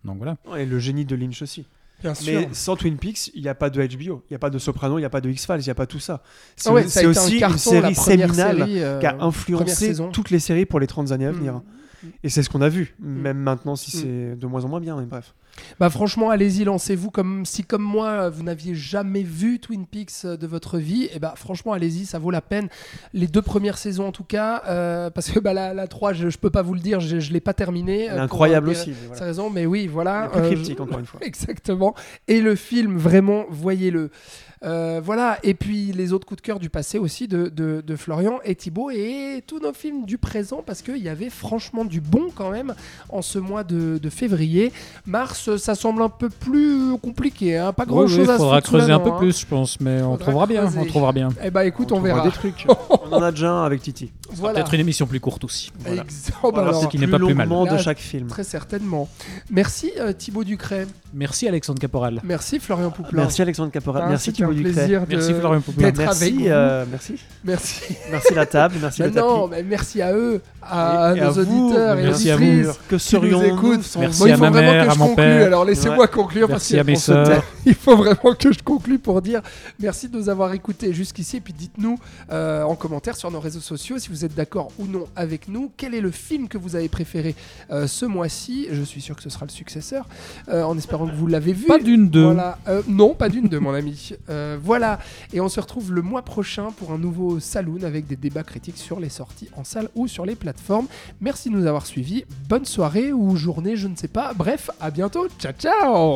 [0.04, 0.38] Donc voilà.
[0.58, 1.66] Et le génie de Lynch aussi.
[2.02, 2.42] Bien sûr.
[2.42, 4.60] Mais sans Twin Peaks, il n'y a pas de HBO, il n'y a pas de
[4.60, 6.22] Soprano, il n'y a pas de X-Files, il n'y a pas tout ça.
[6.56, 9.94] C'est Ah ouais, ça aussi un carton, une série séminale série, euh, qui a influencé
[10.12, 11.54] toutes les séries pour les 30 années à venir.
[11.54, 11.64] Mm.
[12.24, 13.08] Et c'est ce qu'on a vu, Mm.
[13.22, 15.34] même maintenant si c'est de moins en moins bien, mais bref.
[15.80, 20.36] Bah franchement, allez-y, lancez-vous comme si comme moi vous n'aviez jamais vu Twin Peaks euh,
[20.36, 21.08] de votre vie.
[21.14, 22.68] Et bah franchement, allez-y, ça vaut la peine.
[23.14, 26.30] Les deux premières saisons en tout cas, euh, parce que bah la, la 3, je,
[26.30, 28.04] je peux pas vous le dire, je, je l'ai pas terminée.
[28.06, 28.90] Est euh, incroyable pour, euh, aussi.
[28.90, 29.26] mais C'est voilà.
[29.28, 30.28] raison, mais oui, voilà.
[30.34, 31.22] Plus euh, cryptique, encore une fois.
[31.24, 31.96] Exactement.
[32.28, 34.12] Et le film, vraiment, voyez-le.
[34.64, 35.38] Euh, voilà.
[35.44, 38.56] Et puis les autres coups de cœur du passé aussi de, de- de Florian et
[38.56, 42.50] Thibaut et tous nos films du présent parce qu'il y avait franchement du bon quand
[42.52, 42.74] même
[43.10, 44.72] en ce mois de, de février.
[45.06, 47.58] Mars, ça semble un peu plus compliqué.
[47.58, 47.74] hein.
[47.74, 49.18] Pas grand Oui, oui, chose à se faudra creuser un peu hein.
[49.18, 50.70] plus, je pense, mais on trouvera bien.
[50.78, 51.30] On trouvera bien.
[51.44, 52.24] Eh bah écoute, on, verra.
[52.24, 52.66] des trucs.
[52.90, 54.12] on en a déjà un avec Titi.
[54.32, 54.56] Voilà.
[54.60, 55.72] Peut-être une émission plus courte aussi.
[55.80, 56.02] Voilà.
[56.04, 57.50] Ex- bah Voilà, alors, c'est qui n'est pas plus mal.
[57.50, 58.28] de chaque film.
[58.28, 59.08] Très certainement.
[59.50, 60.88] Merci euh, Thibaut Ducret.
[61.16, 62.20] Merci Alexandre Caporal.
[62.24, 63.22] Merci Florian Pouplin.
[63.22, 64.04] Merci Alexandre Caporal.
[64.06, 64.74] Ah, merci Thibaut Ducret.
[64.74, 65.92] plaisir de- Merci Florian Pouplin.
[65.98, 66.46] Merci, vous.
[66.48, 67.16] euh, merci.
[67.44, 67.96] Merci.
[68.12, 69.26] Merci la table, merci Mais le tapis.
[69.28, 72.36] non, mais merci à eux, à Et- et nos à vous, auditeurs et merci à
[72.38, 72.44] vous.
[72.44, 72.78] auditrices.
[72.78, 73.96] Que qui nous serions-nous écoutent.
[73.98, 75.16] Merci Bon, il à faut ma vraiment mère, que à je mon conclue.
[75.24, 75.46] père.
[75.48, 76.08] Alors laissez-moi Ouais.
[76.08, 76.96] conclure parce Merci à mes.
[77.68, 79.42] Il faut vraiment que je conclue pour dire
[79.80, 81.38] merci de nous avoir écoutés jusqu'ici.
[81.38, 81.98] Et puis dites-nous
[82.32, 85.72] euh, en commentaire sur nos réseaux sociaux si vous êtes d'accord ou non avec nous.
[85.78, 87.36] Quel est le film que vous avez préféré
[87.72, 88.68] euh, ce mois-ci?
[88.72, 90.08] Je suis sûr que ce sera le successeur,
[90.50, 91.66] euh, en espérant vous l'avez vu.
[91.66, 92.24] Pas d'une deux.
[92.24, 92.58] Voilà.
[92.68, 94.12] Euh, non, pas d'une deux, mon ami.
[94.30, 95.00] Euh, voilà.
[95.34, 98.78] Et on se retrouve le mois prochain pour un nouveau Saloon avec des débats critiques
[98.78, 100.88] sur les sorties en salle ou sur les plateformes.
[101.22, 102.26] Merci de nous avoir suivis.
[102.48, 104.34] Bonne soirée ou journée, je ne sais pas.
[104.34, 105.28] Bref, à bientôt.
[105.40, 106.16] Ciao, ciao